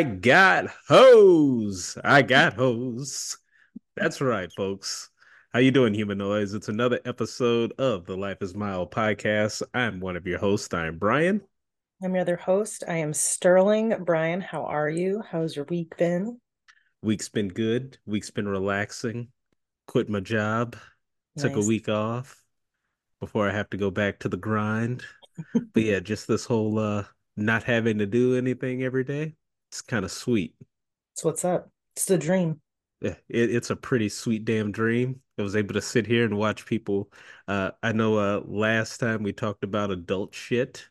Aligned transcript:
I 0.00 0.02
got 0.02 0.68
hose. 0.88 1.98
I 2.02 2.22
got 2.22 2.54
hose. 2.54 3.36
That's 3.96 4.22
right, 4.22 4.50
folks. 4.56 5.10
How 5.52 5.58
you 5.58 5.70
doing, 5.70 5.92
humanoids? 5.92 6.54
It's 6.54 6.70
another 6.70 7.00
episode 7.04 7.74
of 7.78 8.06
the 8.06 8.16
Life 8.16 8.38
is 8.40 8.54
Mild 8.54 8.92
podcast. 8.92 9.62
I'm 9.74 10.00
one 10.00 10.16
of 10.16 10.26
your 10.26 10.38
hosts. 10.38 10.72
I'm 10.72 10.96
Brian. 10.96 11.42
I'm 12.02 12.14
your 12.14 12.22
other 12.22 12.38
host. 12.38 12.82
I 12.88 12.96
am 12.96 13.12
Sterling. 13.12 13.94
Brian, 14.06 14.40
how 14.40 14.64
are 14.64 14.88
you? 14.88 15.22
How's 15.30 15.54
your 15.54 15.66
week 15.66 15.94
been? 15.98 16.40
Week's 17.02 17.28
been 17.28 17.48
good. 17.48 17.98
Week's 18.06 18.30
been 18.30 18.48
relaxing. 18.48 19.28
Quit 19.86 20.08
my 20.08 20.20
job. 20.20 20.76
Took 21.36 21.56
a 21.56 21.60
week 21.66 21.90
off 21.90 22.42
before 23.20 23.46
I 23.46 23.52
have 23.52 23.68
to 23.68 23.76
go 23.76 23.90
back 23.90 24.20
to 24.20 24.30
the 24.30 24.38
grind. 24.38 25.02
But 25.52 25.82
yeah, 25.82 26.00
just 26.00 26.26
this 26.26 26.46
whole 26.46 26.78
uh 26.78 27.04
not 27.36 27.64
having 27.64 27.98
to 27.98 28.06
do 28.06 28.34
anything 28.38 28.82
every 28.82 29.04
day. 29.04 29.34
It's 29.70 29.82
kind 29.82 30.04
of 30.04 30.10
sweet. 30.10 30.54
It's 31.14 31.24
what's 31.24 31.44
up? 31.44 31.70
It's 31.94 32.06
the 32.06 32.18
dream. 32.18 32.60
Yeah, 33.00 33.14
it, 33.28 33.54
it's 33.54 33.70
a 33.70 33.76
pretty 33.76 34.08
sweet 34.08 34.44
damn 34.44 34.72
dream. 34.72 35.20
I 35.38 35.42
was 35.42 35.56
able 35.56 35.74
to 35.74 35.80
sit 35.80 36.06
here 36.06 36.24
and 36.24 36.36
watch 36.36 36.66
people. 36.66 37.10
Uh, 37.48 37.70
I 37.82 37.92
know 37.92 38.16
uh, 38.18 38.42
last 38.44 38.98
time 38.98 39.22
we 39.22 39.32
talked 39.32 39.64
about 39.64 39.90
adult 39.90 40.34
shit. 40.34 40.86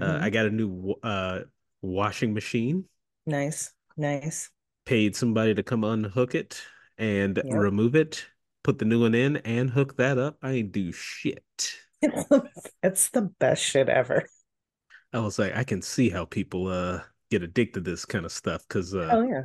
Uh, 0.00 0.18
Mhm. 0.18 0.22
I 0.22 0.30
got 0.30 0.46
a 0.46 0.50
new 0.50 0.94
uh, 1.02 1.40
washing 1.82 2.32
machine, 2.34 2.86
Nice. 3.26 3.72
Nice. 3.96 4.50
paid 4.84 5.14
somebody 5.14 5.54
to 5.54 5.62
come 5.62 5.84
unhook 5.84 6.34
it 6.34 6.60
and 6.98 7.36
Yep. 7.42 7.52
remove 7.52 7.94
it, 7.94 8.26
put 8.62 8.78
the 8.78 8.84
new 8.84 9.00
one 9.02 9.14
in 9.14 9.36
and 9.38 9.70
hook 9.70 9.96
that 9.96 10.18
up. 10.18 10.38
I 10.42 10.52
ain't 10.52 10.72
do 10.72 10.92
shit. 10.92 11.42
It's 12.82 13.10
the 13.10 13.22
best 13.38 13.62
shit 13.62 13.88
ever. 13.88 14.26
I 15.12 15.20
was 15.20 15.38
like, 15.38 15.54
I 15.56 15.64
can 15.64 15.82
see 15.82 16.10
how 16.10 16.24
people 16.24 16.68
uh 16.68 17.02
get 17.32 17.42
addicted 17.42 17.84
to 17.84 17.90
this 17.90 18.04
kind 18.04 18.24
of 18.24 18.32
stuff 18.32 18.62
because 18.68 18.94
uh, 18.94 19.08
Oh 19.12 19.22
yeah. 19.22 19.44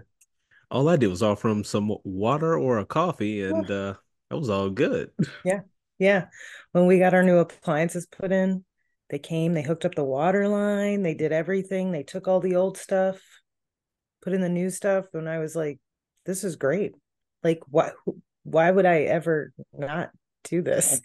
all 0.69 0.89
I 0.89 0.97
did 0.97 1.07
was 1.07 1.23
offer 1.23 1.49
him 1.49 1.63
some 1.63 1.95
water 2.03 2.57
or 2.57 2.79
a 2.79 2.85
coffee 2.85 3.43
and 3.43 3.69
uh, 3.71 3.93
that 4.29 4.37
was 4.37 4.49
all 4.49 4.69
good. 4.69 5.11
Yeah, 5.43 5.61
yeah. 5.99 6.25
When 6.73 6.85
we 6.85 6.99
got 6.99 7.13
our 7.13 7.23
new 7.23 7.37
appliances 7.37 8.05
put 8.05 8.31
in, 8.31 8.65
they 9.09 9.19
came, 9.19 9.53
they 9.53 9.61
hooked 9.61 9.85
up 9.85 9.95
the 9.95 10.03
water 10.03 10.47
line, 10.47 11.01
they 11.01 11.13
did 11.13 11.31
everything. 11.31 11.91
They 11.91 12.03
took 12.03 12.27
all 12.27 12.41
the 12.41 12.57
old 12.57 12.77
stuff, 12.77 13.21
put 14.21 14.33
in 14.33 14.41
the 14.41 14.49
new 14.49 14.69
stuff, 14.69 15.05
and 15.13 15.29
I 15.29 15.39
was 15.39 15.55
like, 15.55 15.79
this 16.25 16.43
is 16.43 16.57
great. 16.57 16.93
Like, 17.43 17.61
why 17.69 17.91
why 18.43 18.69
would 18.69 18.85
I 18.85 19.01
ever 19.03 19.53
not 19.73 20.09
do 20.43 20.61
this? 20.61 21.01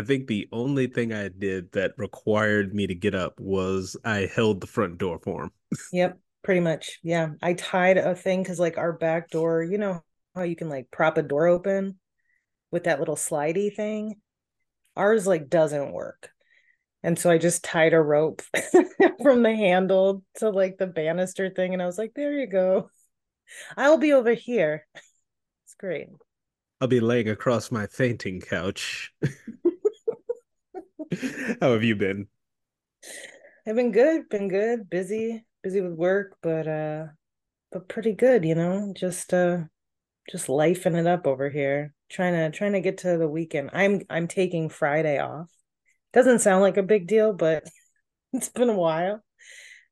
I 0.00 0.02
think 0.02 0.26
the 0.26 0.48
only 0.50 0.86
thing 0.86 1.12
I 1.12 1.28
did 1.28 1.72
that 1.72 1.92
required 1.98 2.74
me 2.74 2.86
to 2.86 2.94
get 2.94 3.14
up 3.14 3.38
was 3.38 3.98
I 4.02 4.30
held 4.34 4.62
the 4.62 4.66
front 4.66 4.96
door 4.96 5.18
for 5.22 5.42
him. 5.44 5.50
Yep, 5.92 6.18
pretty 6.42 6.60
much. 6.60 6.98
Yeah. 7.02 7.32
I 7.42 7.52
tied 7.52 7.98
a 7.98 8.14
thing 8.14 8.42
because 8.42 8.58
like 8.58 8.78
our 8.78 8.94
back 8.94 9.28
door, 9.28 9.62
you 9.62 9.76
know 9.76 10.02
how 10.34 10.42
you 10.42 10.56
can 10.56 10.70
like 10.70 10.90
prop 10.90 11.18
a 11.18 11.22
door 11.22 11.48
open 11.48 11.98
with 12.70 12.84
that 12.84 12.98
little 12.98 13.14
slidey 13.14 13.74
thing? 13.74 14.14
Ours 14.96 15.26
like 15.26 15.50
doesn't 15.50 15.92
work. 15.92 16.30
And 17.02 17.18
so 17.18 17.30
I 17.30 17.36
just 17.36 17.62
tied 17.62 17.92
a 17.92 18.00
rope 18.00 18.40
from 19.22 19.42
the 19.42 19.54
handle 19.54 20.22
to 20.36 20.48
like 20.48 20.78
the 20.78 20.86
banister 20.86 21.50
thing. 21.50 21.74
And 21.74 21.82
I 21.82 21.86
was 21.86 21.98
like, 21.98 22.12
there 22.14 22.32
you 22.32 22.46
go. 22.46 22.88
I'll 23.76 23.98
be 23.98 24.14
over 24.14 24.32
here. 24.32 24.86
It's 25.66 25.76
great. 25.78 26.08
I'll 26.80 26.88
be 26.88 26.98
laying 26.98 27.28
across 27.28 27.70
my 27.70 27.86
fainting 27.86 28.40
couch. 28.40 29.12
How 31.60 31.72
have 31.72 31.82
you 31.82 31.96
been? 31.96 32.28
I've 33.66 33.76
been 33.76 33.92
good, 33.92 34.28
been 34.28 34.48
good, 34.48 34.88
busy, 34.88 35.44
busy 35.62 35.80
with 35.80 35.94
work, 35.94 36.36
but 36.42 36.68
uh 36.68 37.06
but 37.72 37.88
pretty 37.88 38.12
good, 38.12 38.44
you 38.44 38.54
know, 38.54 38.92
just 38.96 39.34
uh 39.34 39.58
just 40.30 40.46
lifing 40.46 40.96
it 40.98 41.06
up 41.06 41.26
over 41.26 41.50
here. 41.50 41.94
Trying 42.08 42.34
to 42.34 42.56
trying 42.56 42.72
to 42.72 42.80
get 42.80 42.98
to 42.98 43.18
the 43.18 43.28
weekend. 43.28 43.70
I'm 43.72 44.02
I'm 44.08 44.28
taking 44.28 44.68
Friday 44.68 45.18
off. 45.18 45.50
Doesn't 46.12 46.40
sound 46.40 46.62
like 46.62 46.76
a 46.76 46.82
big 46.82 47.06
deal, 47.08 47.32
but 47.32 47.64
it's 48.32 48.48
been 48.48 48.70
a 48.70 48.74
while. 48.74 49.22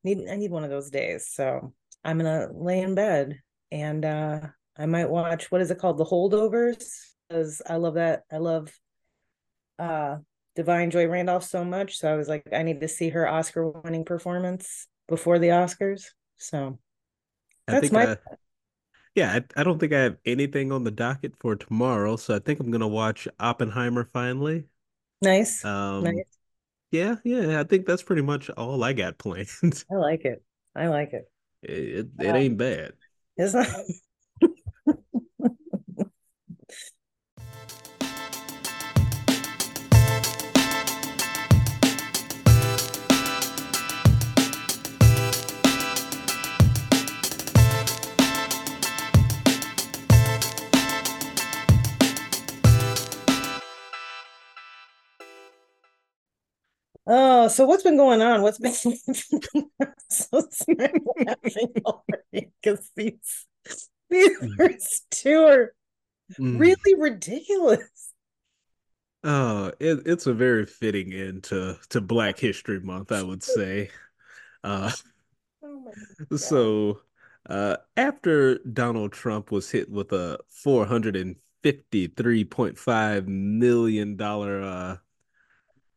Need 0.05 0.29
I 0.31 0.37
need 0.37 0.51
one 0.53 0.65
of 0.65 0.71
those 0.71 0.91
days. 0.91 1.29
So 1.31 1.75
I'm 2.05 2.19
gonna 2.19 2.49
lay 2.53 2.81
in 2.81 2.95
bed 2.95 3.41
and 3.73 4.05
uh 4.05 4.41
I 4.77 4.87
might 4.87 5.11
watch 5.11 5.51
what 5.51 5.61
is 5.63 5.71
it 5.71 5.79
called? 5.79 5.99
The 5.99 6.05
Holdovers. 6.05 6.85
Because 7.29 7.61
I 7.67 7.77
love 7.77 7.95
that. 7.95 8.23
I 8.31 8.39
love 8.39 8.73
uh 9.79 10.19
Da'Vine 10.59 10.91
Joy 10.91 11.07
Randolph 11.07 11.45
so 11.45 11.65
much. 11.65 11.99
So 11.99 12.13
I 12.13 12.17
was 12.17 12.29
like, 12.29 12.43
I 12.53 12.63
need 12.63 12.81
to 12.81 12.89
see 12.89 13.11
her 13.11 13.29
Oscar 13.29 13.69
winning 13.69 14.05
performance 14.05 14.89
before 15.07 15.39
the 15.39 15.49
Oscars. 15.49 16.07
So 16.37 16.79
I 17.69 17.73
That's 17.73 17.83
think 17.83 17.93
my- 17.93 18.13
I, 18.13 18.17
yeah, 19.15 19.33
I, 19.35 19.61
I 19.61 19.65
don't 19.65 19.79
think 19.79 19.93
I 19.93 20.01
have 20.01 20.17
anything 20.25 20.71
on 20.73 20.85
the 20.85 20.91
docket 20.91 21.35
for 21.41 21.57
tomorrow, 21.57 22.17
so 22.17 22.37
I 22.37 22.39
think 22.39 22.61
I'm 22.61 22.71
gonna 22.71 22.89
watch 22.89 23.27
Oppenheimer 23.41 24.05
finally. 24.05 24.65
nice. 25.23 25.65
Um, 25.65 26.05
nice. 26.05 26.39
yeah, 26.91 27.17
yeah, 27.25 27.61
I 27.61 27.65
think 27.65 27.87
that's 27.87 28.03
pretty 28.03 28.23
much 28.23 28.51
all 28.51 28.83
I 28.85 28.93
got 28.93 29.19
planned. 29.19 29.49
I 29.91 29.97
like 29.97 30.25
it. 30.25 30.43
I 30.75 30.89
like 30.89 31.13
it. 31.13 31.31
It, 31.63 32.09
it 32.19 32.35
ain't 32.37 32.57
bad. 32.57 32.93
It's 33.37 33.55
not 33.55 33.67
Oh, 57.11 57.49
so 57.49 57.67
what's 57.67 57.83
been 57.83 57.97
going 57.97 58.21
on? 58.23 58.43
What's 58.43 58.59
been 58.59 58.75
so 60.11 60.49
laughing 61.27 61.73
already 61.85 62.51
because 62.63 62.91
these 62.97 63.47
these 64.11 64.31
first 64.59 65.07
two 65.11 65.45
are 65.45 65.75
Mm. 66.39 66.59
really 66.59 66.95
ridiculous. 66.99 68.13
Oh, 69.25 69.73
it, 69.81 70.07
it's 70.07 70.27
a 70.27 70.35
very 70.35 70.65
fitting 70.67 71.13
end 71.13 71.45
to 71.45 71.79
to 71.91 72.01
Black 72.01 72.39
History 72.39 72.81
Month, 72.81 73.13
I 73.13 73.23
would 73.23 73.43
say. 73.43 73.91
Uh, 74.65 74.93
Oh 75.63 75.81
my 75.81 75.93
so 76.37 77.01
uh, 77.49 77.77
after 77.97 78.59
Donald 78.59 79.13
Trump 79.13 79.51
was 79.51 79.71
hit 79.71 79.91
with 79.91 80.13
a 80.13 80.39
four 80.49 80.87
hundred 80.87 81.17
and 81.17 81.37
fifty-three 81.63 82.45
point 82.45 82.79
five 82.79 83.27
million 83.29 84.17
dollar 84.17 84.63
uh, 84.63 84.97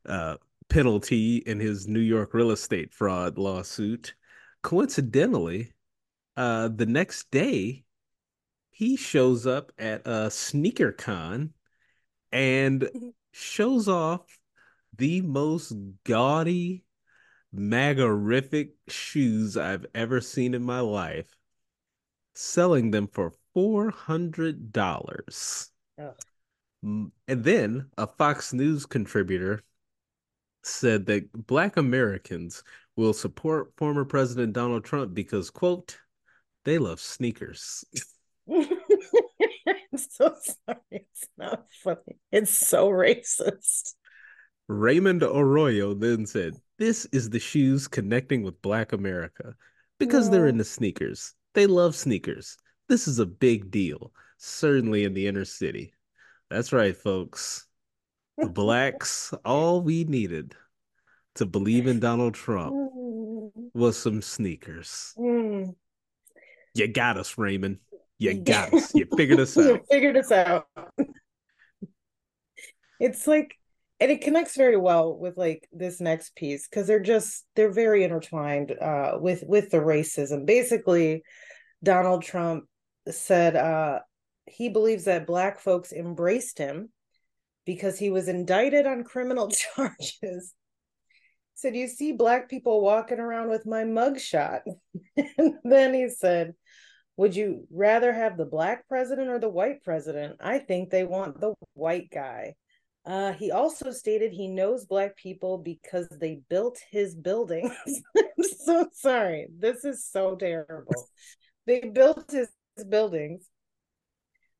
uh, 0.06 0.38
penalty 0.72 1.38
in 1.38 1.60
his 1.60 1.86
New 1.86 2.00
York 2.00 2.34
real 2.34 2.50
estate 2.50 2.94
fraud 2.94 3.38
lawsuit, 3.38 4.16
coincidentally, 4.64 5.74
uh, 6.38 6.70
the 6.70 6.86
next 6.86 7.30
day 7.30 7.84
he 8.70 8.96
shows 8.96 9.46
up 9.46 9.74
at 9.78 10.08
a 10.08 10.32
sneaker 10.32 10.94
con 10.94 11.52
and 12.32 12.90
shows 13.34 13.90
off 13.90 14.40
the 14.98 15.22
most 15.22 15.74
gaudy, 16.06 16.86
magarific 17.54 18.70
shoes 18.88 19.58
I've 19.58 19.86
ever 19.94 20.22
seen 20.22 20.54
in 20.54 20.64
my 20.64 20.80
life, 20.80 21.36
selling 22.34 22.92
them 22.92 23.08
for 23.08 23.34
$400. 23.54 25.70
Ugh. 26.00 26.16
Mm, 26.86 27.12
And 27.28 27.44
then 27.44 27.90
a 27.98 28.08
Fox 28.08 28.54
News 28.54 28.86
contributor 28.86 29.64
said 30.64 31.06
that 31.08 31.32
Black 31.48 31.78
Americans 31.78 32.64
will 32.96 33.14
support 33.14 33.74
former 33.78 34.06
President 34.06 34.54
Donald 34.54 34.84
Trump 34.84 35.14
because, 35.14 35.50
quote, 35.50 35.98
they 36.66 36.78
love 36.78 37.00
sneakers. 37.00 37.84
I'm 38.52 39.98
so 39.98 40.36
sorry. 40.66 40.80
It's 40.92 41.28
not 41.38 41.66
funny. 41.84 42.20
It's 42.32 42.52
so 42.52 42.90
racist. 42.90 43.94
Raymond 44.68 45.24
Arroyo 45.24 45.94
then 45.94 46.26
said, 46.26 46.56
This 46.78 47.06
is 47.12 47.30
the 47.30 47.40
shoes 47.40 47.88
connecting 47.88 48.44
with 48.44 48.62
Black 48.62 48.94
America 48.94 49.56
because 50.00 50.30
they're 50.30 50.48
into 50.48 50.64
sneakers. 50.64 51.34
They 51.54 51.68
love 51.68 51.96
sneakers. 51.96 52.58
This 52.88 53.08
is 53.08 53.20
a 53.20 53.26
big 53.26 53.72
deal, 53.72 54.14
certainly 54.38 55.04
in 55.04 55.14
the 55.14 55.28
inner 55.28 55.46
city. 55.46 55.94
That's 56.50 56.74
right, 56.74 56.96
folks. 56.96 57.68
The 58.42 58.50
blacks, 58.50 59.34
all 59.46 59.82
we 59.82 60.04
needed 60.04 60.56
to 61.36 61.46
believe 61.46 61.88
in 61.88 62.00
Donald 62.00 62.34
Trump 62.34 62.74
Mm, 62.74 63.72
was 63.74 63.98
some 63.98 64.22
sneakers. 64.22 65.14
mm. 65.18 65.76
You 66.74 66.88
got 66.88 67.18
us, 67.18 67.38
Raymond. 67.38 67.80
You 68.18 68.36
got 68.36 68.74
us. 68.74 68.94
You 68.96 69.06
figured 69.16 69.40
us 69.40 69.58
out. 69.58 69.64
You 69.66 69.82
figured 69.90 70.18
us 70.18 70.32
out. 70.32 70.68
It's 73.00 73.28
like 73.28 73.56
and 74.00 74.10
it 74.10 74.22
connects 74.22 74.58
very 74.58 74.78
well 74.78 75.16
with 75.16 75.38
like 75.38 75.68
this 75.72 76.02
next 76.02 76.36
piece 76.36 76.68
because 76.68 76.88
they're 76.88 77.00
just 77.00 77.46
they're 77.56 77.72
very 77.72 78.04
intertwined 78.04 78.72
uh 78.72 79.18
with 79.20 79.44
with 79.48 79.70
the 79.70 79.78
racism 79.78 80.46
basically 80.46 81.24
donald 81.84 82.24
trump 82.24 82.66
said 83.10 83.56
uh 83.56 84.00
he 84.48 84.70
believes 84.70 85.06
that 85.06 85.28
black 85.28 85.60
folks 85.60 85.94
embraced 85.94 86.58
him 86.58 86.90
because 87.66 87.98
he 87.98 88.10
was 88.10 88.28
indicted 88.28 88.86
on 88.86 89.04
criminal 89.04 89.50
charges 89.76 90.54
said 91.56 91.76
you 91.76 91.88
see 91.88 92.12
black 92.12 92.50
people 92.50 92.82
walking 92.82 93.20
around 93.20 93.50
with 93.50 93.66
my 93.66 93.84
mugshot 93.84 94.62
and 95.38 95.54
then 95.64 95.94
he 95.94 96.10
said 96.10 96.54
would 97.18 97.36
you 97.36 97.68
rather 97.72 98.12
have 98.12 98.38
the 98.38 98.46
black 98.46 98.88
president 98.88 99.30
or 99.30 99.40
the 99.40 99.50
white 99.50 99.84
president 99.84 100.38
i 100.42 100.58
think 100.58 100.90
they 100.90 101.04
want 101.04 101.40
the 101.40 101.54
white 101.74 102.10
guy 102.12 102.54
uh, 103.06 103.34
he 103.34 103.52
also 103.52 103.92
stated 103.92 104.32
he 104.32 104.48
knows 104.48 104.86
black 104.86 105.16
people 105.18 105.58
because 105.58 106.08
they 106.10 106.40
built 106.50 106.78
his 106.92 107.16
buildings. 107.16 107.72
I'm 108.18 108.44
so 108.64 108.88
sorry. 108.94 109.48
This 109.58 109.84
is 109.84 110.06
so 110.06 110.36
terrible. 110.36 111.10
they 111.66 111.80
built 111.80 112.30
his, 112.32 112.50
buildings. 112.90 113.46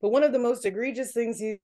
But 0.02 0.10
one 0.10 0.24
of 0.24 0.32
the 0.32 0.40
most 0.40 0.66
egregious 0.66 1.12
things 1.14 1.40
he 1.40 1.60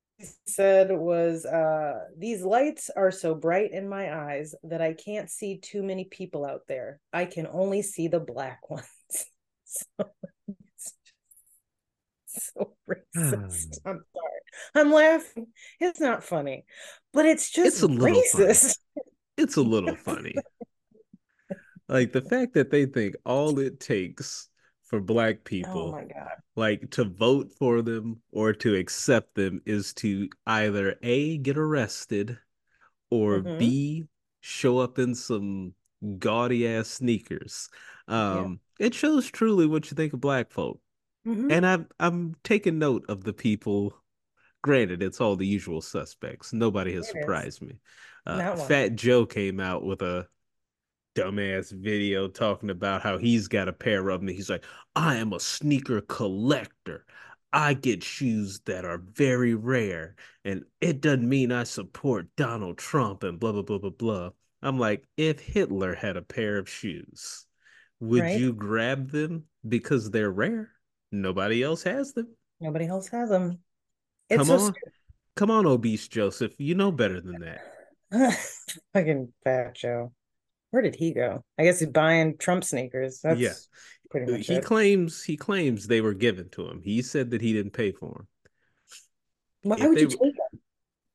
said 0.46 0.92
was 0.92 1.46
uh, 1.46 2.06
These 2.18 2.44
lights 2.44 2.90
are 2.96 3.12
so 3.12 3.36
bright 3.36 3.72
in 3.72 3.88
my 3.88 4.16
eyes 4.16 4.56
that 4.64 4.81
I 4.81 4.94
can't 4.94 5.30
see 5.30 5.58
too 5.58 5.84
many 5.84 6.06
people 6.06 6.46
out 6.46 6.62
there. 6.68 7.00
I 7.14 7.25
can 7.25 7.48
only 7.52 7.81
see 7.81 8.08
the 8.08 8.19
black 8.19 8.69
ones. 8.69 8.86
so 9.66 10.10
so 12.28 12.74
racist. 12.90 13.80
I'm 13.86 14.04
sorry. 14.14 14.42
I'm 14.75 14.92
laughing. 14.92 15.48
It's 15.80 16.00
not 16.00 16.24
funny, 16.24 16.66
but 17.14 17.25
it's 17.25 17.50
just 17.50 17.68
it's 17.68 17.81
a 17.81 17.88
little 17.88 18.22
racist. 18.22 18.78
Funny. 18.96 19.06
It's 19.38 19.56
a 19.56 19.62
little 19.62 19.96
funny. 19.96 20.36
like 21.90 22.12
the 22.12 22.22
fact 22.22 22.54
that 22.56 22.72
they 22.72 22.86
think 22.86 23.16
all 23.25 23.60
it 23.60 23.80
takes 23.80 24.50
for 24.88 25.01
black 25.01 25.44
people 25.44 25.89
oh 25.89 25.92
my 25.92 26.06
God. 26.06 26.31
like 26.56 26.89
to 26.92 27.04
vote 27.04 27.51
for 27.57 27.81
them 27.81 28.22
or 28.31 28.54
to 28.54 28.75
accept 28.75 29.36
them 29.36 29.62
is 29.66 29.94
to 29.94 30.30
either 30.45 30.95
A 31.04 31.38
get 31.38 31.57
arrested 31.57 32.38
or 33.12 33.39
mm-hmm. 33.39 33.57
B 33.57 34.06
show 34.39 34.80
up 34.80 34.98
in 34.98 35.13
some 35.13 35.74
gaudy 36.19 36.68
ass 36.68 36.88
sneakers. 36.88 37.69
Um 38.07 38.60
yeah. 38.80 38.88
it 38.88 38.94
shows 38.94 39.30
truly 39.30 39.68
what 39.68 39.92
you 39.92 39.95
think 39.95 40.13
of 40.13 40.22
black 40.22 40.51
folk. 40.51 40.80
Mm-hmm. 41.28 41.51
And 41.51 41.66
I'm 41.66 41.88
I'm 42.00 42.36
taking 42.44 42.80
note 42.80 43.06
of 43.10 43.24
the 43.24 43.33
people. 43.33 43.94
Granted, 44.63 45.04
it's 45.04 45.22
all 45.22 45.36
the 45.36 45.45
usual 45.45 45.81
suspects. 45.81 46.54
Nobody 46.54 46.94
has 46.95 47.07
it 47.07 47.12
surprised 47.12 47.62
is. 47.62 47.69
me. 47.69 47.80
Uh, 48.25 48.56
Fat 48.56 48.95
Joe 48.95 49.25
came 49.25 49.60
out 49.60 49.83
with 49.83 50.01
a 50.01 50.28
dumbass 51.18 51.72
video 51.72 52.28
talking 52.28 52.69
about 52.69 53.02
how 53.02 53.18
he's 53.18 53.48
got 53.48 53.68
a 53.68 53.74
pair 53.74 54.10
of 54.10 54.22
them. 54.22 54.30
He's 54.30 54.50
like, 54.50 54.64
I 54.96 55.16
am 55.16 55.34
a 55.34 55.40
sneaker 55.40 56.02
collector. 56.02 57.06
I 57.52 57.74
get 57.74 58.04
shoes 58.04 58.60
that 58.66 58.86
are 58.86 59.00
very 59.00 59.56
rare, 59.56 60.16
and 60.46 60.64
it 60.81 61.02
doesn't 61.02 61.28
mean 61.28 61.52
I 61.52 61.64
support 61.64 62.28
Donald 62.36 62.78
Trump 62.78 63.24
and 63.24 63.40
blah 63.40 63.54
blah 63.54 63.64
blah 63.64 63.80
blah 63.80 63.90
blah. 63.90 64.30
I'm 64.62 64.78
like, 64.78 65.06
if 65.16 65.40
Hitler 65.40 65.96
had 65.96 66.18
a 66.18 66.22
pair 66.22 66.58
of 66.58 66.69
shoes, 66.69 67.46
would 68.00 68.22
right? 68.22 68.40
you 68.40 68.54
grab 68.54 69.12
them 69.12 69.46
because 69.68 70.12
they're 70.12 70.31
rare? 70.31 70.72
Nobody 71.12 71.64
else 71.64 71.84
has 71.84 72.14
them. 72.14 72.28
Nobody 72.60 72.86
else 72.86 73.08
has 73.10 73.30
them. 73.30 73.60
It's 74.30 74.38
Come 74.38 74.48
so 74.48 74.54
on. 74.54 74.60
Stupid. 74.60 74.94
Come 75.36 75.52
on, 75.52 75.66
obese 75.66 76.08
Joseph. 76.08 76.60
You 76.60 76.75
know 76.75 76.92
better 76.92 77.22
than 77.22 77.40
that. 77.42 77.62
Fucking 78.94 79.31
fat 79.44 79.75
Joe. 79.75 80.12
Where 80.77 80.83
did 80.83 80.95
he 80.95 81.12
go? 81.12 81.44
I 81.57 81.63
guess 81.63 81.79
he's 81.79 81.89
buying 81.89 82.38
Trump 82.38 82.63
sneakers. 82.63 83.19
That's 83.24 83.39
yeah. 83.39 83.53
pretty 84.12 84.31
uh, 84.31 84.38
much 84.38 84.47
he 84.47 84.56
it. 84.56 84.63
claims 84.63 85.24
he 85.24 85.35
claims 85.35 85.88
they 85.88 86.01
were 86.01 86.13
given 86.13 86.50
to 86.50 86.68
him. 86.68 86.81
He 86.83 87.01
said 87.01 87.31
that 87.31 87.41
he 87.41 87.51
didn't 87.51 87.74
pay 87.74 87.91
for 87.91 88.13
them. 88.13 88.27
Why 89.63 89.77
if 89.77 89.89
would 89.89 90.00
you 90.01 90.07
take 90.07 90.19
them? 90.19 90.59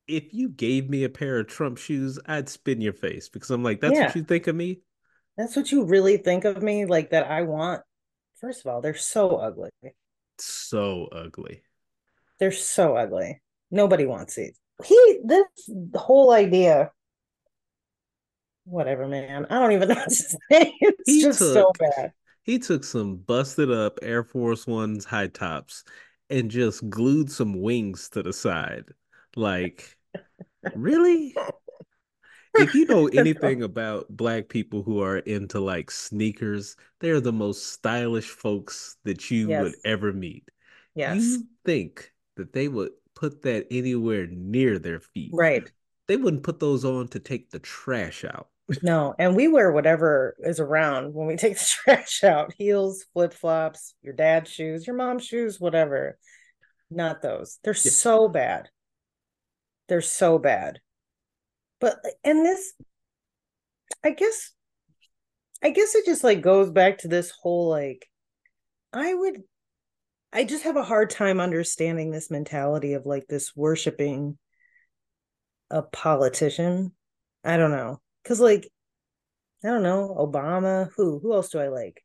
If 0.05 0.33
you 0.33 0.49
gave 0.49 0.89
me 0.89 1.05
a 1.05 1.09
pair 1.09 1.39
of 1.39 1.47
Trump 1.47 1.77
shoes, 1.77 2.19
I'd 2.25 2.49
spin 2.49 2.81
your 2.81 2.91
face 2.91 3.29
because 3.29 3.51
I'm 3.51 3.63
like, 3.63 3.79
that's 3.79 3.95
yeah. 3.95 4.07
what 4.07 4.15
you 4.17 4.23
think 4.23 4.47
of 4.47 4.55
me. 4.57 4.81
That's 5.37 5.55
what 5.55 5.71
you 5.71 5.85
really 5.85 6.17
think 6.17 6.43
of 6.43 6.61
me, 6.61 6.85
like 6.85 7.11
that 7.11 7.31
I 7.31 7.43
want 7.43 7.81
First 8.43 8.65
of 8.65 8.73
all, 8.73 8.81
they're 8.81 8.93
so 8.93 9.37
ugly. 9.37 9.69
So 10.37 11.07
ugly. 11.13 11.63
They're 12.39 12.51
so 12.51 12.97
ugly. 12.97 13.41
Nobody 13.71 14.05
wants 14.05 14.35
these. 14.35 14.59
He 14.83 15.19
this 15.23 15.45
whole 15.95 16.33
idea. 16.33 16.91
Whatever, 18.65 19.07
man. 19.07 19.45
I 19.49 19.59
don't 19.59 19.71
even 19.73 19.89
know 19.89 19.95
what 19.95 20.09
to 20.09 20.15
say. 20.15 20.37
It's 20.79 21.03
he 21.05 21.21
just 21.21 21.39
took, 21.39 21.53
so 21.53 21.71
bad. 21.79 22.13
He 22.43 22.59
took 22.59 22.83
some 22.83 23.17
busted 23.17 23.71
up 23.71 23.99
Air 24.01 24.23
Force 24.23 24.67
Ones 24.67 25.05
high 25.05 25.27
tops 25.27 25.83
and 26.29 26.49
just 26.49 26.89
glued 26.89 27.31
some 27.31 27.61
wings 27.61 28.09
to 28.09 28.23
the 28.23 28.33
side. 28.33 28.85
Like, 29.35 29.97
really? 30.75 31.35
if 32.55 32.73
you 32.73 32.85
know 32.85 33.07
anything 33.13 33.63
about 33.63 34.05
black 34.09 34.49
people 34.49 34.83
who 34.83 35.01
are 35.01 35.17
into 35.19 35.59
like 35.59 35.91
sneakers, 35.91 36.75
they're 36.99 37.21
the 37.21 37.33
most 37.33 37.73
stylish 37.73 38.29
folks 38.29 38.97
that 39.03 39.29
you 39.31 39.49
yes. 39.49 39.63
would 39.63 39.75
ever 39.85 40.13
meet. 40.13 40.49
Yes. 40.95 41.21
You 41.21 41.43
think 41.65 42.11
that 42.35 42.53
they 42.53 42.67
would 42.67 42.91
put 43.15 43.41
that 43.43 43.67
anywhere 43.71 44.27
near 44.27 44.79
their 44.79 44.99
feet. 44.99 45.31
Right. 45.33 45.71
They 46.07 46.17
wouldn't 46.17 46.43
put 46.43 46.59
those 46.59 46.83
on 46.83 47.07
to 47.09 47.19
take 47.19 47.49
the 47.49 47.59
trash 47.59 48.25
out. 48.25 48.47
No, 48.81 49.13
and 49.19 49.35
we 49.35 49.47
wear 49.47 49.71
whatever 49.71 50.35
is 50.39 50.59
around 50.59 51.13
when 51.13 51.27
we 51.27 51.35
take 51.37 51.57
the 51.57 51.65
trash 51.65 52.23
out. 52.23 52.53
Heels, 52.57 53.05
flip-flops, 53.13 53.95
your 54.01 54.13
dad's 54.13 54.49
shoes, 54.49 54.87
your 54.87 54.95
mom's 54.95 55.25
shoes, 55.25 55.59
whatever. 55.59 56.17
Not 56.89 57.21
those. 57.21 57.59
They're 57.63 57.73
yeah. 57.73 57.91
so 57.91 58.27
bad. 58.27 58.69
They're 59.87 60.01
so 60.01 60.39
bad 60.39 60.79
but 61.83 61.99
and 62.23 62.45
this 62.45 62.73
i 64.05 64.11
guess 64.11 64.53
i 65.61 65.69
guess 65.69 65.95
it 65.95 66.05
just 66.05 66.23
like 66.23 66.41
goes 66.41 66.71
back 66.71 66.99
to 66.99 67.09
this 67.09 67.29
whole 67.29 67.67
like 67.67 68.07
i 68.93 69.13
would 69.13 69.41
i 70.31 70.45
just 70.45 70.63
have 70.63 70.77
a 70.77 70.83
hard 70.83 71.09
time 71.09 71.41
understanding 71.41 72.09
this 72.09 72.31
mentality 72.31 72.93
of 72.93 73.05
like 73.05 73.27
this 73.27 73.53
worshiping 73.53 74.37
a 75.71 75.81
politician 75.81 76.93
i 77.43 77.57
don't 77.57 77.71
know 77.71 77.99
because 78.23 78.39
like 78.39 78.69
i 79.63 79.67
don't 79.67 79.83
know 79.83 80.15
obama 80.19 80.89
who 80.95 81.19
who 81.19 81.33
else 81.33 81.49
do 81.49 81.59
i 81.59 81.67
like 81.67 82.03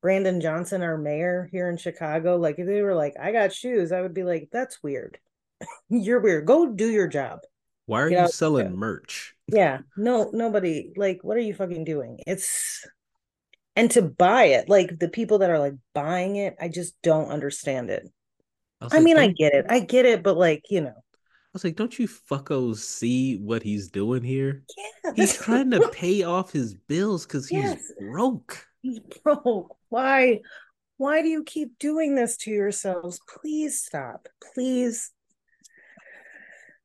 brandon 0.00 0.40
johnson 0.40 0.82
our 0.82 0.96
mayor 0.96 1.48
here 1.50 1.68
in 1.68 1.76
chicago 1.76 2.36
like 2.36 2.58
if 2.58 2.66
they 2.66 2.82
were 2.82 2.94
like 2.94 3.14
i 3.20 3.32
got 3.32 3.52
shoes 3.52 3.92
i 3.92 4.00
would 4.00 4.14
be 4.14 4.22
like 4.22 4.48
that's 4.52 4.82
weird 4.82 5.18
you're 5.88 6.20
weird 6.20 6.46
go 6.46 6.66
do 6.66 6.88
your 6.90 7.08
job 7.08 7.40
why 7.88 8.02
are 8.02 8.10
you 8.10 8.28
selling 8.28 8.76
merch? 8.76 9.34
Yeah, 9.50 9.78
no, 9.96 10.28
nobody. 10.34 10.92
Like, 10.94 11.20
what 11.22 11.38
are 11.38 11.40
you 11.40 11.54
fucking 11.54 11.84
doing? 11.84 12.18
It's 12.26 12.86
and 13.74 13.90
to 13.92 14.02
buy 14.02 14.44
it, 14.44 14.68
like 14.68 14.98
the 14.98 15.08
people 15.08 15.38
that 15.38 15.48
are 15.48 15.58
like 15.58 15.72
buying 15.94 16.36
it, 16.36 16.54
I 16.60 16.68
just 16.68 17.00
don't 17.00 17.30
understand 17.30 17.88
it. 17.88 18.06
I, 18.82 18.98
I 18.98 19.00
mean, 19.00 19.16
I 19.16 19.28
get 19.28 19.54
it, 19.54 19.64
I 19.70 19.80
get 19.80 20.04
it, 20.04 20.22
but 20.22 20.36
like, 20.36 20.64
you 20.68 20.82
know, 20.82 21.02
was 21.52 21.64
like, 21.64 21.76
don't 21.76 21.98
you 21.98 22.08
fuckos 22.08 22.76
see 22.78 23.36
what 23.36 23.62
he's 23.62 23.88
doing 23.88 24.22
here? 24.22 24.62
Yeah, 24.76 25.12
he's 25.16 25.36
trying 25.36 25.70
to 25.70 25.88
pay 25.92 26.22
off 26.22 26.52
his 26.52 26.74
bills 26.74 27.26
because 27.26 27.48
he's 27.48 27.62
yes. 27.62 27.92
broke. 27.98 28.66
He's 28.82 29.00
broke. 29.22 29.76
Why? 29.88 30.40
Why 30.98 31.22
do 31.22 31.28
you 31.28 31.44
keep 31.44 31.78
doing 31.78 32.14
this 32.14 32.36
to 32.38 32.50
yourselves? 32.50 33.20
Please 33.28 33.80
stop. 33.80 34.28
Please 34.54 35.12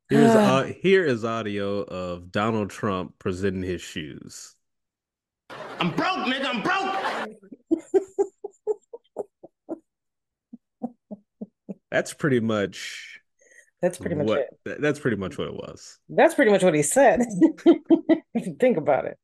Here's 0.09 0.31
uh, 0.31 0.71
here 0.81 1.05
is 1.05 1.23
audio 1.25 1.81
of 1.83 2.31
Donald 2.31 2.69
Trump 2.69 3.13
presenting 3.19 3.63
his 3.63 3.81
shoes. 3.81 4.55
I'm 5.79 5.91
broke, 5.91 6.27
nigga. 6.27 6.45
I'm 6.45 6.61
broke. 6.61 6.89
that's 11.91 12.13
pretty 12.13 12.39
much. 12.39 13.19
That's 13.83 13.97
pretty 13.97 14.15
much 14.15 14.27
what. 14.27 14.47
It. 14.65 14.81
That's 14.81 14.97
pretty 14.97 15.17
much 15.17 15.37
what 15.37 15.49
it 15.49 15.55
was. 15.55 15.99
That's 16.07 16.35
pretty 16.35 16.51
much 16.51 16.63
what 16.63 16.73
he 16.73 16.83
said. 16.83 17.19
if 18.33 18.47
you 18.47 18.55
think 18.57 18.77
about 18.77 19.03
it. 19.03 19.17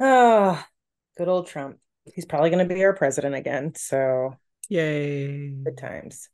Ah, 0.00 0.60
oh, 0.60 0.68
good 1.16 1.28
old 1.28 1.46
Trump. 1.46 1.78
He's 2.12 2.24
probably 2.24 2.50
going 2.50 2.68
to 2.68 2.74
be 2.74 2.82
our 2.82 2.92
president 2.92 3.36
again. 3.36 3.74
So, 3.76 4.34
yay! 4.68 5.50
Good 5.50 5.78
times. 5.78 6.30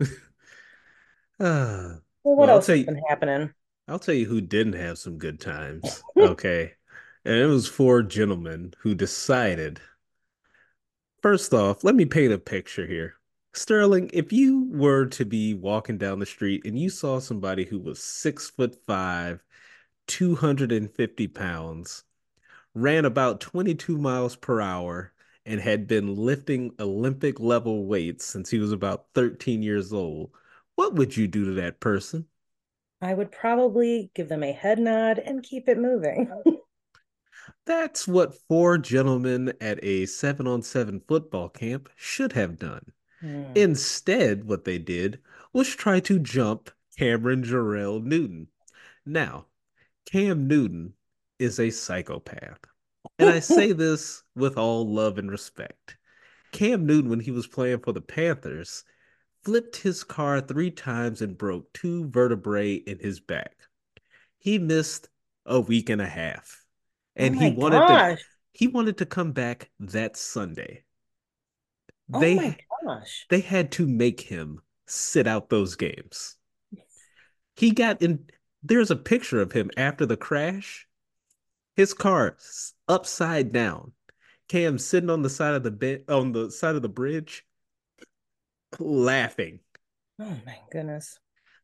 uh, 0.00 0.06
well, 1.38 2.00
what 2.22 2.38
well, 2.38 2.50
else 2.52 2.68
has 2.68 2.78
you, 2.78 2.86
been 2.86 3.02
happening? 3.06 3.52
I'll 3.86 3.98
tell 3.98 4.14
you 4.14 4.24
who 4.24 4.40
didn't 4.40 4.80
have 4.80 4.96
some 4.96 5.18
good 5.18 5.38
times. 5.38 6.02
okay. 6.16 6.72
and 7.26 7.34
it 7.34 7.46
was 7.46 7.68
four 7.68 8.02
gentlemen 8.02 8.72
who 8.78 8.94
decided. 8.94 9.78
First 11.20 11.52
off, 11.52 11.84
let 11.84 11.94
me 11.94 12.06
paint 12.06 12.32
a 12.32 12.38
picture 12.38 12.86
here. 12.86 13.17
Sterling, 13.58 14.08
if 14.12 14.32
you 14.32 14.68
were 14.70 15.06
to 15.06 15.24
be 15.24 15.52
walking 15.52 15.98
down 15.98 16.20
the 16.20 16.26
street 16.26 16.64
and 16.64 16.78
you 16.78 16.88
saw 16.88 17.18
somebody 17.18 17.64
who 17.64 17.80
was 17.80 18.00
six 18.00 18.48
foot 18.48 18.76
five, 18.86 19.42
250 20.06 21.26
pounds, 21.26 22.04
ran 22.72 23.04
about 23.04 23.40
22 23.40 23.98
miles 23.98 24.36
per 24.36 24.60
hour, 24.60 25.12
and 25.44 25.60
had 25.60 25.88
been 25.88 26.14
lifting 26.14 26.72
Olympic 26.78 27.40
level 27.40 27.84
weights 27.86 28.24
since 28.24 28.48
he 28.48 28.60
was 28.60 28.70
about 28.70 29.06
13 29.14 29.60
years 29.60 29.92
old, 29.92 30.30
what 30.76 30.94
would 30.94 31.16
you 31.16 31.26
do 31.26 31.44
to 31.46 31.52
that 31.52 31.80
person? 31.80 32.26
I 33.02 33.12
would 33.12 33.32
probably 33.32 34.12
give 34.14 34.28
them 34.28 34.44
a 34.44 34.52
head 34.52 34.78
nod 34.78 35.18
and 35.18 35.42
keep 35.42 35.68
it 35.68 35.78
moving. 35.78 36.30
That's 37.66 38.06
what 38.06 38.38
four 38.48 38.78
gentlemen 38.78 39.52
at 39.60 39.82
a 39.82 40.06
seven 40.06 40.46
on 40.46 40.62
seven 40.62 41.00
football 41.00 41.48
camp 41.48 41.88
should 41.96 42.34
have 42.34 42.56
done. 42.56 42.92
Hmm. 43.20 43.44
Instead, 43.54 44.44
what 44.44 44.64
they 44.64 44.78
did 44.78 45.20
was 45.52 45.74
try 45.74 46.00
to 46.00 46.18
jump 46.18 46.70
Cameron 46.98 47.42
Jerrell 47.44 48.02
Newton. 48.02 48.48
Now, 49.06 49.46
Cam 50.06 50.46
Newton 50.48 50.94
is 51.38 51.58
a 51.60 51.70
psychopath. 51.70 52.60
And 53.18 53.28
I 53.30 53.40
say 53.40 53.72
this 53.72 54.22
with 54.34 54.56
all 54.58 54.92
love 54.92 55.18
and 55.18 55.30
respect. 55.30 55.96
Cam 56.52 56.86
Newton, 56.86 57.10
when 57.10 57.20
he 57.20 57.30
was 57.30 57.46
playing 57.46 57.80
for 57.80 57.92
the 57.92 58.00
Panthers, 58.00 58.84
flipped 59.44 59.76
his 59.76 60.04
car 60.04 60.40
three 60.40 60.70
times 60.70 61.22
and 61.22 61.38
broke 61.38 61.72
two 61.72 62.08
vertebrae 62.08 62.74
in 62.74 62.98
his 62.98 63.20
back. 63.20 63.56
He 64.38 64.58
missed 64.58 65.08
a 65.46 65.60
week 65.60 65.90
and 65.90 66.00
a 66.02 66.06
half. 66.06 66.64
And 67.16 67.36
oh 67.36 67.38
he 67.38 67.50
wanted 67.50 67.86
gosh. 67.86 68.18
to 68.18 68.24
he 68.52 68.66
wanted 68.68 68.98
to 68.98 69.06
come 69.06 69.32
back 69.32 69.70
that 69.80 70.16
Sunday. 70.16 70.84
Oh 72.12 72.20
They 72.20 72.34
my 72.36 72.58
gosh. 72.84 73.26
they 73.30 73.40
had 73.40 73.72
to 73.72 73.86
make 73.86 74.20
him 74.20 74.60
sit 74.86 75.26
out 75.26 75.50
those 75.50 75.76
games. 75.76 76.36
He 77.56 77.72
got 77.72 78.02
in 78.02 78.26
there's 78.62 78.90
a 78.90 78.96
picture 78.96 79.40
of 79.40 79.52
him 79.52 79.70
after 79.76 80.06
the 80.06 80.16
crash. 80.16 80.86
His 81.76 81.94
car 81.94 82.36
upside 82.88 83.52
down. 83.52 83.92
Cam 84.48 84.78
sitting 84.78 85.10
on 85.10 85.22
the 85.22 85.30
side 85.30 85.54
of 85.54 85.62
the 85.62 85.70
bed 85.70 86.04
on 86.08 86.32
the 86.32 86.50
side 86.50 86.74
of 86.74 86.82
the 86.82 86.88
bridge 86.88 87.44
laughing. 88.78 89.60
Oh 90.20 90.36
my 90.46 90.58
goodness. 90.70 91.18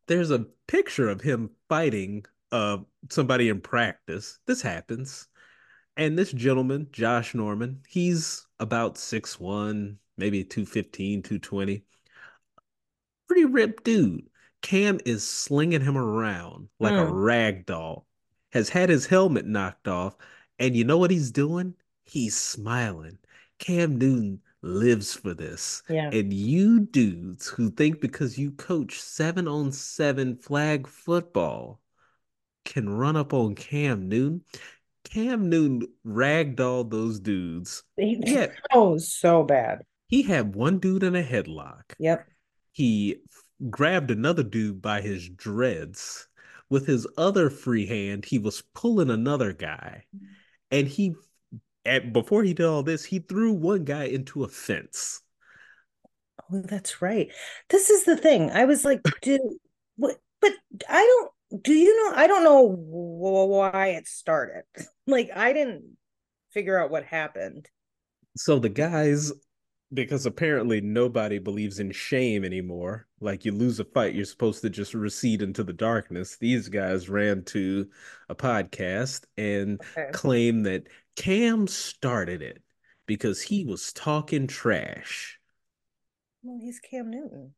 There's 0.07 0.31
a 0.31 0.47
picture 0.69 1.09
of 1.09 1.21
him 1.21 1.51
fighting 1.69 2.25
uh 2.53 2.79
somebody 3.11 3.49
in 3.49 3.61
practice. 3.61 4.39
This 4.47 4.63
happens. 4.63 5.29
And 5.97 6.19
this 6.19 6.33
gentleman, 6.33 6.89
Josh 6.91 7.35
Norman, 7.35 7.83
he's 7.89 8.47
about 8.59 8.97
6'1, 8.97 9.97
maybe 10.17 10.45
215, 10.45 11.23
220. 11.23 11.83
Pretty 13.29 13.45
ripped 13.45 13.85
dude. 13.85 14.29
Cam 14.63 14.99
is 15.05 15.29
slinging 15.29 15.83
him 15.83 15.97
around 15.99 16.69
like 16.81 16.93
a 16.95 17.07
Hmm. 17.07 17.13
rag 17.13 17.67
doll. 17.67 18.07
Has 18.53 18.69
had 18.69 18.89
his 18.89 19.07
helmet 19.07 19.47
knocked 19.47 19.89
off, 19.89 20.17
and 20.59 20.77
you 20.77 20.85
know 20.85 20.97
what 20.99 21.11
he's 21.11 21.31
doing? 21.31 21.75
He's 22.05 22.37
smiling. 22.37 23.19
Cam 23.59 23.99
Newton 23.99 24.41
lives 24.63 25.13
for 25.15 25.35
this. 25.35 25.83
Yeah. 25.89 26.09
And 26.11 26.33
you 26.33 26.81
dudes 26.81 27.49
who 27.49 27.71
think 27.71 28.01
because 28.01 28.39
you 28.39 28.53
coach 28.53 29.01
seven 29.01 29.49
on 29.49 29.73
seven 29.73 30.37
flag 30.37 30.87
football 30.87 31.81
can 32.65 32.89
run 32.89 33.17
up 33.17 33.35
on 33.35 33.55
Cam 33.55 34.09
Newton. 34.09 34.43
Cam 35.05 35.51
Newton 35.51 35.87
ragdolled 36.07 36.91
those 36.91 37.21
dudes. 37.21 37.83
He- 37.97 38.19
Yeah. 38.25 38.47
Oh, 38.73 38.97
so 38.99 39.43
bad. 39.43 39.83
He 40.15 40.23
had 40.23 40.55
one 40.55 40.79
dude 40.79 41.03
in 41.03 41.17
a 41.17 41.25
headlock. 41.25 41.93
Yep. 41.99 42.29
He 42.71 43.17
f- 43.17 43.69
grabbed 43.69 44.13
another 44.13 44.45
dude 44.45 44.81
by 44.81 45.01
his 45.01 45.29
dreads. 45.29 46.29
With 46.71 46.87
his 46.87 47.05
other 47.19 47.51
free 47.51 47.85
hand, 47.85 48.25
he 48.25 48.39
was 48.39 48.63
pulling 48.77 49.11
another 49.11 49.53
guy. 49.53 50.05
And 50.71 50.87
he, 50.87 51.17
at, 51.85 52.13
before 52.13 52.45
he 52.45 52.55
did 52.55 52.65
all 52.65 52.85
this, 52.85 53.05
he 53.05 53.19
threw 53.19 53.55
one 53.55 53.83
guy 53.83 54.05
into 54.05 54.45
a 54.45 54.49
fence. 54.49 55.21
Oh, 56.49 56.63
that's 56.63 57.03
right. 57.03 57.33
This 57.71 57.91
is 57.91 58.05
the 58.05 58.17
thing. 58.17 58.53
I 58.53 58.67
was 58.67 58.85
like, 58.85 59.01
dude, 59.21 59.41
what? 59.97 60.15
But 60.41 60.53
I 60.89 61.29
don't. 61.51 61.65
Do 61.65 61.73
you 61.73 62.05
know? 62.05 62.17
I 62.17 62.29
don't 62.29 62.45
know 62.45 62.63
why 62.63 63.89
it 63.89 64.07
started. 64.07 64.63
Like, 65.09 65.31
I 65.35 65.53
didn't 65.53 65.97
figure 66.53 66.81
out 66.81 66.93
what 66.93 67.03
happened. 67.03 67.69
So 68.37 68.61
the 68.61 68.69
guys, 68.69 69.33
because 69.95 70.27
apparently 70.27 70.81
nobody 70.81 71.39
believes 71.39 71.79
in 71.81 71.91
shame 71.93 72.45
anymore, 72.45 73.07
like 73.21 73.45
you 73.45 73.53
lose 73.53 73.81
a 73.81 73.85
fight, 73.85 74.15
you're 74.15 74.25
supposed 74.25 74.63
to 74.63 74.71
just 74.71 74.95
recede 74.95 75.43
into 75.43 75.63
the 75.65 75.73
darkness. 75.73 76.37
These 76.37 76.69
guys 76.69 77.09
ran 77.09 77.45
to 77.47 77.89
a 78.29 78.35
podcast 78.35 79.25
and 79.37 79.81
Okay. 79.97 80.11
claimed 80.13 80.67
that 80.67 80.89
Cam 81.17 81.67
started 81.67 82.43
it 82.43 82.63
because 83.07 83.41
he 83.43 83.65
was 83.65 83.93
talking 83.93 84.47
trash. 84.47 85.39
Well, 86.43 86.59
he's 86.61 86.81
Cam 86.81 87.11
Newton. 87.11 87.55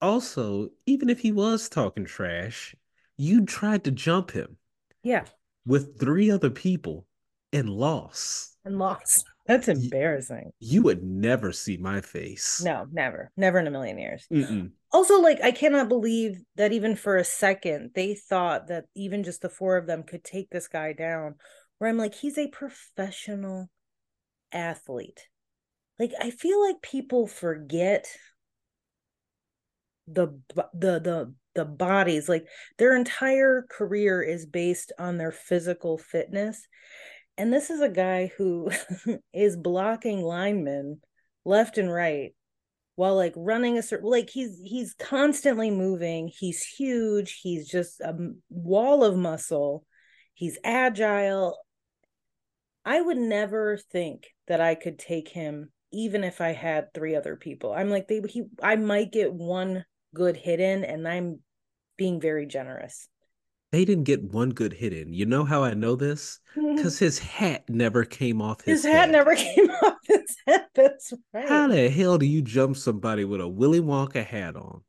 Also, 0.00 0.70
even 0.86 1.08
if 1.08 1.20
he 1.20 1.32
was 1.32 1.68
talking 1.68 2.04
trash, 2.04 2.74
you 3.16 3.44
tried 3.46 3.84
to 3.84 3.90
jump 3.90 4.32
him 4.32 4.56
Yeah, 5.02 5.24
with 5.64 5.98
three 5.98 6.30
other 6.30 6.50
people 6.50 7.06
and 7.52 7.68
lost. 7.68 8.56
and 8.64 8.78
lost. 8.78 9.24
That's 9.46 9.68
embarrassing. 9.68 10.52
You 10.60 10.82
would 10.82 11.02
never 11.02 11.52
see 11.52 11.76
my 11.76 12.00
face. 12.00 12.62
No, 12.64 12.86
never, 12.92 13.32
never 13.36 13.58
in 13.58 13.66
a 13.66 13.72
million 13.72 13.98
years. 13.98 14.26
Mm-mm. 14.32 14.70
Also, 14.92 15.20
like, 15.20 15.40
I 15.42 15.50
cannot 15.50 15.88
believe 15.88 16.40
that 16.56 16.72
even 16.72 16.94
for 16.94 17.16
a 17.16 17.24
second 17.24 17.90
they 17.94 18.14
thought 18.14 18.68
that 18.68 18.84
even 18.94 19.24
just 19.24 19.42
the 19.42 19.48
four 19.48 19.76
of 19.76 19.86
them 19.86 20.04
could 20.04 20.22
take 20.22 20.50
this 20.50 20.68
guy 20.68 20.92
down. 20.92 21.34
Where 21.78 21.90
I'm 21.90 21.98
like, 21.98 22.14
he's 22.14 22.38
a 22.38 22.46
professional 22.48 23.68
athlete. 24.52 25.26
Like, 25.98 26.12
I 26.20 26.30
feel 26.30 26.64
like 26.64 26.80
people 26.80 27.26
forget 27.26 28.06
the 30.06 30.40
the 30.74 30.98
the 31.00 31.34
the 31.54 31.64
bodies 31.64 32.28
like 32.28 32.46
their 32.78 32.96
entire 32.96 33.66
career 33.70 34.22
is 34.22 34.46
based 34.46 34.92
on 34.98 35.16
their 35.16 35.30
physical 35.30 35.96
fitness 35.98 36.66
and 37.38 37.52
this 37.52 37.70
is 37.70 37.80
a 37.80 37.88
guy 37.88 38.32
who 38.36 38.70
is 39.32 39.56
blocking 39.56 40.22
linemen 40.22 41.00
left 41.44 41.78
and 41.78 41.92
right 41.92 42.34
while 42.94 43.16
like 43.16 43.32
running 43.36 43.78
a 43.78 43.82
certain 43.82 44.10
like 44.10 44.30
he's 44.30 44.60
he's 44.62 44.94
constantly 44.94 45.70
moving. 45.70 46.30
He's 46.32 46.62
huge. 46.62 47.40
He's 47.42 47.68
just 47.68 48.00
a 48.00 48.14
wall 48.50 49.02
of 49.02 49.16
muscle. 49.16 49.84
He's 50.34 50.58
agile. 50.62 51.58
I 52.84 53.00
would 53.00 53.16
never 53.16 53.76
think 53.76 54.28
that 54.48 54.60
i 54.60 54.74
could 54.74 54.98
take 54.98 55.28
him 55.28 55.70
even 55.92 56.24
if 56.24 56.40
i 56.40 56.52
had 56.52 56.92
three 56.92 57.14
other 57.14 57.36
people. 57.36 57.72
I'm 57.72 57.90
like 57.90 58.08
they 58.08 58.20
he 58.28 58.44
i 58.62 58.76
might 58.76 59.12
get 59.12 59.32
one 59.32 59.84
good 60.14 60.36
hit 60.36 60.60
in 60.60 60.84
and 60.84 61.08
i'm 61.08 61.40
being 61.96 62.20
very 62.20 62.46
generous 62.46 63.08
They 63.72 63.86
didn't 63.86 64.04
get 64.04 64.22
one 64.22 64.50
good 64.50 64.74
hit 64.74 64.92
in. 64.92 65.14
You 65.14 65.24
know 65.24 65.44
how 65.44 65.64
I 65.64 65.72
know 65.72 65.96
this? 65.96 66.38
Mm-hmm. 66.56 66.76
Because 66.76 66.98
his 66.98 67.18
hat 67.18 67.64
never 67.68 68.04
came 68.04 68.42
off 68.42 68.60
his, 68.60 68.84
his 68.84 68.92
hat 68.92 69.10
never 69.10 69.34
came 69.36 69.70
off 69.70 69.96
his 70.04 70.36
head 70.46 70.66
that's 70.74 71.12
right 71.32 71.48
How 71.48 71.68
the 71.68 71.88
hell 71.88 72.18
do 72.18 72.26
you 72.26 72.42
jump 72.42 72.76
somebody 72.76 73.24
with 73.24 73.40
a 73.40 73.48
Willy 73.48 73.80
Wonka 73.80 74.24
hat 74.24 74.56
on? 74.56 74.82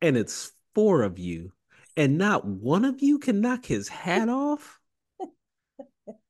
And 0.00 0.16
it's 0.16 0.52
four 0.76 1.02
of 1.02 1.18
you, 1.18 1.50
and 1.96 2.18
not 2.18 2.44
one 2.46 2.84
of 2.84 3.02
you 3.02 3.18
can 3.18 3.40
knock 3.40 3.66
his 3.66 3.88
hat 3.88 4.28
off? 4.28 4.78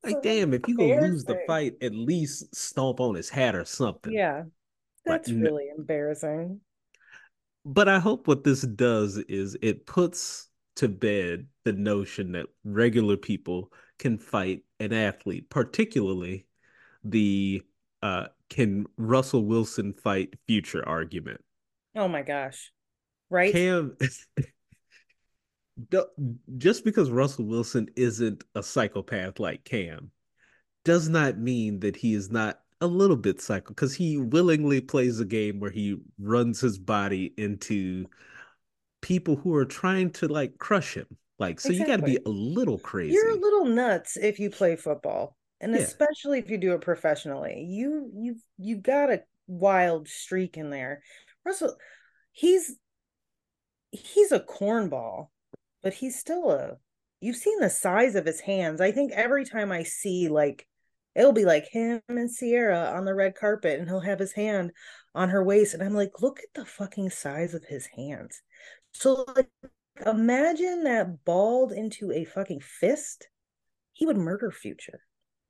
Like, 0.03 0.23
damn, 0.23 0.55
if 0.55 0.67
you 0.67 0.77
gonna 0.77 1.03
lose 1.03 1.25
the 1.25 1.39
fight, 1.47 1.75
at 1.83 1.95
least 1.95 2.55
stomp 2.55 2.99
on 2.99 3.15
his 3.15 3.29
hat 3.29 3.55
or 3.55 3.67
something. 3.67 4.13
yeah 4.13 4.45
But 5.05 5.13
that's 5.13 5.29
no- 5.29 5.43
really 5.51 5.69
embarrassing 5.77 6.61
But 7.67 7.89
I 7.91 7.99
hope 7.99 8.27
what 8.27 8.43
this 8.43 8.63
does 8.63 9.19
is 9.19 9.57
it 9.61 9.85
puts 9.87 10.48
to 10.79 10.89
bed 10.89 11.47
the 11.65 11.73
notion 11.73 12.33
that 12.33 12.47
regular 12.65 13.17
people 13.17 13.73
can 13.99 14.19
fight 14.19 14.63
an 14.81 14.93
athlete, 14.93 15.51
particularly 15.51 16.47
the 17.05 17.63
uh, 18.03 18.27
can 18.49 18.87
Russell 18.97 19.45
Wilson 19.45 19.93
fight 19.93 20.35
future 20.47 20.87
argument. 20.89 21.41
oh 21.97 22.09
my 22.09 22.23
gosh 22.23 22.73
right 23.31 23.53
Cam, 23.53 23.97
just 26.59 26.85
because 26.85 27.11
Russell 27.11 27.47
Wilson 27.47 27.89
isn't 27.97 28.45
a 28.55 28.63
psychopath 28.63 29.39
like 29.39 29.65
Cam 29.65 30.11
does 30.85 31.09
not 31.09 31.39
mean 31.39 31.81
that 31.81 31.97
he 31.97 32.15
is 32.15 32.31
not 32.31 32.61
a 32.81 32.87
little 32.87 33.17
bit 33.17 33.41
psycho 33.41 33.69
because 33.69 33.95
he 33.95 34.17
willingly 34.17 34.81
plays 34.81 35.19
a 35.21 35.25
game 35.25 35.59
where 35.59 35.71
he 35.71 35.97
runs 36.19 36.61
his 36.61 36.79
body 36.79 37.35
into 37.37 38.07
people 39.01 39.37
who 39.37 39.55
are 39.55 39.65
trying 39.65 40.11
to 40.11 40.29
like 40.29 40.59
crush 40.59 40.95
him. 40.95 41.07
Like, 41.39 41.61
so 41.61 41.73
you 41.73 41.87
got 41.87 41.97
to 41.97 42.03
be 42.03 42.19
a 42.27 42.29
little 42.29 42.79
crazy. 42.79 43.15
You're 43.15 43.31
a 43.31 43.41
little 43.41 43.65
nuts 43.65 44.17
if 44.17 44.41
you 44.41 44.51
play 44.51 44.75
football, 44.75 45.37
and 45.61 45.73
Yeah. 45.73 45.81
especially 45.81 46.41
if 46.41 46.51
you 46.51 46.59
do 46.59 46.73
it 46.73 46.81
professionally. 46.81 47.65
You 47.69 48.11
you've 48.15 48.43
you've 48.57 48.83
got 48.83 49.13
a 49.13 49.23
wild 49.47 50.09
streak 50.09 50.57
in 50.57 50.71
there. 50.71 51.03
Russell, 51.45 51.77
he's 52.33 52.77
he's 53.93 54.33
a 54.33 54.41
cornball, 54.41 55.29
but 55.83 55.95
he's 55.95 56.19
still 56.19 56.51
a 56.51 56.77
you've 57.21 57.37
seen 57.37 57.61
the 57.61 57.71
size 57.71 58.15
of 58.15 58.27
his 58.27 58.41
hands. 58.41 58.81
I 58.81 58.91
think 58.93 59.13
every 59.13 59.45
time 59.45 59.71
I 59.73 59.85
see 59.85 60.29
like 60.29 60.67
it'll 61.15 61.33
be 61.33 61.45
like 61.45 61.67
him 61.69 62.01
and 62.09 62.31
Ciara 62.33 62.93
on 62.95 63.05
the 63.05 63.15
red 63.15 63.35
carpet 63.35 63.79
and 63.79 63.89
he'll 63.89 64.01
have 64.01 64.21
his 64.21 64.33
hand 64.33 64.71
on 65.15 65.31
her 65.31 65.43
waist 65.43 65.75
and 65.75 65.83
I'm 65.83 65.95
like, 65.95 66.21
look 66.21 66.39
at 66.41 66.55
the 66.55 66.65
fucking 66.65 67.11
size 67.11 67.55
of 67.55 67.65
his 67.65 67.87
hands. 67.97 68.43
So 68.99 69.25
like 69.37 69.49
imagine 70.05 70.83
that 70.83 71.25
balled 71.25 71.71
into 71.71 72.11
a 72.11 72.25
fucking 72.25 72.61
fist. 72.61 73.29
He 73.93 74.05
would 74.05 74.17
murder 74.17 74.51
Future. 74.51 75.03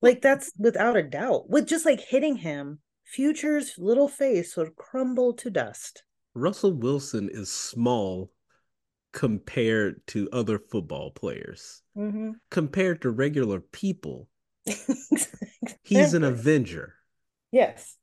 Like 0.02 0.20
that's 0.20 0.52
without 0.58 0.98
a 0.98 1.02
doubt. 1.02 1.48
With 1.48 1.66
just 1.66 1.86
like 1.86 2.00
hitting 2.00 2.36
him, 2.36 2.80
Future's 3.06 3.78
little 3.78 4.06
face 4.06 4.54
would 4.58 4.76
crumble 4.76 5.32
to 5.32 5.48
dust. 5.48 6.02
Russell 6.34 6.74
Wilson 6.74 7.30
is 7.32 7.50
small 7.50 8.30
compared 9.14 10.06
to 10.08 10.28
other 10.30 10.58
football 10.58 11.10
players. 11.10 11.82
Mm-hmm. 11.96 12.32
Compared 12.50 13.00
to 13.00 13.10
regular 13.10 13.60
people, 13.60 14.28
he's 15.84 16.12
an 16.12 16.22
Avenger. 16.22 16.96
Yes. 17.50 17.96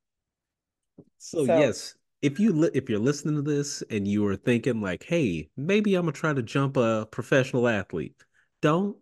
So, 1.20 1.46
so, 1.46 1.60
yes, 1.60 1.94
if 2.22 2.40
you 2.40 2.54
li- 2.54 2.72
if 2.74 2.90
you're 2.90 3.00
listening 3.00 3.36
to 3.36 3.42
this 3.42 3.84
and 3.90 4.08
you 4.08 4.26
are 4.28 4.36
thinking 4.36 4.82
like, 4.82 5.04
"Hey, 5.04 5.50
maybe 5.58 5.96
I'm 5.96 6.04
gonna 6.04 6.14
try 6.14 6.34
to 6.34 6.42
jump 6.42 6.78
a 6.78 7.08
professional 7.12 7.68
athlete," 7.68 8.16
don't, 8.62 8.98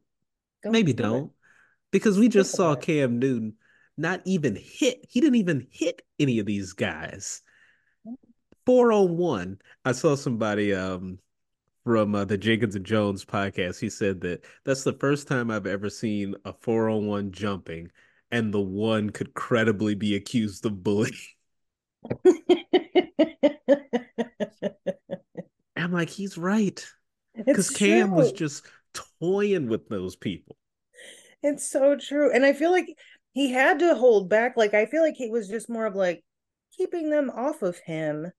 don't 0.63 0.71
maybe 0.71 0.93
do 0.93 1.03
don't, 1.03 1.25
it. 1.25 1.31
because 1.91 2.19
we 2.19 2.29
just 2.29 2.51
saw 2.55 2.75
Cam 2.75 3.19
Newton 3.19 3.53
not 3.97 4.21
even 4.25 4.55
hit. 4.55 5.05
He 5.09 5.21
didn't 5.21 5.35
even 5.35 5.67
hit 5.71 6.01
any 6.19 6.39
of 6.39 6.45
these 6.45 6.73
guys. 6.73 7.41
Four 8.65 8.91
on 8.91 9.17
one. 9.17 9.59
I 9.85 9.91
saw 9.91 10.15
somebody 10.15 10.73
um 10.73 11.19
from 11.83 12.15
uh, 12.15 12.25
the 12.25 12.37
Jenkins 12.37 12.75
and 12.75 12.85
Jones 12.85 13.25
podcast. 13.25 13.79
He 13.79 13.89
said 13.89 14.21
that 14.21 14.45
that's 14.63 14.83
the 14.83 14.93
first 14.93 15.27
time 15.27 15.51
I've 15.51 15.67
ever 15.67 15.89
seen 15.89 16.35
a 16.45 16.53
four 16.53 16.89
on 16.89 17.07
one 17.07 17.31
jumping, 17.31 17.91
and 18.31 18.53
the 18.53 18.61
one 18.61 19.09
could 19.09 19.33
credibly 19.33 19.95
be 19.95 20.15
accused 20.15 20.65
of 20.65 20.83
bullying. 20.83 21.13
I'm 25.83 25.91
like, 25.91 26.09
he's 26.09 26.37
right. 26.37 26.85
Because 27.35 27.69
Cam 27.69 28.11
was 28.11 28.31
just 28.31 28.65
toying 29.19 29.67
with 29.67 29.89
those 29.89 30.15
people. 30.15 30.55
It's 31.41 31.69
so 31.69 31.97
true. 31.97 32.31
And 32.31 32.45
I 32.45 32.53
feel 32.53 32.71
like 32.71 32.87
he 33.33 33.51
had 33.51 33.79
to 33.79 33.95
hold 33.95 34.29
back. 34.29 34.55
Like, 34.55 34.73
I 34.73 34.85
feel 34.85 35.01
like 35.01 35.15
he 35.15 35.29
was 35.29 35.49
just 35.49 35.69
more 35.69 35.85
of 35.85 35.95
like 35.95 36.23
keeping 36.77 37.09
them 37.09 37.29
off 37.29 37.61
of 37.61 37.77
him 37.79 38.31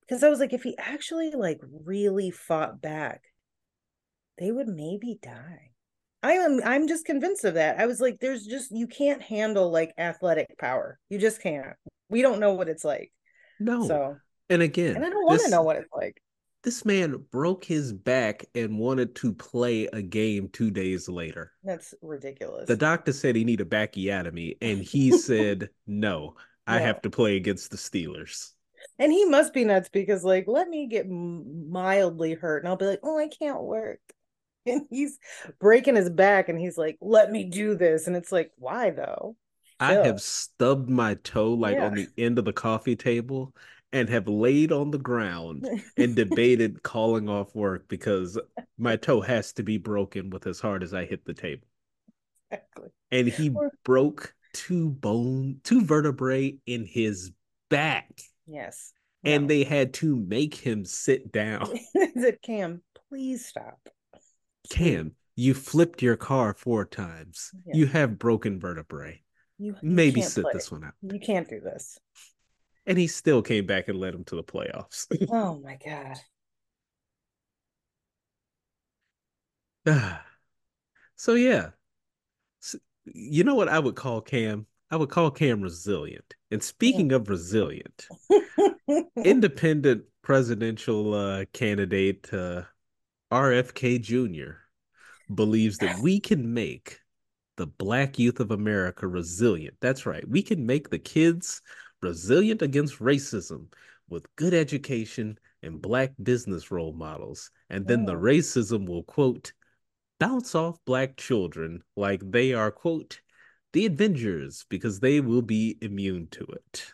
because 0.00 0.22
I 0.22 0.28
was 0.28 0.40
like, 0.40 0.52
if 0.52 0.62
he 0.62 0.76
actually 0.78 1.30
like 1.32 1.60
really 1.84 2.30
fought 2.30 2.80
back, 2.80 3.22
they 4.38 4.50
would 4.50 4.68
maybe 4.68 5.18
die. 5.20 5.70
I 6.22 6.32
am 6.32 6.60
I'm 6.64 6.88
just 6.88 7.04
convinced 7.04 7.44
of 7.44 7.54
that. 7.54 7.78
I 7.78 7.86
was 7.86 8.00
like, 8.00 8.18
there's 8.20 8.46
just 8.46 8.70
you 8.70 8.86
can't 8.86 9.22
handle 9.22 9.70
like 9.70 9.92
athletic 9.98 10.58
power. 10.58 10.98
You 11.08 11.18
just 11.18 11.42
can't. 11.42 11.76
We 12.08 12.22
don't 12.22 12.40
know 12.40 12.54
what 12.54 12.68
it's 12.68 12.84
like. 12.84 13.12
No. 13.58 13.86
So 13.86 14.16
and 14.48 14.62
again, 14.62 14.96
and 14.96 15.04
I 15.04 15.10
don't 15.10 15.24
want 15.24 15.42
to 15.42 15.50
know 15.50 15.62
what 15.62 15.76
it's 15.76 15.92
like. 15.94 16.20
This 16.66 16.84
man 16.84 17.24
broke 17.30 17.64
his 17.64 17.92
back 17.92 18.44
and 18.56 18.76
wanted 18.76 19.14
to 19.16 19.32
play 19.32 19.86
a 19.86 20.02
game 20.02 20.48
two 20.52 20.72
days 20.72 21.08
later. 21.08 21.52
That's 21.62 21.94
ridiculous. 22.02 22.66
The 22.66 22.76
doctor 22.76 23.12
said 23.12 23.36
he 23.36 23.44
needed 23.44 23.68
a 23.68 23.70
backiotomy, 23.70 24.56
and 24.60 24.80
he 24.80 25.12
said, 25.16 25.70
No, 25.86 26.34
I 26.66 26.80
have 26.80 27.00
to 27.02 27.10
play 27.10 27.36
against 27.36 27.70
the 27.70 27.76
Steelers 27.76 28.50
and 28.98 29.12
he 29.12 29.24
must 29.26 29.52
be 29.52 29.64
nuts 29.64 29.88
because 29.88 30.24
like 30.24 30.44
let 30.48 30.68
me 30.68 30.86
get 30.86 31.08
mildly 31.08 32.34
hurt 32.34 32.62
and 32.62 32.68
i'll 32.68 32.76
be 32.76 32.84
like 32.84 33.00
oh 33.02 33.18
i 33.18 33.28
can't 33.28 33.62
work 33.62 34.00
and 34.66 34.86
he's 34.90 35.18
breaking 35.58 35.96
his 35.96 36.10
back 36.10 36.48
and 36.48 36.58
he's 36.58 36.76
like 36.76 36.96
let 37.00 37.30
me 37.30 37.44
do 37.44 37.74
this 37.74 38.06
and 38.06 38.16
it's 38.16 38.32
like 38.32 38.50
why 38.56 38.90
though 38.90 39.36
i 39.78 39.92
have 39.92 40.20
stubbed 40.20 40.88
my 40.88 41.14
toe 41.14 41.52
like 41.52 41.76
yeah. 41.76 41.86
on 41.86 41.94
the 41.94 42.08
end 42.18 42.38
of 42.38 42.44
the 42.44 42.52
coffee 42.52 42.96
table 42.96 43.54
and 43.96 44.08
have 44.08 44.28
laid 44.28 44.72
on 44.72 44.90
the 44.90 44.98
ground 44.98 45.66
and 45.96 46.14
debated 46.14 46.82
calling 46.82 47.28
off 47.28 47.54
work 47.54 47.88
because 47.88 48.38
my 48.78 48.96
toe 48.96 49.20
has 49.20 49.52
to 49.54 49.62
be 49.62 49.78
broken 49.78 50.30
with 50.30 50.46
as 50.46 50.60
hard 50.60 50.82
as 50.82 50.92
i 50.94 51.04
hit 51.04 51.24
the 51.24 51.34
table 51.34 51.66
exactly. 52.50 52.88
and 53.10 53.26
he 53.28 53.50
or- 53.50 53.72
broke 53.84 54.34
two 54.52 54.90
bone 54.90 55.58
two 55.64 55.84
vertebrae 55.84 56.56
in 56.66 56.84
his 56.84 57.32
back 57.68 58.10
Yes. 58.46 58.92
And 59.24 59.44
no. 59.44 59.48
they 59.48 59.64
had 59.64 59.94
to 59.94 60.16
make 60.16 60.54
him 60.54 60.84
sit 60.84 61.32
down. 61.32 61.68
I 61.96 62.12
said, 62.18 62.40
Cam, 62.42 62.82
please 63.08 63.46
stop. 63.46 63.78
Cam, 64.70 65.12
you 65.34 65.54
flipped 65.54 66.02
your 66.02 66.16
car 66.16 66.54
four 66.54 66.84
times. 66.84 67.50
Yes. 67.66 67.76
You 67.76 67.86
have 67.86 68.18
broken 68.18 68.60
vertebrae. 68.60 69.22
You, 69.58 69.74
you 69.82 69.88
maybe 69.90 70.22
sit 70.22 70.46
this 70.52 70.70
one 70.70 70.84
out. 70.84 70.92
You 71.02 71.18
can't 71.18 71.48
do 71.48 71.60
this. 71.60 71.98
And 72.86 72.96
he 72.96 73.06
still 73.06 73.42
came 73.42 73.66
back 73.66 73.88
and 73.88 73.98
led 73.98 74.14
him 74.14 74.24
to 74.24 74.36
the 74.36 74.44
playoffs. 74.44 75.06
oh 75.30 75.58
my 75.58 75.78
god. 75.84 76.18
so 81.16 81.34
yeah. 81.34 81.70
So, 82.60 82.78
you 83.04 83.44
know 83.44 83.54
what 83.54 83.68
I 83.68 83.78
would 83.78 83.96
call 83.96 84.20
Cam? 84.20 84.66
I 84.90 84.96
would 84.96 85.10
call 85.10 85.30
Cam 85.30 85.60
resilient. 85.60 86.34
And 86.50 86.62
speaking 86.62 87.12
of 87.12 87.28
resilient, 87.28 88.06
independent 89.16 90.04
presidential 90.22 91.14
uh, 91.14 91.44
candidate 91.52 92.32
uh, 92.32 92.62
RFK 93.32 94.00
Jr. 94.00 94.58
believes 95.34 95.78
that 95.78 95.98
we 95.98 96.20
can 96.20 96.54
make 96.54 97.00
the 97.56 97.66
black 97.66 98.18
youth 98.18 98.38
of 98.38 98.50
America 98.50 99.06
resilient. 99.06 99.74
That's 99.80 100.06
right. 100.06 100.26
We 100.28 100.42
can 100.42 100.66
make 100.66 100.90
the 100.90 100.98
kids 100.98 101.62
resilient 102.02 102.62
against 102.62 102.98
racism 102.98 103.66
with 104.08 104.34
good 104.36 104.54
education 104.54 105.38
and 105.62 105.82
black 105.82 106.12
business 106.22 106.70
role 106.70 106.92
models. 106.92 107.50
And 107.70 107.86
then 107.86 108.02
oh. 108.02 108.06
the 108.06 108.14
racism 108.14 108.86
will, 108.88 109.02
quote, 109.02 109.52
bounce 110.18 110.54
off 110.54 110.78
black 110.84 111.16
children 111.16 111.82
like 111.96 112.20
they 112.24 112.52
are, 112.52 112.70
quote, 112.70 113.20
the 113.72 113.86
Avengers 113.86 114.64
because 114.68 115.00
they 115.00 115.20
will 115.20 115.42
be 115.42 115.76
immune 115.80 116.28
to 116.32 116.44
it. 116.44 116.86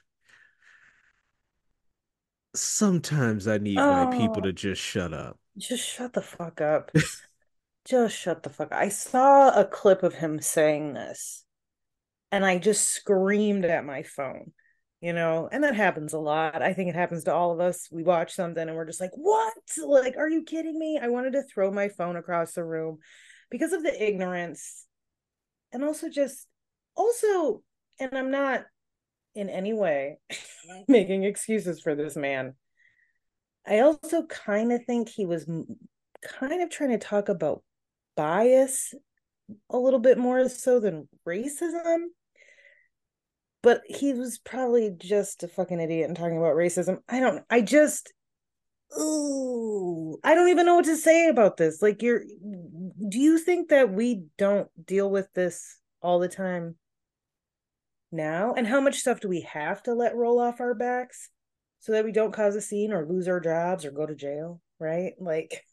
Sometimes 2.55 3.49
I 3.49 3.59
need 3.59 3.79
oh, 3.79 4.05
my 4.05 4.17
people 4.17 4.39
oh. 4.39 4.47
to 4.47 4.53
just 4.53 4.81
shut 4.81 5.13
up. 5.13 5.39
Just 5.57 5.87
shut 5.87 6.13
the 6.13 6.23
fuck 6.23 6.61
up. 6.61 6.91
just 7.85 8.17
shut 8.17 8.43
the 8.43 8.51
fuck 8.51 8.73
up. 8.73 8.79
I 8.79 8.89
saw 8.89 9.59
a 9.59 9.65
clip 9.65 10.03
of 10.03 10.15
him 10.15 10.41
saying 10.41 10.95
this 10.95 11.45
and 12.33 12.45
I 12.45 12.59
just 12.59 12.89
screamed 12.89 13.67
at 13.67 13.85
my 13.85 14.03
phone, 14.03 14.53
you 15.03 15.13
know, 15.13 15.49
and 15.51 15.65
that 15.65 15.75
happens 15.75 16.13
a 16.13 16.19
lot. 16.19 16.63
I 16.63 16.73
think 16.73 16.89
it 16.89 16.95
happens 16.95 17.25
to 17.25 17.35
all 17.35 17.51
of 17.51 17.59
us. 17.59 17.89
We 17.91 18.05
watch 18.05 18.35
something 18.35 18.63
and 18.67 18.77
we're 18.77 18.87
just 18.87 19.01
like, 19.01 19.11
what? 19.15 19.53
Like, 19.85 20.17
are 20.17 20.31
you 20.31 20.45
kidding 20.45 20.79
me? 20.79 21.01
I 21.03 21.09
wanted 21.09 21.33
to 21.33 21.43
throw 21.43 21.73
my 21.73 21.89
phone 21.89 22.15
across 22.15 22.53
the 22.53 22.65
room 22.65 22.99
because 23.51 23.73
of 23.73 23.83
the 23.83 24.01
ignorance 24.01 24.87
and 25.73 25.83
also 25.83 26.09
just 26.09 26.47
also, 26.95 27.63
and 27.99 28.17
I'm 28.17 28.31
not 28.31 28.65
in 29.35 29.51
any 29.51 29.73
way 29.73 30.19
making 30.89 31.25
excuses 31.25 31.81
for 31.81 31.97
this 31.97 32.15
man. 32.15 32.55
I 33.67 33.81
also 33.81 34.25
kind 34.27 34.73
of 34.73 34.85
think 34.85 35.09
he 35.09 35.27
was 35.27 35.51
kind 36.25 36.63
of 36.63 36.71
trying 36.71 36.91
to 36.91 36.99
talk 36.99 37.29
about 37.29 37.65
bias 38.17 38.95
a 39.69 39.79
little 39.79 39.99
bit 39.99 40.17
more 40.17 40.49
so 40.49 40.79
than 40.79 41.09
racism. 41.27 42.05
But 43.63 43.83
he 43.87 44.13
was 44.13 44.39
probably 44.39 44.91
just 44.97 45.43
a 45.43 45.49
fucking 45.49 45.81
idiot 45.81 46.09
and 46.09 46.17
talking 46.17 46.39
about 46.39 46.57
racism. 46.57 46.99
I 47.09 47.21
don't 47.21 47.45
I 47.49 47.61
just 47.61 48.13
ooh, 48.99 50.19
I 50.25 50.35
don't 50.35 50.49
even 50.49 50.67
know 50.67 50.77
what 50.77 50.85
to 50.87 50.97
say 50.97 51.29
about 51.29 51.57
this. 51.57 51.81
Like 51.81 52.03
you're 52.03 52.23
do 53.09 53.19
you 53.19 53.39
think 53.39 53.69
that 53.69 53.93
we 53.93 54.25
don't 54.37 54.69
deal 54.85 55.11
with 55.11 55.33
this 55.33 55.79
all 56.03 56.19
the 56.19 56.29
time? 56.29 56.77
now 58.13 58.53
and 58.53 58.67
how 58.67 58.81
much 58.81 58.99
stuff 58.99 59.21
do 59.21 59.29
we 59.29 59.41
have 59.41 59.83
to 59.83 59.95
let 59.95 60.15
roll 60.15 60.39
off 60.39 60.61
our 60.61 60.75
backs 60.75 61.31
so 61.81 61.93
that 61.93 62.05
we 62.05 62.13
don't 62.13 62.33
cause 62.33 62.55
a 62.55 62.61
scene 62.61 62.93
or 62.93 63.07
lose 63.07 63.27
our 63.27 63.41
jobs 63.41 63.85
or 63.85 63.91
go 63.91 64.07
to 64.07 64.15
jail 64.15 64.61
right 64.79 65.15
like 65.19 65.65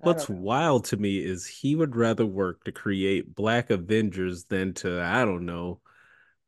what's 0.00 0.28
wild 0.28 0.86
to 0.86 0.96
me 0.96 1.18
is 1.18 1.46
he 1.46 1.76
would 1.76 1.94
rather 1.94 2.24
work 2.24 2.64
to 2.64 2.72
create 2.72 3.34
black 3.34 3.70
avengers 3.70 4.44
than 4.44 4.72
to 4.72 5.00
i 5.02 5.24
don't 5.24 5.44
know 5.44 5.78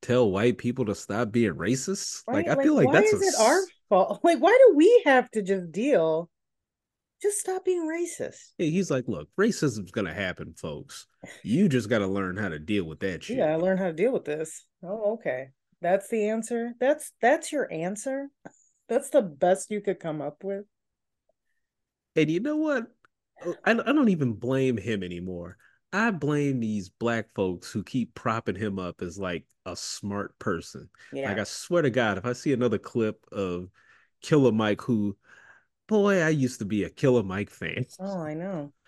tell 0.03 0.31
white 0.31 0.59
people 0.59 0.85
to 0.85 0.95
stop 0.95 1.33
being 1.33 1.55
racist 1.55 2.23
right? 2.29 2.37
like 2.37 2.47
i 2.49 2.55
like, 2.55 2.63
feel 2.63 2.75
like 2.75 2.93
that's 2.93 3.13
is 3.13 3.23
a... 3.23 3.27
it 3.27 3.47
our 3.47 3.61
fault 3.89 4.21
like 4.25 4.39
why 4.39 4.57
do 4.67 4.77
we 4.77 5.03
have 5.05 5.31
to 5.31 5.43
just 5.43 5.71
deal 5.73 6.31
just 7.21 7.41
stop 7.41 7.65
being 7.65 7.83
racist. 7.83 8.53
Yeah, 8.59 8.69
He's 8.69 8.91
like, 8.91 9.09
look, 9.09 9.29
racism's 9.39 9.91
gonna 9.91 10.15
happen, 10.15 10.55
folks. 10.55 11.07
You 11.43 11.69
just 11.69 11.89
gotta 11.89 12.07
learn 12.07 12.37
how 12.37 12.49
to 12.49 12.59
deal 12.59 12.85
with 12.85 13.01
that 13.01 13.25
shit. 13.25 13.39
Yeah, 13.39 13.53
I 13.53 13.57
learn 13.57 13.79
how 13.79 13.87
to 13.87 13.93
deal 13.93 14.13
with 14.13 14.25
this. 14.25 14.65
Oh, 14.83 15.15
okay. 15.15 15.49
That's 15.81 16.09
the 16.09 16.29
answer. 16.29 16.75
That's 16.81 17.13
that's 17.21 17.53
your 17.53 17.73
answer. 17.73 18.29
That's 18.89 19.11
the 19.11 19.21
best 19.21 19.71
you 19.71 19.83
could 19.83 20.01
come 20.01 20.23
up 20.23 20.43
with. 20.43 20.65
And 22.17 22.31
you 22.31 22.41
know 22.41 22.57
what? 22.57 22.87
Uh, 23.45 23.53
I, 23.63 23.73
I 23.73 23.93
don't 23.93 24.09
even 24.09 24.33
blame 24.33 24.79
him 24.79 25.03
anymore. 25.03 25.59
I 25.93 26.11
blame 26.11 26.61
these 26.61 26.89
black 26.89 27.29
folks 27.35 27.71
who 27.73 27.83
keep 27.83 28.15
propping 28.15 28.57
him 28.57 28.79
up 28.79 29.01
as 29.03 29.19
like 29.19 29.45
a 29.65 29.75
smart 29.75 30.39
person. 30.39 30.89
Yeah. 31.13 31.29
Like 31.31 31.39
I 31.39 31.45
swear 31.45 31.83
to 31.83 31.91
God, 31.91 32.19
if 32.19 32.27
I 32.27 32.33
see 32.35 32.53
another 32.53 32.79
clip 32.79 33.25
of 33.33 33.69
Killer 34.21 34.53
Mike, 34.53 34.83
who, 34.83 35.17
boy, 35.87 36.21
I 36.21 36.29
used 36.31 36.59
to 36.59 36.65
be 36.67 36.85
a 36.85 36.91
Killer 36.91 37.23
Mike 37.23 37.51
fan. 37.51 37.87
Oh, 37.99 38.21
I 38.21 38.35
know. 38.35 38.73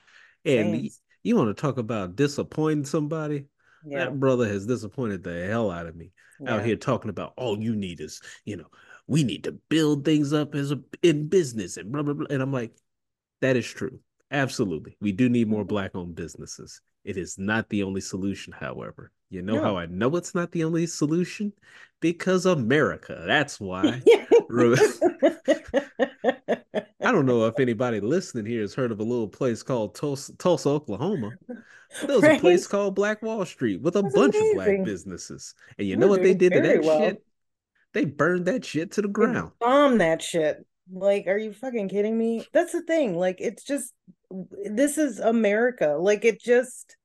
And 0.47 0.73
y- 0.73 0.91
you 1.23 1.37
want 1.37 1.55
to 1.55 1.61
talk 1.61 1.77
about 1.77 2.17
disappointing 2.17 2.87
somebody? 2.87 3.45
Yeah. 3.85 4.05
That 4.07 4.19
brother 4.21 4.49
has 4.49 4.67
disappointed 4.67 5.23
the 5.23 5.47
hell 5.47 5.71
out 5.71 5.87
of 5.87 5.95
me. 5.95 6.13
Out 6.47 6.65
here 6.65 6.77
talking 6.77 7.11
about 7.11 7.35
all 7.37 7.61
you 7.61 7.77
need 7.77 8.01
is, 8.01 8.23
you 8.47 8.57
know, 8.57 8.69
we 9.07 9.23
need 9.25 9.45
to 9.45 9.53
build 9.53 10.07
things 10.07 10.33
up 10.33 10.55
as 10.55 10.73
a 10.73 10.81
in 11.03 11.29
business 11.29 11.77
and 11.77 11.93
blah 11.93 12.03
blah 12.03 12.15
blah. 12.15 12.27
And 12.31 12.41
I'm 12.41 12.53
like, 12.53 12.73
that 13.43 13.57
is 13.57 13.67
true. 13.67 14.01
Absolutely. 14.31 14.97
We 15.03 15.13
do 15.13 15.29
need 15.29 15.49
more 15.49 15.65
Mhm. 15.65 15.69
black 15.69 15.91
owned 15.95 16.15
businesses. 16.15 16.81
It 17.05 17.17
is 17.17 17.39
not 17.39 17.69
the 17.69 17.83
only 17.83 18.01
solution, 18.01 18.53
however. 18.53 19.13
You 19.31 19.43
know 19.43 19.57
No. 19.57 19.63
how 19.63 19.77
I 19.77 19.87
know 19.87 20.17
it's 20.17 20.35
not 20.35 20.53
the 20.53 20.65
only 20.65 20.87
solution? 20.87 21.53
Because 22.01 22.47
America. 22.47 23.23
That's 23.27 23.61
why. 23.61 24.03
I 27.03 27.13
don't 27.13 27.27
know 27.27 27.47
if 27.47 27.59
anybody 27.59 28.01
listening 28.01 28.47
here 28.47 28.61
has 28.63 28.75
heard 28.75 28.93
of 28.93 29.01
a 29.01 29.05
little 29.05 29.29
place 29.29 29.63
called 29.63 29.95
Tulsa, 29.95 30.37
Tulsa 30.37 30.69
Oklahoma. 30.69 31.33
But 32.01 32.07
there 32.09 32.17
was 32.17 32.27
a 32.27 32.33
place 32.33 32.67
called 32.67 32.95
Black 32.95 33.23
Wall 33.23 33.45
Street 33.45 33.81
with 33.83 33.97
a 33.97 34.03
That's 34.03 34.15
bunch 34.15 34.41
of 34.41 34.51
black 34.51 34.83
businesses. 34.83 35.55
And 35.79 35.87
you 35.87 35.97
We're 35.97 36.01
know 36.01 36.09
what 36.09 36.23
they 36.23 36.35
did 36.35 36.53
to 36.55 36.61
that 36.61 36.83
well. 36.83 36.99
shit? 37.01 37.23
They 37.93 38.05
burned 38.05 38.47
that 38.47 38.65
shit 38.65 38.93
to 38.93 39.03
the 39.03 39.09
They 39.09 39.13
ground. 39.13 39.53
bomb 39.61 39.99
that 39.99 40.23
shit. 40.23 40.65
Like, 40.93 41.27
are 41.27 41.39
you 41.39 41.53
fucking 41.53 41.89
kidding 41.89 42.17
me? 42.17 42.47
That's 42.53 42.73
the 42.73 42.83
thing. 42.83 43.17
Like, 43.17 43.41
it's 43.41 43.65
just 43.65 43.93
this 44.65 44.99
is 44.99 45.19
America. 45.19 45.97
Like, 45.99 46.25
it 46.25 46.41
just 46.41 46.97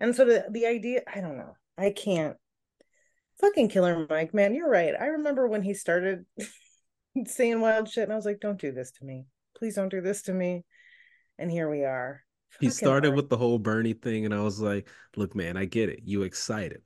and 0.00 0.14
so 0.14 0.24
the 0.24 0.46
the 0.50 0.66
idea, 0.66 1.02
I 1.12 1.20
don't 1.20 1.38
know. 1.38 1.54
I 1.78 1.90
can't. 1.90 2.36
Fucking 3.40 3.68
Killer 3.68 4.06
Mike, 4.08 4.32
man, 4.34 4.54
you're 4.54 4.68
right. 4.70 4.94
I 4.98 5.06
remember 5.06 5.48
when 5.48 5.62
he 5.62 5.74
started 5.74 6.24
saying 7.26 7.60
wild 7.60 7.88
shit, 7.88 8.04
and 8.04 8.12
I 8.12 8.16
was 8.16 8.24
like, 8.26 8.40
"Don't 8.40 8.60
do 8.60 8.72
this 8.72 8.92
to 8.92 9.04
me. 9.04 9.26
Please 9.56 9.74
don't 9.74 9.88
do 9.88 10.00
this 10.00 10.22
to 10.22 10.34
me." 10.34 10.64
And 11.38 11.50
here 11.50 11.68
we 11.70 11.84
are. 11.84 12.22
He 12.60 12.70
started 12.70 13.10
Mike. 13.10 13.16
with 13.16 13.28
the 13.28 13.36
whole 13.36 13.58
Bernie 13.58 13.94
thing, 13.94 14.24
and 14.24 14.34
I 14.34 14.40
was 14.42 14.60
like, 14.60 14.88
look, 15.16 15.34
man, 15.34 15.56
I 15.56 15.64
get 15.64 15.88
it. 15.88 16.00
You 16.04 16.22
excited. 16.22 16.82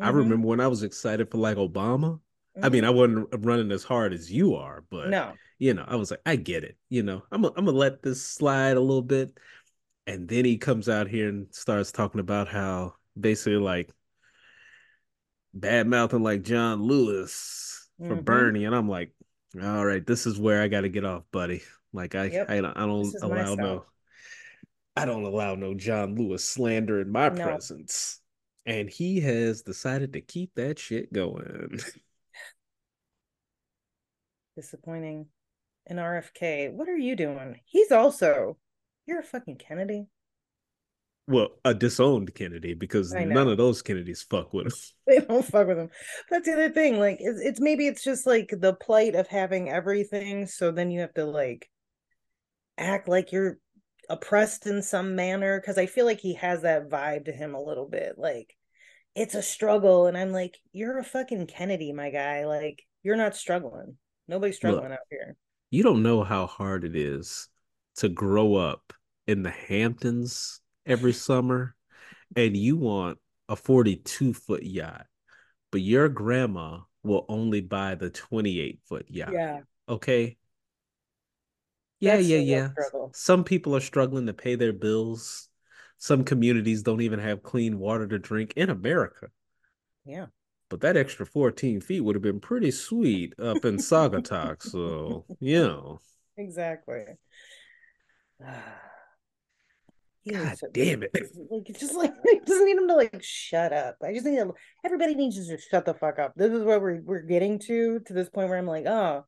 I 0.00 0.10
Mhm, 0.10 0.16
remember 0.16 0.46
when 0.46 0.60
I 0.60 0.68
was 0.68 0.82
excited 0.82 1.30
for 1.30 1.38
like 1.38 1.56
Obama. 1.56 2.20
I 2.62 2.68
mean, 2.68 2.84
mhm. 2.84 2.86
I 2.86 2.90
wasn't 2.90 3.28
running 3.44 3.72
as 3.72 3.82
hard 3.84 4.12
as 4.12 4.30
you 4.30 4.54
are, 4.54 4.84
but 4.90 5.08
no. 5.10 5.34
You 5.58 5.74
know, 5.74 5.84
I 5.86 5.96
was 5.96 6.10
like, 6.10 6.20
I 6.26 6.36
get 6.36 6.64
it. 6.64 6.76
You 6.88 7.02
know, 7.02 7.22
I'm 7.32 7.42
gonna 7.42 7.70
let 7.70 8.02
this 8.02 8.24
slide 8.24 8.76
a 8.76 8.80
little 8.80 9.02
bit. 9.02 9.38
And 10.06 10.28
then 10.28 10.44
he 10.44 10.58
comes 10.58 10.88
out 10.88 11.08
here 11.08 11.28
and 11.28 11.52
starts 11.54 11.90
talking 11.92 12.20
about 12.20 12.48
how 12.48 12.94
basically 13.18 13.56
like 13.56 13.90
bad 15.54 15.86
mouthing 15.86 16.22
like 16.22 16.42
John 16.42 16.82
Lewis 16.82 17.88
for 18.06 18.14
Mhm. 18.14 18.24
Bernie. 18.24 18.64
And 18.64 18.74
I'm 18.74 18.88
like, 18.88 19.12
all 19.60 19.84
right, 19.84 20.06
this 20.06 20.26
is 20.26 20.38
where 20.38 20.62
I 20.62 20.68
gotta 20.68 20.88
get 20.88 21.04
off, 21.04 21.24
buddy. 21.32 21.62
Like 21.92 22.14
I 22.14 22.24
Yep. 22.26 22.50
I 22.50 22.60
don't 22.60 22.76
I 22.76 22.86
don't 22.86 23.02
This 23.04 23.14
is 23.14 23.22
my 23.22 23.26
allow 23.26 23.54
no. 23.54 23.86
I 24.96 25.04
don't 25.04 25.24
allow 25.24 25.54
no 25.54 25.74
John 25.74 26.14
Lewis 26.14 26.44
slander 26.44 27.00
in 27.00 27.10
my 27.10 27.28
No. 27.30 27.42
presence. 27.44 28.20
And 28.64 28.90
he 28.90 29.20
has 29.20 29.62
decided 29.62 30.12
to 30.14 30.20
keep 30.20 30.54
that 30.54 30.78
shit 30.78 31.12
going. 31.12 31.78
Disappointing. 34.56 35.28
And 35.86 35.98
RFK, 35.98 36.72
what 36.72 36.88
are 36.88 36.96
you 36.96 37.14
doing? 37.16 37.60
He's 37.64 37.92
also, 37.92 38.58
you're 39.06 39.20
a 39.20 39.24
fucking 39.24 39.56
Kennedy. 39.58 40.06
well, 41.28 41.48
a 41.64 41.74
disowned 41.74 42.34
Kennedy 42.34 42.74
because 42.74 43.12
none 43.12 43.48
of 43.48 43.56
those 43.56 43.82
Kennedys 43.82 44.22
fuck 44.22 44.52
with 44.52 44.66
him. 44.66 44.72
They 45.06 45.20
don't 45.20 45.44
fuck 45.44 45.68
with 45.68 45.78
him. 45.78 45.90
That's 46.30 46.46
the 46.46 46.52
other 46.54 46.70
thing. 46.70 46.98
Like, 46.98 47.18
it's, 47.20 47.40
it's 47.40 47.60
maybe 47.60 47.86
it's 47.86 48.02
just 48.02 48.26
like 48.26 48.50
the 48.52 48.74
plight 48.74 49.14
of 49.14 49.28
having 49.28 49.68
everything. 49.70 50.46
So 50.46 50.72
then 50.72 50.90
you 50.90 51.00
have 51.00 51.14
to 51.14 51.24
like 51.24 51.70
act 52.76 53.08
like 53.08 53.30
you're 53.32 53.58
oppressed 54.08 54.66
in 54.66 54.82
some 54.82 55.14
manner. 55.14 55.60
Cause 55.64 55.78
I 55.78 55.86
feel 55.86 56.04
like 56.06 56.20
he 56.20 56.34
has 56.34 56.62
that 56.62 56.88
vibe 56.90 57.26
to 57.26 57.32
him 57.32 57.54
a 57.54 57.62
little 57.62 57.88
bit. 57.88 58.14
Like, 58.18 58.56
it's 59.14 59.34
a 59.36 59.42
struggle. 59.42 60.06
And 60.06 60.18
I'm 60.18 60.32
like, 60.32 60.56
you're 60.72 60.98
a 60.98 61.04
fucking 61.04 61.46
Kennedy, 61.46 61.92
my 61.92 62.10
guy. 62.10 62.44
Like, 62.46 62.82
you're 63.04 63.16
not 63.16 63.36
struggling. 63.36 63.96
Nobody's 64.28 64.56
struggling 64.56 64.92
out 64.92 64.98
here. 65.10 65.36
You 65.76 65.82
don't 65.82 66.02
know 66.02 66.24
how 66.24 66.46
hard 66.46 66.84
it 66.84 66.96
is 66.96 67.50
to 67.96 68.08
grow 68.08 68.54
up 68.54 68.94
in 69.26 69.42
the 69.42 69.50
Hamptons 69.50 70.62
every 70.86 71.12
summer 71.12 71.76
and 72.34 72.56
you 72.56 72.78
want 72.78 73.18
a 73.50 73.56
42 73.56 74.32
foot 74.32 74.62
yacht, 74.62 75.04
but 75.70 75.82
your 75.82 76.08
grandma 76.08 76.78
will 77.02 77.26
only 77.28 77.60
buy 77.60 77.94
the 77.94 78.08
28 78.08 78.80
foot 78.88 79.04
yacht. 79.10 79.34
Yeah. 79.34 79.60
Okay. 79.86 80.38
Yeah, 82.00 82.16
That's 82.16 82.28
yeah, 82.28 82.38
yeah. 82.38 82.70
struggle. 82.70 83.10
Some 83.14 83.44
people 83.44 83.76
are 83.76 83.80
struggling 83.80 84.24
to 84.28 84.32
pay 84.32 84.54
their 84.54 84.72
bills. 84.72 85.50
Some 85.98 86.24
communities 86.24 86.84
don't 86.84 87.02
even 87.02 87.18
have 87.18 87.42
clean 87.42 87.78
water 87.78 88.06
to 88.06 88.18
drink 88.18 88.54
in 88.56 88.70
America. 88.70 89.26
Yeah. 90.06 90.28
But 90.68 90.80
that 90.80 90.96
extra 90.96 91.24
14 91.24 91.80
feet 91.80 92.00
would 92.00 92.16
have 92.16 92.22
been 92.22 92.40
pretty 92.40 92.72
sweet 92.72 93.34
up 93.38 93.64
in 93.64 93.76
Saugatuck. 93.76 94.62
So, 94.62 95.24
you 95.40 95.62
know, 95.62 96.00
Exactly. 96.36 97.04
God 100.28 100.56
damn 100.72 101.04
it. 101.04 101.10
like 101.50 101.70
it's 101.70 101.78
just 101.78 101.94
like 101.94 102.12
I 102.26 102.40
just 102.46 102.64
need 102.64 102.76
him 102.76 102.88
to 102.88 102.94
like 102.94 103.22
shut 103.22 103.72
up. 103.72 103.96
I 104.02 104.12
just 104.12 104.26
need 104.26 104.36
to, 104.36 104.52
everybody 104.84 105.14
needs 105.14 105.36
to 105.36 105.56
just 105.56 105.70
shut 105.70 105.84
the 105.84 105.94
fuck 105.94 106.18
up. 106.18 106.32
This 106.34 106.52
is 106.52 106.64
where 106.64 106.80
we're 106.80 107.00
we're 107.00 107.22
getting 107.22 107.60
to 107.60 108.00
to 108.00 108.12
this 108.12 108.28
point 108.28 108.48
where 108.48 108.58
I'm 108.58 108.66
like, 108.66 108.86
oh, 108.86 109.24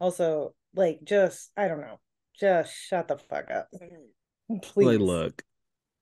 also 0.00 0.54
like 0.74 1.00
just 1.04 1.50
I 1.56 1.68
don't 1.68 1.82
know, 1.82 2.00
just 2.40 2.72
shut 2.74 3.08
the 3.08 3.18
fuck 3.18 3.50
up, 3.50 3.68
please. 4.62 4.86
Like, 4.86 5.00
look, 5.00 5.42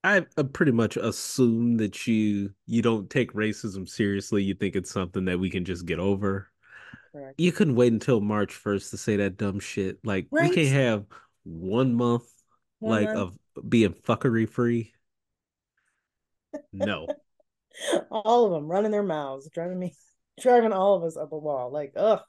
I 0.02 0.20
pretty 0.20 0.72
much 0.72 0.96
assume 0.96 1.76
that 1.76 2.06
you 2.06 2.54
you 2.66 2.82
don't 2.82 3.10
take 3.10 3.32
racism 3.32 3.88
seriously. 3.88 4.42
You 4.42 4.54
think 4.54 4.76
it's 4.76 4.90
something 4.90 5.26
that 5.26 5.38
we 5.38 5.50
can 5.50 5.64
just 5.64 5.84
get 5.84 5.98
over. 5.98 6.48
Correct. 7.12 7.38
You 7.38 7.52
couldn't 7.52 7.74
wait 7.74 7.92
until 7.92 8.20
March 8.20 8.54
1st 8.54 8.90
to 8.90 8.96
say 8.96 9.16
that 9.16 9.36
dumb 9.36 9.60
shit. 9.60 9.98
Like, 10.04 10.28
we 10.30 10.48
can't 10.50 10.68
have 10.68 11.04
one 11.44 11.94
month 11.94 12.24
One 12.78 13.04
like 13.04 13.14
month. 13.14 13.34
of 13.54 13.68
being 13.68 13.92
fuckery 13.92 14.48
free. 14.48 14.92
No. 16.72 17.06
all 18.10 18.46
of 18.46 18.52
them 18.52 18.68
running 18.68 18.90
their 18.90 19.02
mouths, 19.02 19.48
driving 19.52 19.78
me, 19.78 19.94
driving 20.40 20.72
all 20.72 20.94
of 20.94 21.04
us 21.04 21.16
up 21.16 21.32
a 21.32 21.38
wall. 21.38 21.70
Like, 21.70 21.92
ugh. 21.96 22.20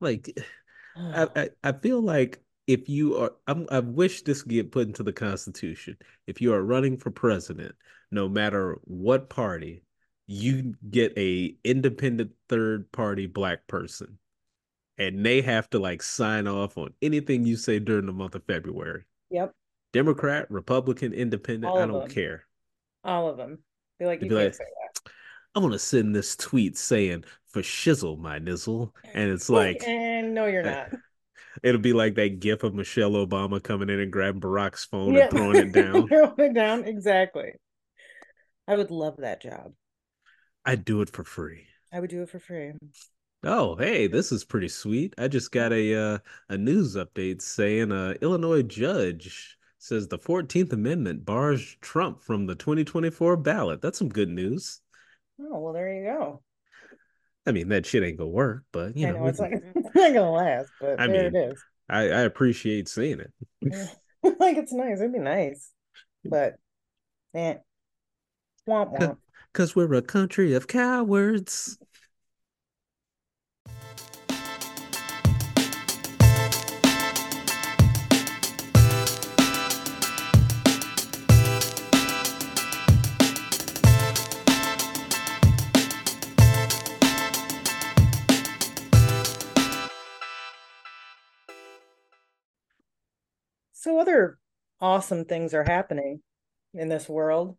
Like 0.00 0.30
I, 0.96 1.28
I, 1.34 1.48
I 1.64 1.72
feel 1.72 2.00
like 2.00 2.42
if 2.66 2.88
you 2.88 3.16
are, 3.16 3.32
I'm, 3.46 3.66
I 3.70 3.80
wish 3.80 4.22
this 4.22 4.42
get 4.42 4.72
put 4.72 4.86
into 4.86 5.02
the 5.02 5.12
Constitution. 5.12 5.96
If 6.26 6.40
you 6.40 6.54
are 6.54 6.62
running 6.62 6.96
for 6.96 7.10
president, 7.10 7.74
no 8.10 8.28
matter 8.28 8.78
what 8.84 9.28
party, 9.28 9.82
you 10.26 10.74
get 10.88 11.16
a 11.18 11.56
independent 11.64 12.32
third 12.48 12.90
party 12.92 13.26
black 13.26 13.66
person, 13.66 14.18
and 14.98 15.24
they 15.24 15.42
have 15.42 15.68
to 15.70 15.78
like 15.78 16.02
sign 16.02 16.46
off 16.46 16.78
on 16.78 16.92
anything 17.02 17.44
you 17.44 17.56
say 17.56 17.78
during 17.78 18.06
the 18.06 18.12
month 18.12 18.34
of 18.34 18.44
February. 18.44 19.04
Yep, 19.30 19.52
Democrat, 19.92 20.50
Republican, 20.50 21.12
Independent, 21.12 21.74
I 21.74 21.86
don't 21.86 22.02
them. 22.02 22.10
care. 22.10 22.44
all 23.04 23.28
of 23.28 23.36
them. 23.36 23.58
Be 23.98 24.06
like, 24.06 24.20
be 24.20 24.28
like. 24.30 24.56
I'm 25.54 25.62
gonna 25.62 25.78
send 25.78 26.14
this 26.14 26.34
tweet 26.36 26.78
saying 26.78 27.24
for 27.48 27.60
shizzle 27.60 28.18
my 28.18 28.38
nizzle, 28.38 28.92
and 29.12 29.30
it's 29.30 29.50
like 29.50 29.82
and 29.86 30.32
no, 30.34 30.46
you're 30.46 30.66
uh, 30.66 30.70
not. 30.70 30.92
It'll 31.62 31.80
be 31.80 31.92
like 31.92 32.14
that 32.16 32.40
gif 32.40 32.62
of 32.62 32.74
Michelle 32.74 33.12
Obama 33.12 33.62
coming 33.62 33.90
in 33.90 34.00
and 34.00 34.12
grabbing 34.12 34.40
Barack's 34.40 34.84
phone 34.84 35.14
Yeah. 35.14 35.22
and 35.22 35.30
throwing 35.30 35.56
it 35.56 35.72
down. 35.72 36.08
Throwing 36.08 36.34
it 36.38 36.54
down. 36.54 36.84
Exactly. 36.84 37.52
I 38.68 38.76
would 38.76 38.90
love 38.90 39.16
that 39.18 39.42
job. 39.42 39.72
I'd 40.64 40.84
do 40.84 41.00
it 41.02 41.10
for 41.10 41.24
free. 41.24 41.66
I 41.92 42.00
would 42.00 42.10
do 42.10 42.22
it 42.22 42.30
for 42.30 42.38
free. 42.38 42.72
Oh, 43.44 43.74
hey, 43.76 44.06
this 44.06 44.30
is 44.30 44.44
pretty 44.44 44.68
sweet. 44.68 45.14
I 45.18 45.26
just 45.28 45.50
got 45.50 45.72
a 45.72 45.94
uh, 45.94 46.18
a 46.48 46.56
news 46.56 46.94
update 46.96 47.42
saying 47.42 47.90
a 47.90 48.12
Illinois 48.22 48.62
judge 48.62 49.56
says 49.78 50.06
the 50.06 50.18
14th 50.18 50.72
Amendment 50.72 51.24
bars 51.24 51.76
Trump 51.80 52.22
from 52.22 52.46
the 52.46 52.54
2024 52.54 53.36
ballot. 53.38 53.82
That's 53.82 53.98
some 53.98 54.08
good 54.08 54.28
news. 54.28 54.80
Oh, 55.40 55.58
well, 55.58 55.72
there 55.72 55.92
you 55.92 56.04
go. 56.04 56.42
I 57.46 57.52
mean, 57.52 57.68
that 57.68 57.86
shit 57.86 58.02
ain't 58.02 58.18
gonna 58.18 58.30
work, 58.30 58.64
but 58.72 58.96
you 58.96 59.06
know, 59.06 59.18
know 59.18 59.26
it's 59.26 59.40
like 59.40 59.52
it's 59.74 59.94
not 59.94 60.12
gonna 60.12 60.30
last, 60.30 60.70
but 60.80 61.00
I 61.00 61.06
there 61.06 61.30
mean, 61.30 61.36
it 61.36 61.50
is. 61.52 61.64
I, 61.88 62.02
I 62.02 62.20
appreciate 62.20 62.88
seeing 62.88 63.20
it. 63.20 63.32
like 64.38 64.56
it's 64.56 64.72
nice. 64.72 65.00
It'd 65.00 65.12
be 65.12 65.18
nice. 65.18 65.70
But 66.24 66.54
eh. 67.34 67.56
Womp 68.68 68.98
womp. 68.98 69.16
Cause 69.52 69.76
we're 69.76 69.92
a 69.92 70.00
country 70.00 70.54
of 70.54 70.66
cowards. 70.66 71.78
Awesome 94.82 95.24
things 95.24 95.54
are 95.54 95.64
happening 95.64 96.20
in 96.74 96.88
this 96.88 97.08
world. 97.08 97.56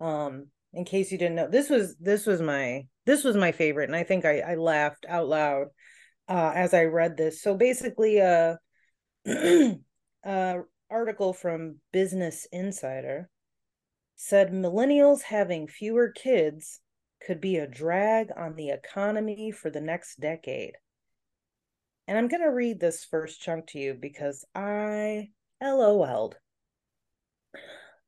Um, 0.00 0.48
in 0.74 0.84
case 0.84 1.12
you 1.12 1.18
didn't 1.18 1.36
know, 1.36 1.48
this 1.48 1.70
was 1.70 1.96
this 1.98 2.26
was 2.26 2.42
my 2.42 2.86
this 3.06 3.24
was 3.24 3.36
my 3.36 3.52
favorite, 3.52 3.88
and 3.88 3.96
I 3.96 4.02
think 4.02 4.24
I, 4.24 4.40
I 4.40 4.54
laughed 4.56 5.06
out 5.08 5.28
loud 5.28 5.68
uh, 6.28 6.52
as 6.54 6.74
I 6.74 6.84
read 6.84 7.16
this. 7.16 7.40
So 7.40 7.54
basically, 7.54 8.20
uh, 8.20 8.56
uh 10.24 10.54
article 10.90 11.32
from 11.32 11.76
Business 11.90 12.46
Insider 12.52 13.30
said 14.14 14.52
millennials 14.52 15.22
having 15.22 15.66
fewer 15.66 16.10
kids 16.10 16.80
could 17.26 17.40
be 17.40 17.56
a 17.56 17.66
drag 17.66 18.28
on 18.36 18.56
the 18.56 18.68
economy 18.70 19.50
for 19.50 19.70
the 19.70 19.80
next 19.80 20.20
decade. 20.20 20.74
And 22.06 22.18
I'm 22.18 22.28
going 22.28 22.42
to 22.42 22.50
read 22.50 22.78
this 22.78 23.04
first 23.04 23.40
chunk 23.40 23.68
to 23.68 23.78
you 23.78 23.94
because 23.94 24.44
I 24.54 25.30
LOL'd. 25.62 26.36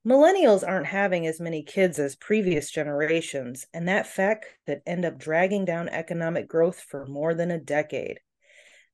Millennials 0.06 0.66
aren't 0.66 0.86
having 0.86 1.26
as 1.26 1.40
many 1.40 1.62
kids 1.62 1.98
as 1.98 2.16
previous 2.16 2.70
generations, 2.70 3.66
and 3.72 3.88
that 3.88 4.06
fact 4.06 4.44
could 4.66 4.82
end 4.86 5.04
up 5.04 5.18
dragging 5.18 5.64
down 5.64 5.88
economic 5.88 6.46
growth 6.46 6.80
for 6.80 7.06
more 7.06 7.32
than 7.32 7.50
a 7.50 7.58
decade. 7.58 8.20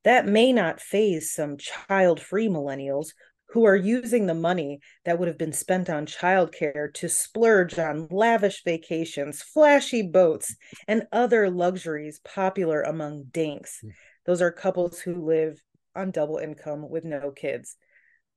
That 0.05 0.27
may 0.27 0.53
not 0.53 0.81
faze 0.81 1.33
some 1.33 1.57
child 1.57 2.21
free 2.21 2.49
millennials 2.49 3.09
who 3.49 3.65
are 3.65 3.77
using 3.77 4.27
the 4.27 4.35
money 4.35 4.79
that 5.05 5.19
would 5.19 5.27
have 5.27 5.39
been 5.39 5.53
spent 5.53 5.91
on 5.91 6.07
childcare 6.07 6.93
to 6.95 7.09
splurge 7.09 7.79
on 7.79 8.07
lavish 8.11 8.63
vacations, 8.63 9.43
flashy 9.43 10.03
boats, 10.03 10.55
and 10.87 11.09
other 11.11 11.51
luxuries 11.51 12.21
popular 12.21 12.83
among 12.83 13.25
dinks. 13.33 13.81
Hmm. 13.81 13.89
Those 14.27 14.41
are 14.41 14.53
couples 14.53 15.01
who 15.01 15.27
live 15.27 15.61
on 15.97 16.13
double 16.13 16.39
income 16.39 16.89
with 16.89 17.05
no 17.05 17.33
kids. 17.33 17.77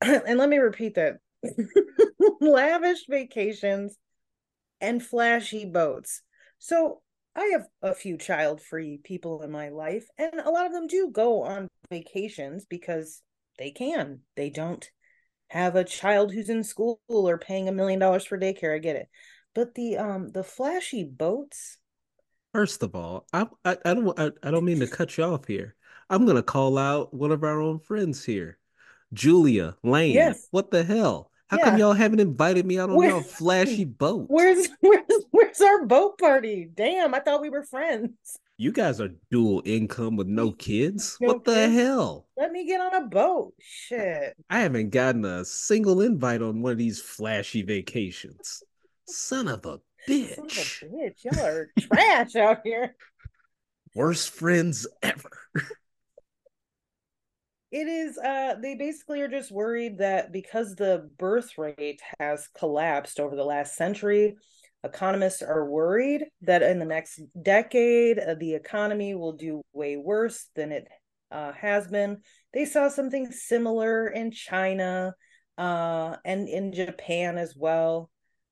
and 0.00 0.38
let 0.38 0.48
me 0.48 0.58
repeat 0.58 0.94
that 0.94 1.18
lavish 2.40 3.06
vacations 3.08 3.96
and 4.80 5.02
flashy 5.02 5.64
boats. 5.64 6.22
So 6.58 7.02
I 7.36 7.46
have 7.52 7.66
a 7.82 7.94
few 7.94 8.16
child 8.16 8.60
free 8.60 9.00
people 9.02 9.42
in 9.42 9.50
my 9.50 9.68
life, 9.70 10.06
and 10.18 10.40
a 10.40 10.50
lot 10.50 10.66
of 10.66 10.72
them 10.72 10.86
do 10.86 11.10
go 11.10 11.42
on 11.42 11.68
vacations 11.90 12.64
because 12.64 13.22
they 13.58 13.70
can. 13.70 14.20
They 14.36 14.50
don't 14.50 14.88
have 15.48 15.76
a 15.76 15.84
child 15.84 16.32
who's 16.32 16.48
in 16.48 16.64
school 16.64 17.00
or 17.08 17.38
paying 17.38 17.68
a 17.68 17.72
million 17.72 17.98
dollars 17.98 18.24
for 18.24 18.38
daycare. 18.38 18.74
I 18.74 18.78
get 18.78 18.96
it. 18.96 19.08
But 19.54 19.74
the 19.74 19.98
um 19.98 20.30
the 20.30 20.44
flashy 20.44 21.04
boats. 21.04 21.78
First 22.52 22.82
of 22.82 22.94
all, 22.94 23.26
I 23.32 23.46
I, 23.64 23.76
I 23.84 23.94
don't 23.94 24.18
I, 24.18 24.30
I 24.42 24.50
don't 24.50 24.64
mean 24.64 24.80
to 24.80 24.86
cut 24.86 25.16
you 25.16 25.24
off 25.24 25.46
here. 25.46 25.74
I'm 26.10 26.26
gonna 26.26 26.42
call 26.42 26.78
out 26.78 27.14
one 27.14 27.32
of 27.32 27.42
our 27.42 27.60
own 27.60 27.78
friends 27.78 28.24
here, 28.24 28.58
Julia 29.14 29.76
Lane. 29.82 30.14
Yes. 30.14 30.48
What 30.50 30.70
the 30.70 30.84
hell? 30.84 31.30
How 31.48 31.58
yeah. 31.58 31.64
come 31.64 31.78
y'all 31.78 31.92
haven't 31.92 32.20
invited 32.20 32.66
me 32.66 32.78
out 32.78 32.90
on 32.90 32.96
Where, 32.96 33.22
flashy 33.22 33.84
boat? 33.84 34.26
Where's 34.28 34.68
where's 34.80 35.24
where's 35.30 35.60
our 35.60 35.86
boat 35.86 36.18
party? 36.18 36.68
Damn, 36.74 37.14
I 37.14 37.20
thought 37.20 37.42
we 37.42 37.50
were 37.50 37.62
friends. 37.62 38.10
You 38.56 38.72
guys 38.72 39.00
are 39.00 39.10
dual 39.30 39.62
income 39.64 40.16
with 40.16 40.26
no 40.26 40.52
kids. 40.52 41.16
No 41.20 41.28
what 41.28 41.44
the 41.44 41.68
hell? 41.68 42.26
Let 42.36 42.52
me 42.52 42.66
get 42.66 42.80
on 42.80 42.94
a 42.94 43.06
boat. 43.06 43.52
Shit. 43.60 44.36
I 44.48 44.60
haven't 44.60 44.90
gotten 44.90 45.24
a 45.24 45.44
single 45.44 46.00
invite 46.00 46.40
on 46.40 46.62
one 46.62 46.72
of 46.72 46.78
these 46.78 47.00
flashy 47.00 47.62
vacations. 47.62 48.62
Son 49.06 49.48
of 49.48 49.66
a 49.66 49.80
bitch. 50.08 50.36
Son 50.36 50.44
of 50.44 50.50
a 50.50 50.96
bitch. 50.96 51.24
Y'all 51.24 51.44
are 51.44 51.70
trash 51.80 52.36
out 52.36 52.60
here. 52.64 52.94
Worst 53.94 54.30
friends 54.30 54.86
ever. 55.02 55.30
It 57.74 57.88
is 57.88 58.16
uh 58.18 58.54
they 58.62 58.74
basically 58.76 59.20
are 59.20 59.28
just 59.28 59.50
worried 59.50 59.98
that 59.98 60.32
because 60.32 60.74
the 60.76 61.10
birth 61.18 61.58
rate 61.58 62.00
has 62.20 62.48
collapsed 62.56 63.18
over 63.18 63.34
the 63.34 63.44
last 63.44 63.74
century 63.74 64.36
Economists 64.84 65.40
are 65.40 65.64
worried 65.64 66.26
that 66.42 66.62
in 66.62 66.78
the 66.78 66.84
next 66.84 67.18
decade, 67.42 68.18
uh, 68.18 68.34
the 68.34 68.54
economy 68.54 69.14
will 69.14 69.32
do 69.32 69.62
way 69.72 69.96
worse 69.96 70.48
than 70.54 70.72
it 70.72 70.86
uh, 71.30 71.52
has 71.52 71.88
been. 71.88 72.18
They 72.52 72.66
saw 72.66 72.88
something 72.88 73.32
similar 73.32 74.06
in 74.08 74.30
China 74.30 75.14
uh, 75.56 76.16
and 76.22 76.48
in 76.48 76.72
Japan 76.72 77.38
as 77.38 77.54
well. 77.56 78.10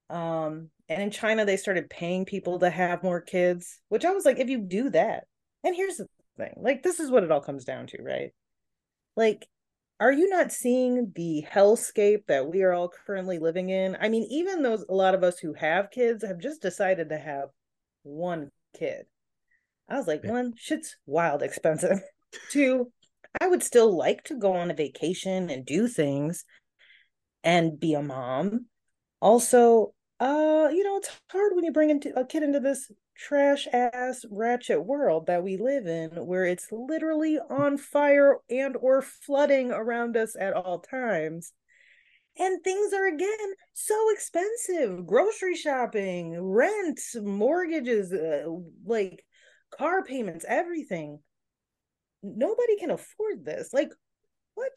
Um, 0.08 0.70
and 0.88 1.02
in 1.02 1.10
China, 1.10 1.44
they 1.44 1.58
started 1.58 1.90
paying 1.90 2.24
people 2.24 2.58
to 2.60 2.70
have 2.70 3.02
more 3.02 3.20
kids, 3.20 3.80
which 3.90 4.06
I 4.06 4.12
was 4.12 4.24
like, 4.24 4.38
if 4.38 4.48
you 4.48 4.62
do 4.62 4.88
that, 4.88 5.24
and 5.62 5.76
here's 5.76 5.98
the 5.98 6.06
thing 6.38 6.54
like, 6.56 6.82
this 6.82 6.98
is 6.98 7.10
what 7.10 7.24
it 7.24 7.30
all 7.30 7.42
comes 7.42 7.64
down 7.64 7.88
to, 7.88 8.02
right? 8.02 8.32
Like, 9.16 9.46
are 10.00 10.12
you 10.12 10.28
not 10.28 10.50
seeing 10.50 11.12
the 11.14 11.44
hellscape 11.48 12.26
that 12.26 12.48
we 12.48 12.62
are 12.62 12.72
all 12.72 12.90
currently 13.06 13.38
living 13.38 13.70
in? 13.70 13.96
I 14.00 14.08
mean, 14.08 14.26
even 14.30 14.62
those 14.62 14.84
a 14.88 14.94
lot 14.94 15.14
of 15.14 15.22
us 15.22 15.38
who 15.38 15.54
have 15.54 15.90
kids 15.90 16.24
have 16.24 16.38
just 16.38 16.60
decided 16.60 17.10
to 17.10 17.18
have 17.18 17.50
one 18.02 18.50
kid. 18.76 19.06
I 19.88 19.96
was 19.96 20.06
like, 20.06 20.22
yeah. 20.24 20.30
one, 20.30 20.54
shit's 20.56 20.96
wild 21.06 21.42
expensive. 21.42 22.00
Two, 22.50 22.90
I 23.40 23.46
would 23.46 23.62
still 23.62 23.96
like 23.96 24.24
to 24.24 24.38
go 24.38 24.54
on 24.54 24.70
a 24.70 24.74
vacation 24.74 25.50
and 25.50 25.64
do 25.64 25.86
things 25.86 26.44
and 27.44 27.78
be 27.78 27.94
a 27.94 28.02
mom. 28.02 28.66
Also, 29.20 29.94
uh, 30.18 30.68
you 30.72 30.82
know, 30.84 30.96
it's 30.96 31.10
hard 31.30 31.52
when 31.54 31.64
you 31.64 31.72
bring 31.72 31.90
into 31.90 32.16
a 32.18 32.24
kid 32.24 32.42
into 32.42 32.60
this 32.60 32.90
trash 33.22 33.68
ass 33.72 34.24
ratchet 34.30 34.84
world 34.84 35.26
that 35.26 35.44
we 35.44 35.56
live 35.56 35.86
in 35.86 36.10
where 36.26 36.44
it's 36.44 36.68
literally 36.72 37.38
on 37.38 37.78
fire 37.78 38.38
and 38.50 38.76
or 38.76 39.00
flooding 39.00 39.70
around 39.70 40.16
us 40.16 40.34
at 40.38 40.52
all 40.52 40.80
times. 40.80 41.52
And 42.38 42.64
things 42.64 42.92
are 42.92 43.06
again 43.06 43.54
so 43.74 43.94
expensive. 44.10 45.06
Grocery 45.06 45.54
shopping 45.54 46.40
rent 46.40 47.00
mortgages 47.14 48.12
uh, 48.12 48.44
like 48.84 49.24
car 49.76 50.02
payments 50.02 50.44
everything. 50.48 51.20
Nobody 52.22 52.76
can 52.78 52.90
afford 52.90 53.44
this. 53.44 53.72
Like 53.72 53.90
what? 54.54 54.72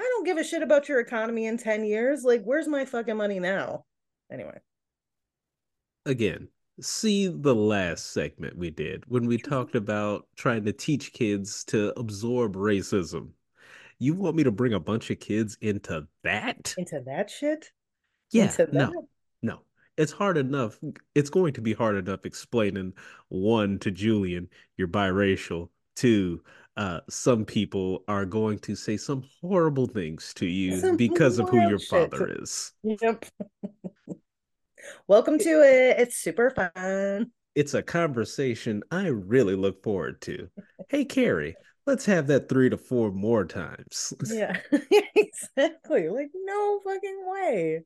I 0.00 0.02
don't 0.02 0.24
give 0.24 0.38
a 0.38 0.44
shit 0.44 0.62
about 0.62 0.88
your 0.88 0.98
economy 0.98 1.46
in 1.46 1.58
10 1.58 1.84
years. 1.84 2.24
Like 2.24 2.42
where's 2.42 2.66
my 2.66 2.86
fucking 2.86 3.16
money 3.16 3.38
now? 3.38 3.84
Anyway. 4.30 4.58
Again 6.06 6.48
see 6.80 7.28
the 7.28 7.54
last 7.54 8.12
segment 8.12 8.56
we 8.56 8.70
did 8.70 9.04
when 9.08 9.26
we 9.26 9.38
talked 9.38 9.74
about 9.74 10.26
trying 10.36 10.64
to 10.64 10.72
teach 10.72 11.12
kids 11.12 11.64
to 11.64 11.98
absorb 11.98 12.56
racism. 12.56 13.30
You 13.98 14.14
want 14.14 14.36
me 14.36 14.44
to 14.44 14.50
bring 14.50 14.72
a 14.72 14.80
bunch 14.80 15.10
of 15.10 15.20
kids 15.20 15.56
into 15.60 16.06
that? 16.24 16.74
Into 16.76 17.02
that 17.06 17.30
shit? 17.30 17.70
Yeah. 18.30 18.46
That? 18.46 18.72
No. 18.72 19.08
No. 19.42 19.60
It's 19.96 20.12
hard 20.12 20.38
enough. 20.38 20.78
It's 21.14 21.30
going 21.30 21.52
to 21.54 21.60
be 21.60 21.74
hard 21.74 21.96
enough 21.96 22.24
explaining 22.24 22.94
one 23.28 23.78
to 23.80 23.90
Julian, 23.90 24.48
you're 24.76 24.88
biracial. 24.88 25.68
Two, 25.94 26.42
uh, 26.76 27.00
some 27.10 27.44
people 27.44 28.02
are 28.08 28.24
going 28.24 28.58
to 28.60 28.74
say 28.74 28.96
some 28.96 29.24
horrible 29.40 29.86
things 29.86 30.32
to 30.34 30.46
you 30.46 30.80
some 30.80 30.96
because 30.96 31.38
of 31.38 31.50
who 31.50 31.60
your 31.68 31.78
shit. 31.78 32.10
father 32.10 32.34
is. 32.40 32.72
Yep. 32.82 33.26
Welcome 35.06 35.38
to 35.38 35.62
it. 35.62 36.00
It's 36.00 36.16
super 36.16 36.50
fun. 36.50 37.30
It's 37.54 37.74
a 37.74 37.82
conversation 37.82 38.82
I 38.90 39.08
really 39.08 39.54
look 39.54 39.82
forward 39.82 40.20
to. 40.22 40.48
hey, 40.88 41.04
Carrie, 41.04 41.54
let's 41.86 42.06
have 42.06 42.26
that 42.28 42.48
three 42.48 42.70
to 42.70 42.76
four 42.76 43.10
more 43.12 43.44
times. 43.44 44.14
yeah, 44.26 44.58
exactly. 45.14 46.08
Like, 46.08 46.30
no 46.34 46.80
fucking 46.84 47.24
way. 47.26 47.82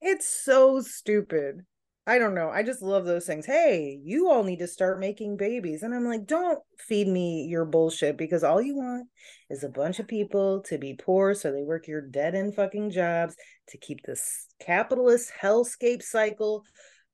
It's 0.00 0.28
so 0.28 0.80
stupid. 0.80 1.64
I 2.06 2.18
don't 2.18 2.34
know. 2.34 2.50
I 2.50 2.62
just 2.62 2.82
love 2.82 3.06
those 3.06 3.24
things. 3.24 3.46
Hey, 3.46 3.98
you 4.04 4.30
all 4.30 4.44
need 4.44 4.58
to 4.58 4.66
start 4.66 5.00
making 5.00 5.38
babies. 5.38 5.82
And 5.82 5.94
I'm 5.94 6.04
like, 6.04 6.26
don't 6.26 6.58
feed 6.78 7.08
me 7.08 7.46
your 7.48 7.64
bullshit 7.64 8.18
because 8.18 8.44
all 8.44 8.60
you 8.60 8.76
want 8.76 9.08
is 9.48 9.64
a 9.64 9.70
bunch 9.70 10.00
of 10.00 10.06
people 10.06 10.60
to 10.66 10.76
be 10.76 10.94
poor 10.94 11.32
so 11.32 11.50
they 11.50 11.62
work 11.62 11.88
your 11.88 12.02
dead 12.02 12.34
end 12.34 12.56
fucking 12.56 12.90
jobs 12.90 13.36
to 13.68 13.78
keep 13.78 14.02
this 14.04 14.46
capitalist 14.60 15.32
hellscape 15.40 16.02
cycle 16.02 16.64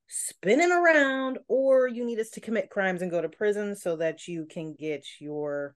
spinning 0.09 0.73
around, 0.73 1.39
or 1.47 1.87
you 1.87 2.05
need 2.05 2.19
us 2.19 2.31
to 2.31 2.41
commit 2.41 2.69
crimes 2.69 3.01
and 3.01 3.09
go 3.09 3.21
to 3.21 3.29
prison 3.29 3.77
so 3.77 3.95
that 3.95 4.27
you 4.27 4.45
can 4.45 4.75
get 4.77 5.05
your 5.19 5.73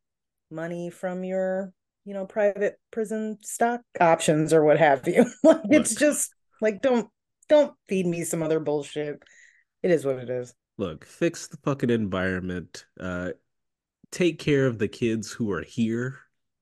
money 0.51 0.89
from 0.89 1.23
your, 1.23 1.71
you 2.04 2.13
know, 2.13 2.25
private 2.25 2.75
prison 2.91 3.38
stock 3.41 3.80
options 4.01 4.51
or 4.51 4.65
what 4.65 4.78
have 4.78 5.08
you. 5.08 5.25
like, 5.43 5.62
it's 5.69 5.95
just 5.95 6.36
like, 6.60 6.82
don't 6.82 7.08
don't 7.50 7.74
feed 7.88 8.06
me 8.06 8.24
some 8.24 8.44
other 8.44 8.60
bullshit. 8.60 9.22
It 9.84 9.92
is 9.92 10.06
what 10.06 10.18
it 10.18 10.30
is. 10.30 10.54
Look, 10.78 11.06
fix 11.06 11.48
the 11.48 11.58
fucking 11.58 11.90
environment. 11.90 12.86
Uh, 13.00 13.32
take 14.12 14.40
care 14.40 14.66
of 14.66 14.78
the 14.78 14.88
kids 14.88 15.32
who 15.32 15.52
are 15.52 15.64
here. 15.64 16.20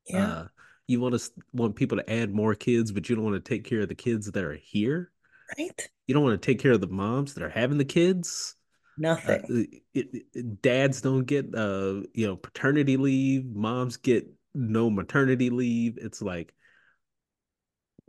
Yeah. 0.08 0.28
Uh, 0.28 0.48
you 0.88 1.00
want 1.00 1.20
to 1.20 1.32
want 1.54 1.76
people 1.76 1.98
to 1.98 2.12
add 2.12 2.34
more 2.34 2.56
kids, 2.56 2.92
but 2.92 3.10
you 3.10 3.16
don't 3.16 3.24
want 3.24 3.44
to 3.44 3.50
take 3.50 3.64
care 3.64 3.82
of 3.82 3.90
the 3.90 3.96
kids 3.96 4.30
that 4.30 4.44
are 4.44 4.56
here. 4.56 5.12
Right. 5.58 5.90
You 6.08 6.14
don't 6.14 6.24
want 6.24 6.42
to 6.42 6.46
take 6.46 6.60
care 6.60 6.74
of 6.74 6.82
the 6.82 6.88
moms 6.88 7.34
that 7.34 7.44
are 7.44 7.50
having 7.50 7.78
the 7.78 7.86
kids. 7.86 8.56
Nothing. 8.98 9.42
Uh, 9.50 9.78
it, 9.94 10.24
it, 10.34 10.62
dads 10.62 11.02
don't 11.02 11.26
get 11.26 11.56
uh 11.56 12.02
you 12.14 12.28
know 12.28 12.36
paternity 12.36 12.98
leave. 12.98 13.46
Moms 13.46 13.98
get 13.98 14.28
no 14.54 14.90
maternity 14.90 15.50
leave. 15.50 15.98
It's 15.98 16.22
like 16.22 16.54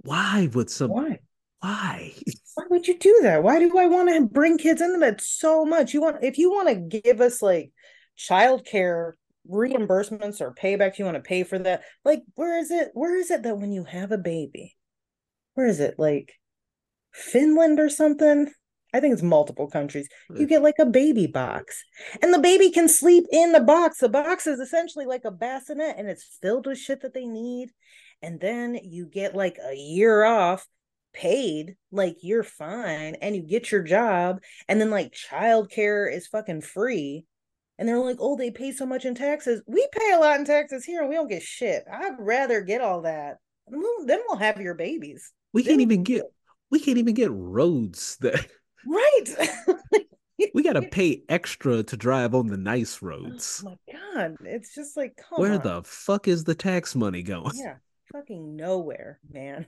Why 0.02 0.50
would 0.52 0.68
some 0.68 0.90
Why? 0.90 1.20
Why? 1.64 2.12
Why 2.56 2.64
would 2.68 2.86
you 2.86 2.98
do 2.98 3.20
that? 3.22 3.42
Why 3.42 3.58
do 3.58 3.78
I 3.78 3.86
want 3.86 4.10
to 4.10 4.20
bring 4.20 4.58
kids 4.58 4.82
into 4.82 4.98
that 4.98 5.22
so 5.22 5.64
much? 5.64 5.94
You 5.94 6.02
want 6.02 6.22
if 6.22 6.36
you 6.36 6.50
want 6.50 6.68
to 6.68 7.00
give 7.00 7.22
us 7.22 7.40
like 7.40 7.72
childcare 8.18 9.12
reimbursements 9.50 10.42
or 10.42 10.54
paybacks, 10.54 10.98
you 10.98 11.06
want 11.06 11.16
to 11.16 11.22
pay 11.22 11.42
for 11.42 11.58
that. 11.58 11.82
Like, 12.04 12.22
where 12.34 12.58
is 12.58 12.70
it? 12.70 12.90
Where 12.92 13.16
is 13.16 13.30
it 13.30 13.44
that 13.44 13.58
when 13.58 13.72
you 13.72 13.84
have 13.84 14.12
a 14.12 14.18
baby, 14.18 14.76
where 15.54 15.66
is 15.66 15.80
it? 15.80 15.94
Like 15.98 16.34
Finland 17.12 17.80
or 17.80 17.88
something? 17.88 18.52
I 18.92 19.00
think 19.00 19.14
it's 19.14 19.22
multiple 19.22 19.68
countries. 19.68 20.08
You 20.30 20.44
hmm. 20.44 20.44
get 20.44 20.62
like 20.62 20.78
a 20.78 20.86
baby 20.86 21.26
box, 21.26 21.82
and 22.22 22.32
the 22.32 22.40
baby 22.40 22.70
can 22.70 22.88
sleep 22.88 23.24
in 23.32 23.52
the 23.52 23.60
box. 23.60 23.98
The 23.98 24.10
box 24.10 24.46
is 24.46 24.60
essentially 24.60 25.06
like 25.06 25.24
a 25.24 25.30
bassinet, 25.30 25.96
and 25.96 26.08
it's 26.10 26.38
filled 26.42 26.66
with 26.66 26.78
shit 26.78 27.00
that 27.00 27.14
they 27.14 27.24
need. 27.24 27.70
And 28.20 28.38
then 28.38 28.78
you 28.82 29.06
get 29.06 29.34
like 29.34 29.58
a 29.66 29.74
year 29.74 30.24
off 30.24 30.66
paid, 31.14 31.76
like 31.92 32.16
you're 32.22 32.42
fine, 32.44 33.14
and 33.22 33.34
you 33.36 33.42
get 33.42 33.70
your 33.72 33.82
job, 33.82 34.40
and 34.68 34.80
then 34.80 34.90
like 34.90 35.12
childcare 35.14 36.12
is 36.12 36.26
fucking 36.26 36.60
free. 36.62 37.24
And 37.78 37.88
they're 37.88 37.98
like, 37.98 38.18
oh, 38.20 38.36
they 38.36 38.52
pay 38.52 38.70
so 38.70 38.86
much 38.86 39.04
in 39.04 39.14
taxes. 39.16 39.60
We 39.66 39.86
pay 39.92 40.12
a 40.12 40.18
lot 40.20 40.38
in 40.38 40.44
taxes 40.44 40.84
here, 40.84 41.00
and 41.00 41.08
we 41.08 41.16
don't 41.16 41.28
get 41.28 41.42
shit. 41.42 41.84
I'd 41.92 42.16
rather 42.20 42.60
get 42.60 42.80
all 42.80 43.02
that. 43.02 43.38
Then 43.66 43.80
we'll, 43.80 44.06
then 44.06 44.20
we'll 44.28 44.38
have 44.38 44.60
your 44.60 44.74
babies. 44.74 45.32
We 45.52 45.62
Then 45.62 45.72
can't 45.72 45.80
even 45.82 46.02
get 46.04 46.22
we 46.70 46.80
can't 46.80 46.98
even 46.98 47.14
get 47.14 47.30
roads 47.32 48.16
that 48.20 48.46
right. 48.86 50.04
we 50.54 50.62
gotta 50.62 50.82
pay 50.90 51.22
extra 51.28 51.82
to 51.82 51.96
drive 51.96 52.34
on 52.34 52.46
the 52.46 52.56
nice 52.56 52.98
Oh 53.02 53.06
roads. 53.06 53.64
my 53.64 53.76
god, 53.92 54.36
it's 54.42 54.74
just 54.74 54.96
like 54.96 55.18
Where 55.30 55.54
on. 55.54 55.62
the 55.62 55.82
fuck 55.84 56.28
is 56.28 56.44
the 56.44 56.54
tax 56.54 56.94
money 56.94 57.22
going? 57.22 57.52
yeah, 57.54 57.76
fucking 58.12 58.56
nowhere, 58.56 59.18
man. 59.30 59.66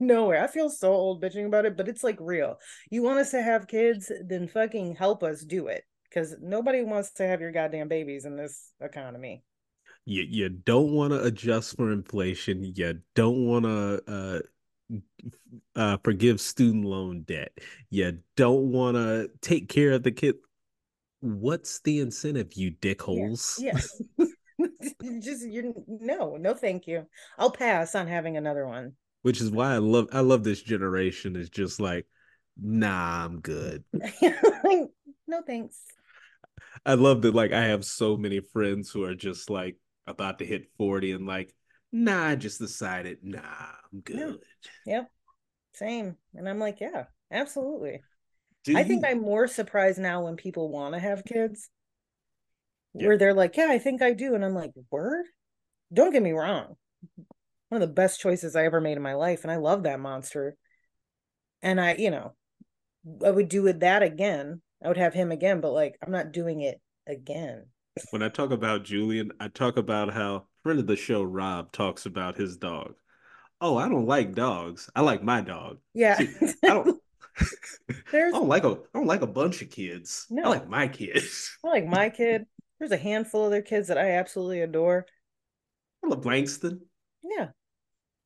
Nowhere. 0.00 0.42
I 0.42 0.46
feel 0.46 0.70
so 0.70 0.92
old 0.92 1.22
bitching 1.22 1.46
about 1.46 1.66
it, 1.66 1.76
but 1.76 1.86
it's 1.86 2.02
like 2.02 2.16
real. 2.20 2.58
You 2.90 3.02
want 3.02 3.18
us 3.18 3.30
to 3.32 3.42
have 3.42 3.68
kids, 3.68 4.10
then 4.24 4.48
fucking 4.48 4.96
help 4.96 5.22
us 5.22 5.44
do 5.44 5.66
it. 5.66 5.84
Because 6.04 6.34
nobody 6.40 6.82
wants 6.82 7.12
to 7.12 7.26
have 7.26 7.40
your 7.40 7.52
goddamn 7.52 7.88
babies 7.88 8.24
in 8.24 8.34
this 8.34 8.72
economy. 8.80 9.44
You 10.06 10.24
you 10.28 10.48
don't 10.48 10.92
want 10.92 11.12
to 11.12 11.22
adjust 11.22 11.76
for 11.76 11.92
inflation. 11.92 12.64
You 12.64 13.00
don't 13.14 13.46
want 13.46 13.64
to 13.66 14.02
uh 14.08 15.00
uh 15.76 15.98
forgive 16.02 16.40
student 16.40 16.84
loan 16.84 17.22
debt. 17.22 17.52
You 17.90 18.18
don't 18.36 18.72
want 18.72 18.96
to 18.96 19.30
take 19.42 19.68
care 19.68 19.92
of 19.92 20.02
the 20.02 20.10
kid. 20.10 20.36
What's 21.20 21.80
the 21.80 22.00
incentive, 22.00 22.54
you 22.54 22.72
dickholes? 22.72 23.60
Yeah. 23.60 23.78
just 25.20 25.46
you 25.46 25.74
no, 25.86 26.36
no 26.36 26.54
thank 26.54 26.86
you. 26.86 27.06
I'll 27.38 27.52
pass 27.52 27.94
on 27.94 28.06
having 28.06 28.36
another 28.36 28.66
one. 28.66 28.94
Which 29.22 29.40
is 29.40 29.50
why 29.50 29.74
I 29.74 29.78
love 29.78 30.08
I 30.12 30.20
love 30.20 30.44
this 30.44 30.62
generation 30.62 31.36
is 31.36 31.50
just 31.50 31.80
like, 31.80 32.06
nah, 32.60 33.24
I'm 33.24 33.40
good. 33.40 33.84
no 34.22 35.42
thanks. 35.46 35.82
I 36.86 36.94
love 36.94 37.22
that 37.22 37.34
like 37.34 37.52
I 37.52 37.66
have 37.66 37.84
so 37.84 38.16
many 38.16 38.40
friends 38.40 38.90
who 38.90 39.04
are 39.04 39.14
just 39.14 39.50
like 39.50 39.76
about 40.06 40.38
to 40.38 40.46
hit 40.46 40.70
40 40.78 41.12
and 41.12 41.26
like, 41.26 41.54
nah, 41.92 42.26
I 42.28 42.36
just 42.36 42.58
decided, 42.58 43.18
nah, 43.22 43.40
I'm 43.92 44.00
good. 44.00 44.38
Yep. 44.86 45.10
Same. 45.74 46.16
And 46.34 46.48
I'm 46.48 46.58
like, 46.58 46.80
yeah, 46.80 47.04
absolutely. 47.30 48.02
I 48.74 48.84
think 48.84 49.06
I'm 49.06 49.20
more 49.22 49.46
surprised 49.48 49.98
now 49.98 50.24
when 50.24 50.36
people 50.36 50.68
want 50.70 50.94
to 50.94 51.00
have 51.00 51.24
kids, 51.24 51.70
Yeah. 52.94 53.06
where 53.06 53.18
they're 53.18 53.34
like, 53.34 53.56
yeah, 53.56 53.68
I 53.70 53.78
think 53.78 54.02
I 54.02 54.12
do. 54.12 54.34
And 54.34 54.44
I'm 54.44 54.54
like, 54.54 54.72
word? 54.90 55.26
Don't 55.92 56.12
get 56.12 56.22
me 56.22 56.32
wrong. 56.32 56.76
One 57.70 57.80
of 57.80 57.88
the 57.88 57.94
best 57.94 58.20
choices 58.20 58.54
I 58.54 58.64
ever 58.64 58.80
made 58.80 58.96
in 58.96 59.02
my 59.02 59.14
life. 59.14 59.42
And 59.42 59.50
I 59.50 59.56
love 59.56 59.84
that 59.84 60.00
monster. 60.00 60.56
And 61.62 61.80
I, 61.80 61.94
you 61.94 62.10
know, 62.10 62.34
I 63.24 63.30
would 63.30 63.48
do 63.48 63.66
it 63.66 63.80
that 63.80 64.02
again. 64.02 64.60
I 64.84 64.88
would 64.88 64.96
have 64.96 65.14
him 65.14 65.32
again, 65.32 65.60
but 65.60 65.72
like, 65.72 65.96
I'm 66.04 66.12
not 66.12 66.32
doing 66.32 66.60
it 66.60 66.80
again. 67.06 67.66
when 68.10 68.22
I 68.22 68.28
talk 68.28 68.50
about 68.50 68.84
Julian, 68.84 69.32
I 69.40 69.48
talk 69.48 69.76
about 69.76 70.12
how 70.12 70.46
friend 70.62 70.78
of 70.78 70.86
the 70.86 70.96
show 70.96 71.22
Rob 71.22 71.72
talks 71.72 72.06
about 72.06 72.36
his 72.36 72.56
dog. 72.56 72.94
Oh, 73.60 73.76
I 73.76 73.88
don't 73.88 74.06
like 74.06 74.34
dogs. 74.34 74.90
I 74.94 75.02
like 75.02 75.22
my 75.22 75.40
dog. 75.40 75.78
Yeah. 75.94 76.16
See, 76.18 76.28
I 76.64 76.68
don't 76.68 77.00
I 78.12 78.30
don't 78.30 78.48
like 78.48 78.64
a 78.64 78.70
I 78.70 78.98
don't 78.98 79.06
like 79.06 79.22
a 79.22 79.26
bunch 79.26 79.62
of 79.62 79.70
kids. 79.70 80.26
I 80.32 80.48
like 80.48 80.68
my 80.68 80.88
kids. 80.88 81.56
I 81.64 81.68
like 81.68 81.86
my 81.86 82.10
kid. 82.10 82.46
There's 82.78 82.92
a 82.92 82.96
handful 82.96 83.44
of 83.44 83.50
their 83.50 83.62
kids 83.62 83.88
that 83.88 83.98
I 83.98 84.12
absolutely 84.12 84.62
adore. 84.62 85.06
I 86.02 86.08
love 86.08 86.24
Langston, 86.24 86.80
Yeah. 87.22 87.48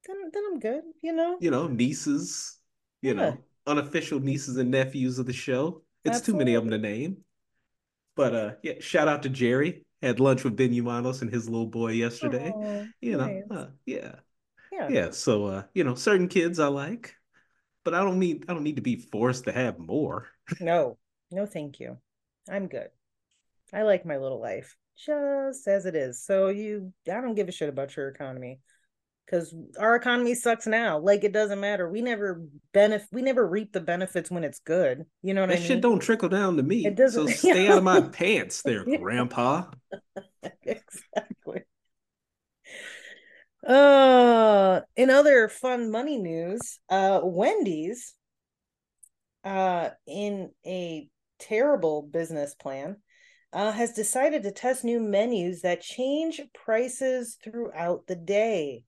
Then 0.06 0.30
then 0.32 0.42
I'm 0.50 0.58
good, 0.60 0.82
you 1.02 1.12
know? 1.12 1.38
you 1.40 1.50
know, 1.50 1.66
nieces, 1.66 2.58
you 3.02 3.14
Yeah. 3.14 3.30
know, 3.30 3.38
unofficial 3.66 4.20
nieces 4.20 4.56
and 4.56 4.70
nephews 4.70 5.18
of 5.18 5.26
the 5.26 5.32
show. 5.32 5.82
It's 6.04 6.20
too 6.20 6.34
many 6.34 6.54
of 6.54 6.62
them 6.64 6.70
to 6.70 6.78
name. 6.78 7.24
But 8.16 8.34
uh 8.34 8.54
yeah, 8.62 8.74
shout 8.80 9.08
out 9.08 9.22
to 9.24 9.28
Jerry. 9.28 9.84
Had 10.02 10.20
lunch 10.20 10.44
with 10.44 10.56
Ben 10.56 10.70
Umanos 10.72 11.22
and 11.22 11.30
his 11.32 11.48
little 11.48 11.66
boy 11.66 11.92
yesterday. 11.92 12.54
You 13.00 13.16
know, 13.16 13.26
nice. 13.26 13.50
uh, 13.50 13.70
yeah. 13.86 14.16
Yeah. 14.70 14.88
Yeah, 14.90 15.10
so 15.10 15.46
uh, 15.46 15.62
you 15.72 15.84
know, 15.84 15.94
certain 15.94 16.28
kids 16.28 16.58
I 16.58 16.66
like, 16.66 17.14
but 17.84 17.94
I 17.94 18.00
don't 18.00 18.18
need 18.18 18.44
I 18.48 18.54
don't 18.54 18.64
need 18.64 18.76
to 18.76 18.82
be 18.82 18.96
forced 18.96 19.44
to 19.44 19.52
have 19.52 19.78
more. 19.78 20.28
No, 20.60 20.98
no, 21.30 21.46
thank 21.46 21.80
you. 21.80 21.96
I'm 22.50 22.68
good. 22.68 22.88
I 23.72 23.82
like 23.82 24.04
my 24.04 24.18
little 24.18 24.40
life 24.40 24.76
just 24.96 25.66
as 25.66 25.86
it 25.86 25.96
is. 25.96 26.22
So 26.22 26.48
you, 26.48 26.92
I 27.10 27.20
don't 27.20 27.34
give 27.34 27.48
a 27.48 27.52
shit 27.52 27.68
about 27.68 27.96
your 27.96 28.08
economy 28.08 28.60
because 29.26 29.54
our 29.78 29.94
economy 29.96 30.34
sucks 30.34 30.66
now. 30.66 30.98
Like 30.98 31.24
it 31.24 31.32
doesn't 31.32 31.60
matter. 31.60 31.88
We 31.88 32.02
never 32.02 32.42
benefit. 32.72 33.08
We 33.12 33.22
never 33.22 33.46
reap 33.46 33.72
the 33.72 33.80
benefits 33.80 34.30
when 34.30 34.44
it's 34.44 34.60
good. 34.60 35.04
You 35.22 35.34
know 35.34 35.42
what 35.42 35.48
That 35.50 35.56
I 35.56 35.58
mean? 35.60 35.68
shit 35.68 35.80
don't 35.80 36.00
trickle 36.00 36.28
down 36.28 36.56
to 36.56 36.62
me. 36.62 36.86
It 36.86 36.94
doesn't- 36.96 37.28
So 37.28 37.32
stay 37.34 37.68
out 37.68 37.78
of 37.78 37.84
my 37.84 38.00
pants 38.12 38.62
there, 38.62 38.84
grandpa. 38.84 39.64
exactly. 40.62 41.62
Uh, 43.66 44.80
in 44.96 45.08
other 45.10 45.48
fun 45.48 45.90
money 45.90 46.18
news, 46.18 46.78
uh, 46.90 47.20
Wendy's, 47.22 48.14
uh, 49.42 49.90
in 50.06 50.50
a 50.66 51.08
terrible 51.38 52.02
business 52.02 52.54
plan, 52.54 52.96
uh, 53.54 53.72
has 53.72 53.92
decided 53.92 54.42
to 54.42 54.50
test 54.50 54.84
new 54.84 55.00
menus 55.00 55.62
that 55.62 55.80
change 55.80 56.42
prices 56.52 57.38
throughout 57.42 58.06
the 58.06 58.16
day. 58.16 58.84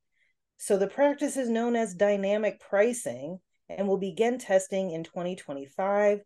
So 0.58 0.76
the 0.76 0.86
practice 0.86 1.36
is 1.36 1.48
known 1.48 1.76
as 1.76 1.94
dynamic 1.94 2.60
pricing 2.60 3.40
and 3.68 3.86
will 3.86 3.98
begin 3.98 4.38
testing 4.38 4.90
in 4.90 5.04
2025. 5.04 6.20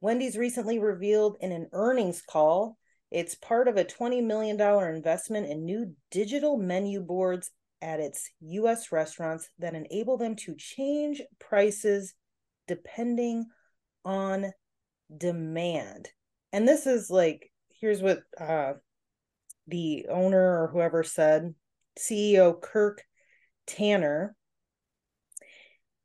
Wendy's 0.00 0.36
recently 0.36 0.78
revealed 0.78 1.36
in 1.40 1.52
an 1.52 1.68
earnings 1.72 2.22
call 2.22 2.76
it's 3.10 3.36
part 3.36 3.68
of 3.68 3.76
a 3.76 3.84
$20 3.84 4.24
million 4.24 4.60
investment 4.60 5.46
in 5.46 5.64
new 5.64 5.94
digital 6.10 6.56
menu 6.56 7.00
boards 7.00 7.50
at 7.80 8.00
its 8.00 8.30
US 8.40 8.90
restaurants 8.90 9.48
that 9.58 9.74
enable 9.74 10.16
them 10.16 10.34
to 10.36 10.56
change 10.56 11.22
prices 11.38 12.14
depending 12.66 13.46
on 14.04 14.52
demand. 15.16 16.08
And 16.52 16.66
this 16.66 16.86
is 16.86 17.10
like, 17.10 17.52
here's 17.80 18.02
what 18.02 18.20
uh, 18.40 18.74
the 19.68 20.06
owner 20.10 20.62
or 20.62 20.68
whoever 20.72 21.04
said, 21.04 21.54
CEO 21.98 22.60
Kirk 22.60 23.02
Tanner. 23.66 24.34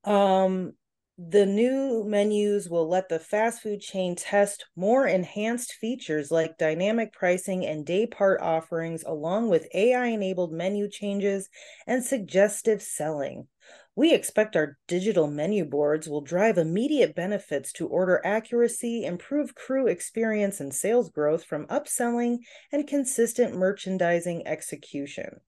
Um, 0.04 0.74
the 1.18 1.46
new 1.46 2.04
menus 2.04 2.68
will 2.68 2.88
let 2.88 3.08
the 3.08 3.20
fast 3.20 3.62
food 3.62 3.80
chain 3.82 4.16
test 4.16 4.66
more 4.76 5.06
enhanced 5.06 5.74
features 5.74 6.32
like 6.32 6.58
dynamic 6.58 7.14
pricing 7.14 7.64
and 7.64 7.86
day 7.86 8.08
part 8.08 8.42
offerings, 8.42 9.04
along 9.04 9.50
with 9.50 9.68
AI 9.76 10.08
enabled 10.08 10.52
menu 10.52 10.90
changes 10.90 11.48
and 11.86 12.04
suggestive 12.04 12.82
selling. 12.82 13.48
We 13.96 14.14
expect 14.14 14.56
our 14.56 14.80
digital 14.88 15.28
menu 15.28 15.64
boards 15.66 16.10
will 16.10 16.22
drive 16.22 16.58
immediate 16.58 17.14
benefits 17.14 17.72
to 17.74 17.88
order 17.88 18.20
accuracy, 18.26 19.06
improve 19.06 19.54
crew 19.54 19.86
experience, 19.86 20.60
and 20.60 20.74
sales 20.74 21.12
growth 21.12 21.44
from 21.44 21.68
upselling 21.68 22.40
and 22.72 22.88
consistent 22.88 23.56
merchandising 23.56 24.48
execution 24.48 25.42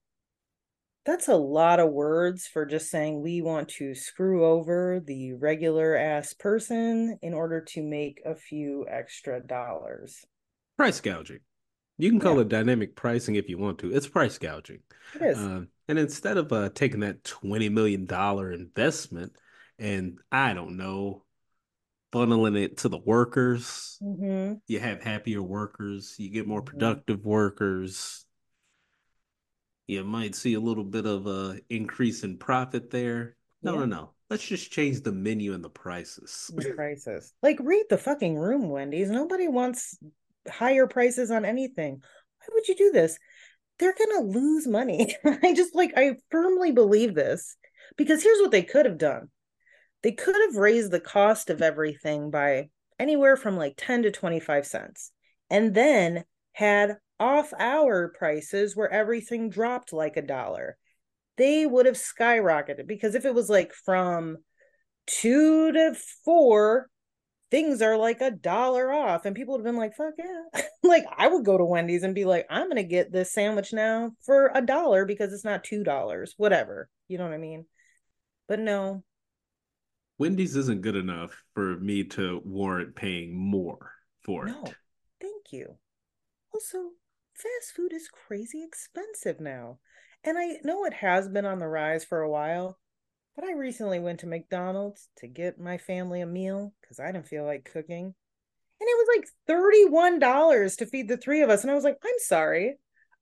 that's 1.04 1.28
a 1.28 1.36
lot 1.36 1.80
of 1.80 1.92
words 1.92 2.46
for 2.46 2.64
just 2.66 2.90
saying 2.90 3.20
we 3.22 3.42
want 3.42 3.68
to 3.70 3.94
screw 3.94 4.44
over 4.44 5.00
the 5.00 5.34
regular 5.34 5.96
ass 5.96 6.32
person 6.32 7.18
in 7.22 7.34
order 7.34 7.60
to 7.60 7.82
make 7.82 8.20
a 8.24 8.34
few 8.34 8.86
extra 8.88 9.40
dollars. 9.40 10.24
Price 10.76 11.00
gouging. 11.00 11.40
You 11.98 12.10
can 12.10 12.20
call 12.20 12.38
Yeah. 12.38 12.40
it 12.40 12.48
dynamic 12.48 12.96
pricing 12.96 13.36
if 13.36 13.48
you 13.48 13.58
want 13.58 13.78
to. 13.80 13.92
It's 13.94 14.08
price 14.08 14.38
gouging. 14.38 14.80
It 15.14 15.22
is. 15.22 15.38
Um, 15.38 15.68
and 15.88 15.98
instead 15.98 16.36
of 16.36 16.52
uh, 16.52 16.70
taking 16.70 17.00
that 17.00 17.24
$20 17.24 17.70
million 17.70 18.08
investment 18.52 19.32
and 19.78 20.18
I 20.32 20.54
don't 20.54 20.76
know, 20.76 21.24
funneling 22.12 22.58
it 22.58 22.78
to 22.78 22.88
the 22.88 22.98
workers, 22.98 24.00
hmm 24.00 24.60
you 24.68 24.80
have 24.80 25.02
happier 25.02 25.42
workers, 25.42 26.16
you 26.18 26.30
get 26.30 26.48
more 26.48 26.62
Mhm. 26.62 26.70
productive 26.70 27.24
workers. 27.24 28.23
You 29.86 30.04
might 30.04 30.34
see 30.34 30.54
a 30.54 30.60
little 30.60 30.84
bit 30.84 31.06
of 31.06 31.26
a 31.26 31.60
increase 31.68 32.24
in 32.24 32.38
profit 32.38 32.90
there. 32.90 33.36
No, 33.62 33.74
Yeah. 33.74 33.80
no, 33.80 33.86
no. 33.86 34.10
Let's 34.30 34.46
just 34.46 34.72
change 34.72 35.02
the 35.02 35.12
menu 35.12 35.52
and 35.52 35.62
the 35.62 35.68
prices. 35.70 36.50
the 36.54 36.72
prices. 36.76 37.32
Like 37.42 37.58
read 37.60 37.84
the 37.90 37.98
fucking 37.98 38.36
room, 38.36 38.68
Wendy's. 38.68 39.10
Nobody 39.10 39.48
wants 39.48 39.98
higher 40.48 40.86
prices 40.86 41.30
on 41.30 41.44
anything. 41.44 42.00
Why 42.00 42.46
would 42.52 42.68
you 42.68 42.74
do 42.76 42.90
this? 42.90 43.18
They're 43.78 43.94
gonna 43.98 44.26
lose 44.26 44.66
money. 44.66 45.14
I 45.24 45.52
just 45.54 45.74
like 45.74 45.92
I 45.96 46.16
firmly 46.30 46.72
believe 46.72 47.14
this 47.14 47.56
because 47.96 48.22
here's 48.22 48.40
what 48.40 48.50
they 48.50 48.62
could 48.62 48.86
have 48.86 48.98
done. 48.98 49.28
They 50.02 50.12
could 50.12 50.36
have 50.36 50.56
raised 50.56 50.90
the 50.90 51.00
cost 51.00 51.50
of 51.50 51.60
everything 51.62 52.30
by 52.30 52.70
anywhere 52.98 53.36
from 53.36 53.56
like 53.56 53.74
10 53.76 54.04
to 54.04 54.10
25 54.10 54.66
cents 54.66 55.10
and 55.50 55.74
then 55.74 56.24
had 56.52 56.98
off 57.20 57.52
hour 57.58 58.12
prices 58.16 58.76
where 58.76 58.90
everything 58.90 59.50
dropped 59.50 59.92
like 59.92 60.16
a 60.16 60.22
dollar. 60.22 60.76
They 61.36 61.66
would 61.66 61.86
have 61.86 61.96
skyrocketed 61.96 62.86
because 62.86 63.14
if 63.14 63.24
it 63.24 63.34
was 63.34 63.48
like 63.48 63.72
from 63.72 64.38
two 65.06 65.72
to 65.72 65.94
four, 66.24 66.88
things 67.50 67.82
are 67.82 67.96
like 67.96 68.20
a 68.20 68.30
dollar 68.30 68.92
off, 68.92 69.24
and 69.24 69.36
people 69.36 69.54
would 69.54 69.64
have 69.64 69.72
been 69.72 69.80
like, 69.80 69.94
"Fuck 69.94 70.14
yeah!" 70.18 70.62
like 70.82 71.04
I 71.16 71.28
would 71.28 71.44
go 71.44 71.58
to 71.58 71.64
Wendy's 71.64 72.02
and 72.02 72.14
be 72.14 72.24
like, 72.24 72.46
"I'm 72.50 72.68
gonna 72.68 72.82
get 72.82 73.12
this 73.12 73.32
sandwich 73.32 73.72
now 73.72 74.12
for 74.24 74.50
a 74.54 74.60
dollar 74.60 75.04
because 75.04 75.32
it's 75.32 75.44
not 75.44 75.64
two 75.64 75.84
dollars, 75.84 76.34
whatever." 76.36 76.88
You 77.08 77.18
know 77.18 77.24
what 77.24 77.34
I 77.34 77.38
mean? 77.38 77.66
But 78.48 78.60
no, 78.60 79.02
Wendy's 80.18 80.56
isn't 80.56 80.82
good 80.82 80.96
enough 80.96 81.42
for 81.54 81.76
me 81.76 82.04
to 82.04 82.40
warrant 82.44 82.94
paying 82.94 83.36
more 83.36 83.90
for 84.22 84.46
no, 84.46 84.64
it. 84.64 84.74
thank 85.20 85.52
you. 85.52 85.76
Also, 86.52 86.90
fast 87.34 87.74
food 87.74 87.92
is 87.92 88.08
crazy 88.08 88.64
expensive 88.64 89.40
now, 89.40 89.78
and 90.22 90.38
I 90.38 90.58
know 90.64 90.84
it 90.84 90.94
has 90.94 91.28
been 91.28 91.44
on 91.44 91.58
the 91.58 91.68
rise 91.68 92.04
for 92.04 92.20
a 92.20 92.30
while. 92.30 92.78
But 93.36 93.44
I 93.44 93.52
recently 93.52 93.98
went 93.98 94.20
to 94.20 94.28
McDonald's 94.28 95.08
to 95.18 95.26
get 95.26 95.58
my 95.58 95.76
family 95.76 96.20
a 96.20 96.26
meal 96.26 96.72
because 96.80 97.00
I 97.00 97.10
didn't 97.10 97.26
feel 97.26 97.44
like 97.44 97.68
cooking. 97.70 98.14
And 98.80 98.88
it 98.88 98.96
was 98.96 99.08
like 99.16 100.20
$31 100.20 100.76
to 100.76 100.86
feed 100.86 101.08
the 101.08 101.16
three 101.16 101.42
of 101.42 101.50
us. 101.50 101.62
And 101.62 101.70
I 101.70 101.74
was 101.74 101.84
like, 101.84 101.98
I'm 102.04 102.18
sorry. 102.18 102.76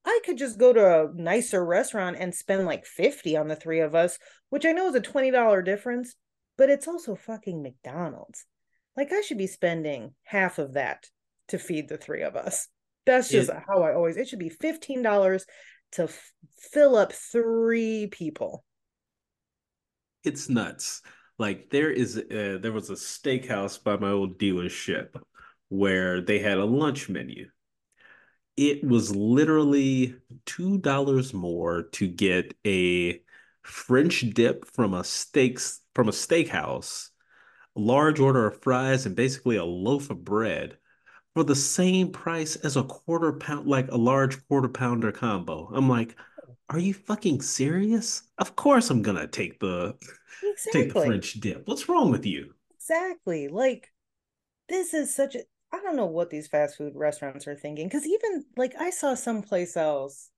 I 0.05 0.19
could 0.25 0.37
just 0.37 0.59
go 0.59 0.73
to 0.73 1.03
a 1.05 1.13
nicer 1.15 1.65
restaurant 1.65 2.17
and 2.19 2.35
spend 2.35 2.65
like 2.65 2.85
50 2.85 3.37
on 3.37 3.47
the 3.47 3.55
three 3.55 3.79
of 3.79 3.95
us, 3.95 4.19
which 4.49 4.65
I 4.65 4.71
know 4.71 4.87
is 4.87 4.95
a 4.95 5.01
$20 5.01 5.65
difference, 5.65 6.15
but 6.57 6.69
it's 6.69 6.87
also 6.87 7.15
fucking 7.15 7.63
McDonald's. 7.63 8.45
Like 8.97 9.11
I 9.11 9.21
should 9.21 9.37
be 9.37 9.47
spending 9.47 10.13
half 10.23 10.59
of 10.59 10.73
that 10.73 11.07
to 11.47 11.57
feed 11.57 11.87
the 11.87 11.97
three 11.97 12.21
of 12.21 12.35
us. 12.35 12.67
That's 13.05 13.29
just 13.29 13.49
It- 13.49 13.55
how 13.67 13.83
I 13.83 13.93
always 13.93 14.17
it 14.17 14.27
should 14.27 14.39
be 14.39 14.49
$15 14.49 15.45
to 15.93 16.03
f- 16.03 16.31
fill 16.57 16.95
up 16.95 17.11
three 17.13 18.07
people. 18.07 18.63
It's 20.23 20.49
nuts. 20.49 21.01
Like 21.37 21.69
there 21.69 21.91
is 21.91 22.17
uh, 22.17 22.59
there 22.61 22.71
was 22.71 22.89
a 22.89 22.93
steakhouse 22.93 23.81
by 23.83 23.97
my 23.97 24.11
old 24.11 24.37
dealership 24.39 25.09
where 25.69 26.21
they 26.21 26.39
had 26.39 26.57
a 26.57 26.65
lunch 26.65 27.09
menu. 27.09 27.49
It 28.55 28.83
was 28.83 29.15
literally 29.15 30.15
two 30.45 30.77
dollars 30.77 31.33
more 31.33 31.83
to 31.93 32.07
get 32.07 32.55
a 32.65 33.21
French 33.63 34.21
dip 34.33 34.65
from 34.65 34.93
a 34.93 35.03
steaks 35.03 35.81
from 35.95 36.07
a 36.07 36.11
steakhouse, 36.11 37.09
a 37.75 37.79
large 37.79 38.19
order 38.19 38.47
of 38.47 38.61
fries, 38.61 39.05
and 39.05 39.15
basically 39.15 39.57
a 39.57 39.65
loaf 39.65 40.09
of 40.09 40.23
bread 40.23 40.77
for 41.33 41.43
the 41.43 41.55
same 41.55 42.11
price 42.11 42.55
as 42.57 42.77
a 42.77 42.83
quarter 42.83 43.33
pound, 43.33 43.67
like 43.67 43.89
a 43.91 43.97
large 43.97 44.45
quarter 44.47 44.67
pounder 44.67 45.11
combo. 45.11 45.69
I'm 45.73 45.89
like, 45.89 46.15
are 46.69 46.79
you 46.79 46.93
fucking 46.93 47.41
serious? 47.41 48.23
Of 48.37 48.55
course 48.55 48.89
I'm 48.89 49.01
gonna 49.01 49.27
take 49.27 49.59
the 49.59 49.95
take 50.71 50.93
the 50.93 51.01
French 51.05 51.33
dip. 51.33 51.67
What's 51.67 51.89
wrong 51.89 52.11
with 52.11 52.25
you? 52.25 52.53
Exactly. 52.75 53.47
Like 53.47 53.91
this 54.69 54.93
is 54.93 55.13
such 55.13 55.35
a 55.35 55.39
I 55.71 55.79
don't 55.81 55.95
know 55.95 56.05
what 56.05 56.29
these 56.29 56.47
fast 56.47 56.77
food 56.77 56.93
restaurants 56.95 57.47
are 57.47 57.55
thinking 57.55 57.89
cuz 57.89 58.05
even 58.05 58.45
like 58.57 58.75
I 58.79 58.91
saw 58.91 59.15
someplace 59.15 59.75
else 59.75 60.29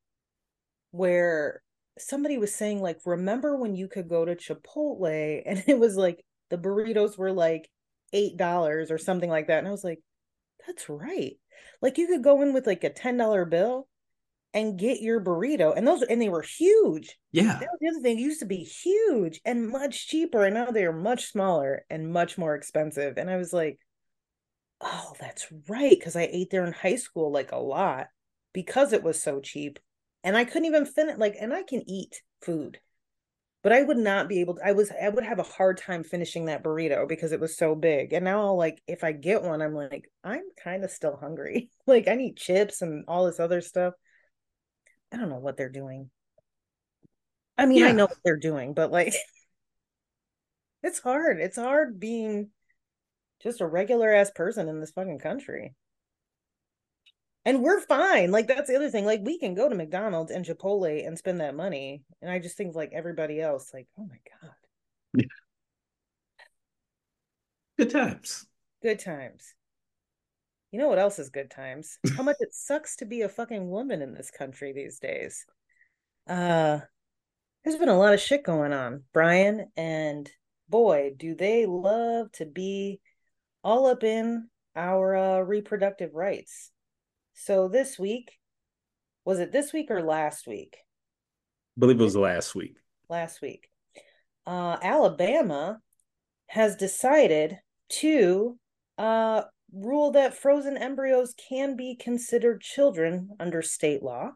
where 0.92 1.62
somebody 1.98 2.38
was 2.38 2.54
saying 2.54 2.82
like 2.82 3.00
remember 3.06 3.56
when 3.56 3.76
you 3.76 3.88
could 3.88 4.08
go 4.08 4.26
to 4.26 4.36
Chipotle 4.36 5.42
and 5.46 5.64
it 5.68 5.78
was 5.78 5.96
like 5.96 6.24
the 6.50 6.58
burritos 6.58 7.18
were 7.18 7.32
like 7.32 7.70
$8 8.14 8.92
or 8.92 8.98
something 8.98 9.30
like 9.30 9.48
that 9.48 9.60
and 9.60 9.68
I 9.68 9.72
was 9.72 9.84
like 9.84 10.00
that's 10.66 10.90
right. 10.90 11.38
Like 11.82 11.98
you 11.98 12.08
could 12.08 12.24
go 12.24 12.42
in 12.42 12.54
with 12.54 12.68
like 12.68 12.84
a 12.84 12.90
$10 12.90 13.50
bill 13.50 13.88
and 14.54 14.80
get 14.80 15.02
your 15.02 15.22
burrito 15.22 15.74
and 15.76 15.86
those 15.86 16.02
and 16.04 16.22
they 16.22 16.30
were 16.30 16.42
huge. 16.42 17.18
Yeah. 17.32 17.60
That 17.60 17.68
was 17.72 17.80
the 17.82 17.90
other 17.90 18.00
thing. 18.02 18.18
It 18.18 18.24
used 18.24 18.40
to 18.40 18.46
be 18.46 18.64
huge 18.64 19.42
and 19.46 19.70
much 19.70 20.08
cheaper, 20.08 20.46
and 20.46 20.54
now 20.54 20.72
they 20.72 20.86
are 20.86 20.94
much 20.94 21.32
smaller 21.32 21.86
and 21.90 22.12
much 22.12 22.38
more 22.38 22.56
expensive. 22.56 23.18
And 23.18 23.30
I 23.30 23.36
was 23.36 23.52
like, 23.52 23.78
oh, 24.82 25.14
that's 25.20 25.48
right. 25.68 25.98
Because 25.98 26.16
I 26.16 26.30
ate 26.32 26.50
there 26.52 26.66
in 26.66 26.74
high 26.74 26.96
school 26.96 27.32
like 27.32 27.52
a 27.52 27.58
lot 27.58 28.08
because 28.54 28.94
it 28.94 29.04
was 29.04 29.22
so 29.22 29.42
cheap. 29.42 29.80
And 30.24 30.36
I 30.36 30.46
couldn't 30.46 30.66
even 30.66 30.86
finish 30.86 31.18
like, 31.18 31.36
and 31.40 31.54
I 31.54 31.64
can 31.64 31.84
eat 31.88 32.22
food, 32.42 32.80
but 33.66 33.74
I 33.74 33.82
would 33.82 33.98
not 33.98 34.30
be 34.30 34.42
able 34.42 34.58
to, 34.58 34.62
I 34.64 34.74
was, 34.74 34.92
I 34.92 35.10
would 35.10 35.24
have 35.24 35.40
a 35.40 35.44
hard 35.44 35.80
time 35.80 36.04
finishing 36.04 36.46
that 36.46 36.64
burrito 36.64 37.08
because 37.08 37.32
it 37.32 37.40
was 37.40 37.58
so 37.58 37.74
big. 37.74 38.14
And 38.14 38.24
now 38.24 38.42
I'll 38.42 38.56
like, 38.56 38.80
if 38.86 39.04
I 39.04 39.12
get 39.12 39.42
one, 39.42 39.60
I'm 39.60 39.74
like, 39.74 40.08
I'm 40.24 40.44
kind 40.64 40.84
of 40.84 40.92
still 40.92 41.18
hungry. 41.18 41.72
like 41.88 42.08
I 42.08 42.14
need 42.14 42.38
chips 42.38 42.84
and 42.84 43.06
all 43.08 43.26
this 43.26 43.40
other 43.40 43.62
stuff. 43.62 43.96
I 45.12 45.18
don't 45.18 45.30
know 45.30 45.40
what 45.40 45.58
they're 45.58 45.70
doing. 45.70 46.12
I 47.58 47.66
mean, 47.66 47.82
I 47.82 47.92
know 47.92 48.06
what 48.06 48.20
they're 48.24 48.38
doing, 48.38 48.76
but 48.76 48.92
like 48.92 49.16
it's 50.84 51.00
hard. 51.00 51.40
It's 51.40 51.58
hard 51.58 52.00
being 52.00 52.52
just 53.42 53.62
a 53.62 53.66
regular 53.66 54.14
ass 54.14 54.30
person 54.30 54.70
in 54.70 54.80
this 54.80 54.92
fucking 54.92 55.18
country. 55.18 55.74
And 57.46 57.62
we're 57.62 57.80
fine. 57.82 58.32
Like 58.32 58.48
that's 58.48 58.68
the 58.68 58.76
other 58.76 58.90
thing. 58.90 59.06
Like 59.06 59.22
we 59.24 59.38
can 59.38 59.54
go 59.54 59.70
to 59.70 59.76
McDonald's 59.76 60.32
and 60.32 60.44
Chipotle 60.44 61.06
and 61.08 61.18
spend 61.18 61.42
that 61.42 61.56
money. 61.56 62.04
And 62.22 62.32
I 62.32 62.40
just 62.40 62.58
think 62.58 62.76
like 62.76 62.92
everybody 62.94 63.40
else, 63.40 63.72
like, 63.74 63.88
oh 64.00 64.06
my 64.06 64.18
God, 64.42 65.26
Good 67.78 67.92
times. 67.92 68.48
good 68.82 69.00
times. 69.00 69.54
You 70.72 70.80
know 70.80 70.88
what 70.88 71.00
else 71.00 71.20
is 71.20 71.30
good 71.30 71.52
times? 71.52 72.00
How 72.18 72.24
much 72.24 72.38
it 72.40 72.54
sucks 72.54 72.96
to 72.98 73.06
be 73.06 73.22
a 73.22 73.30
fucking 73.30 73.70
woman 73.70 74.02
in 74.02 74.14
this 74.14 74.32
country 74.32 74.74
these 74.74 75.00
days. 75.00 75.46
Uh 76.28 76.80
there's 77.64 77.78
been 77.78 77.90
a 77.90 77.98
lot 77.98 78.14
of 78.14 78.20
shit 78.20 78.44
going 78.44 78.74
on, 78.74 79.04
Brian, 79.12 79.68
and 79.76 80.30
boy, 80.70 81.14
do 81.18 81.34
they 81.36 81.66
love 81.66 82.32
to 82.34 82.46
be 82.46 83.00
all 83.64 83.88
up 83.88 84.04
in 84.04 84.48
our 84.76 85.16
uh, 85.16 85.40
reproductive 85.40 86.14
rights. 86.14 86.72
So 87.36 87.68
this 87.68 88.00
week, 88.00 88.32
was 89.26 89.40
it 89.40 89.52
this 89.52 89.74
week 89.74 89.92
or 89.92 90.02
last 90.02 90.48
week? 90.48 90.78
I 91.78 91.80
believe 91.80 92.00
it 92.00 92.04
was 92.04 92.16
last 92.16 92.56
week. 92.56 92.78
Last 93.10 93.42
week. 93.42 93.70
Uh, 94.48 94.78
Alabama 94.82 95.80
has 96.48 96.78
decided 96.78 97.60
to 97.90 98.58
uh, 98.98 99.44
rule 99.74 100.12
that 100.12 100.38
frozen 100.38 100.78
embryos 100.78 101.36
can 101.50 101.76
be 101.76 101.98
considered 101.98 102.62
children 102.62 103.30
under 103.38 103.62
state 103.62 104.02
law. 104.02 104.32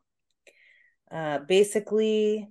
Uh, 1.10 1.40
basically, 1.48 2.50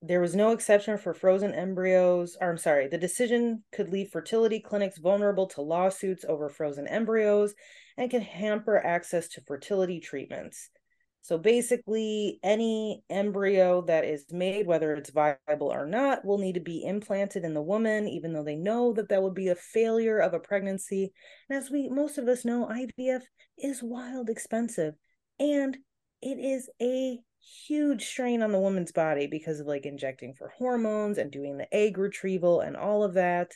there 0.00 0.20
was 0.20 0.34
no 0.34 0.52
exception 0.52 0.96
for 0.96 1.12
frozen 1.12 1.52
embryos. 1.52 2.38
Or 2.40 2.50
I'm 2.50 2.58
sorry, 2.58 2.88
the 2.88 2.96
decision 2.96 3.62
could 3.70 3.90
leave 3.90 4.08
fertility 4.08 4.60
clinics 4.60 4.98
vulnerable 4.98 5.46
to 5.48 5.60
lawsuits 5.60 6.24
over 6.26 6.48
frozen 6.48 6.86
embryos 6.86 7.54
and 7.96 8.10
can 8.10 8.22
hamper 8.22 8.76
access 8.76 9.28
to 9.28 9.42
fertility 9.46 10.00
treatments. 10.00 10.70
So 11.24 11.38
basically, 11.38 12.38
any 12.42 13.02
embryo 13.08 13.80
that 13.86 14.04
is 14.04 14.26
made, 14.30 14.66
whether 14.66 14.92
it's 14.92 15.08
viable 15.08 15.72
or 15.72 15.86
not, 15.86 16.22
will 16.22 16.36
need 16.36 16.56
to 16.56 16.60
be 16.60 16.84
implanted 16.84 17.44
in 17.44 17.54
the 17.54 17.62
woman, 17.62 18.06
even 18.06 18.34
though 18.34 18.44
they 18.44 18.56
know 18.56 18.92
that 18.92 19.08
that 19.08 19.22
would 19.22 19.32
be 19.32 19.48
a 19.48 19.54
failure 19.54 20.18
of 20.18 20.34
a 20.34 20.38
pregnancy. 20.38 21.12
And 21.48 21.58
as 21.58 21.70
we 21.70 21.88
most 21.88 22.18
of 22.18 22.28
us 22.28 22.44
know, 22.44 22.66
IVF 22.66 23.22
is 23.56 23.82
wild 23.82 24.28
expensive, 24.28 24.96
and 25.38 25.78
it 26.20 26.38
is 26.38 26.68
a 26.82 27.18
huge 27.66 28.04
strain 28.04 28.42
on 28.42 28.52
the 28.52 28.60
woman's 28.60 28.92
body 28.92 29.26
because 29.26 29.60
of 29.60 29.66
like 29.66 29.86
injecting 29.86 30.34
for 30.34 30.52
hormones 30.58 31.16
and 31.16 31.30
doing 31.30 31.56
the 31.56 31.74
egg 31.74 31.96
retrieval 31.96 32.60
and 32.60 32.76
all 32.76 33.02
of 33.02 33.14
that. 33.14 33.52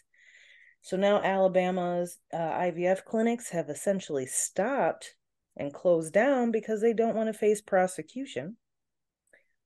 So 0.83 0.97
now 0.97 1.21
Alabama's 1.23 2.19
uh, 2.33 2.37
IVF 2.37 3.05
clinics 3.05 3.51
have 3.51 3.69
essentially 3.69 4.27
stopped 4.27 5.15
and 5.57 5.75
closed 5.75 6.13
down 6.13 6.51
because 6.51 6.81
they 6.81 6.93
don't 6.93 7.17
want 7.17 7.27
to 7.29 7.39
face 7.39 7.61
prosecution. 7.61 8.57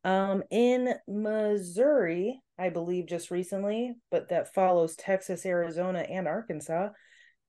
Um, 0.04 0.42
in 0.50 0.94
Missouri, 1.06 2.40
I 2.58 2.70
believe 2.70 3.06
just 3.06 3.30
recently, 3.30 3.94
but 4.10 4.30
that 4.30 4.52
follows 4.54 4.96
Texas, 4.96 5.46
Arizona, 5.46 6.00
and 6.00 6.26
Arkansas, 6.26 6.88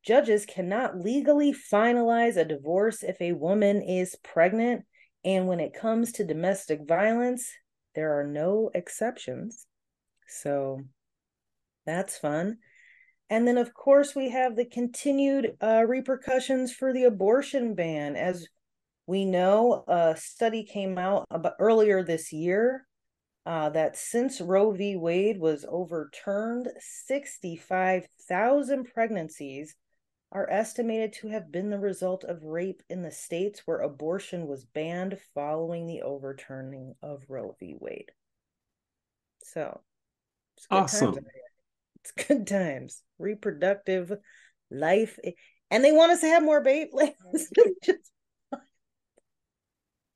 judges 0.05 0.45
cannot 0.45 0.99
legally 0.99 1.53
finalize 1.53 2.37
a 2.37 2.45
divorce 2.45 3.01
if 3.01 3.19
a 3.21 3.31
woman 3.31 3.81
is 3.81 4.15
pregnant. 4.23 4.85
And 5.25 5.47
when 5.47 5.59
it 5.59 5.73
comes 5.73 6.11
to 6.13 6.25
domestic 6.25 6.81
violence, 6.85 7.49
there 7.95 8.19
are 8.19 8.27
no 8.27 8.69
exceptions. 8.73 9.65
So 10.27 10.81
That's 11.85 12.17
fun. 12.17 12.57
And 13.33 13.45
then, 13.47 13.57
of 13.57 13.73
course, 13.73 14.13
we 14.13 14.29
have 14.29 14.55
the 14.55 14.63
continued 14.63 15.57
uh, 15.59 15.85
repercussions 15.87 16.71
for 16.71 16.93
the 16.93 17.05
abortion 17.05 17.73
ban. 17.73 18.15
As 18.15 18.47
we 19.07 19.25
know, 19.25 19.83
a 19.87 20.15
study 20.15 20.63
came 20.63 20.99
out 20.99 21.25
about 21.31 21.55
earlier 21.57 22.03
this 22.03 22.31
year 22.31 22.85
uh, 23.47 23.71
that 23.71 23.97
since 23.97 24.39
Roe 24.39 24.71
v. 24.71 24.95
Wade 24.97 25.39
was 25.39 25.65
overturned, 25.67 26.69
65,000 26.77 28.83
pregnancies 28.93 29.75
are 30.31 30.47
estimated 30.51 31.13
to 31.13 31.29
have 31.29 31.51
been 31.51 31.71
the 31.71 31.79
result 31.79 32.23
of 32.23 32.43
rape 32.43 32.83
in 32.87 33.01
the 33.01 33.09
states 33.09 33.63
where 33.65 33.79
abortion 33.79 34.45
was 34.45 34.63
banned 34.63 35.17
following 35.33 35.87
the 35.87 36.03
overturning 36.03 36.93
of 37.01 37.23
Roe 37.27 37.55
v. 37.59 37.73
Wade. 37.79 38.11
So, 39.43 39.81
Awesome. 40.69 41.17
It's 42.03 42.11
good 42.27 42.47
times. 42.47 43.01
Reproductive 43.19 44.11
life, 44.69 45.19
and 45.71 45.83
they 45.83 45.91
want 45.91 46.11
us 46.11 46.21
to 46.21 46.27
have 46.27 46.43
more 46.43 46.61
babies. 46.61 46.91
Just 47.83 48.11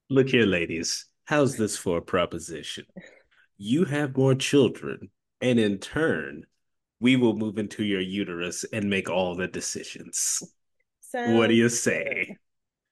Look 0.10 0.30
here, 0.30 0.46
ladies. 0.46 1.06
How's 1.26 1.58
this 1.58 1.78
for 1.78 1.98
a 1.98 2.02
proposition? 2.02 2.86
You 3.58 3.86
have 3.86 4.16
more 4.16 4.36
children, 4.36 5.10
and 5.42 5.60
in 5.60 5.80
turn, 5.80 6.44
we 7.00 7.16
will 7.16 7.36
move 7.36 7.58
into 7.58 7.84
your 7.84 8.00
uterus 8.00 8.66
and 8.72 8.90
make 8.90 9.10
all 9.10 9.36
the 9.36 9.48
decisions. 9.48 10.42
What 11.12 11.48
do 11.48 11.56
you 11.56 11.70
say? 11.70 12.38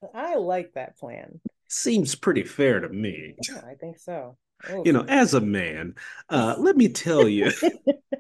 good. 0.02 0.10
I 0.14 0.36
like 0.36 0.74
that 0.74 0.98
plan. 0.98 1.40
Seems 1.68 2.16
pretty 2.16 2.44
fair 2.44 2.80
to 2.80 2.90
me. 2.90 3.36
Yeah, 3.50 3.62
I 3.66 3.76
think 3.76 4.00
so. 4.00 4.38
Oh, 4.70 4.84
You 4.86 4.94
know, 4.94 5.06
as 5.08 5.34
a 5.34 5.42
man, 5.42 5.96
uh, 6.30 6.56
let 6.58 6.78
me 6.78 6.90
tell 6.90 7.28
you, 7.28 7.52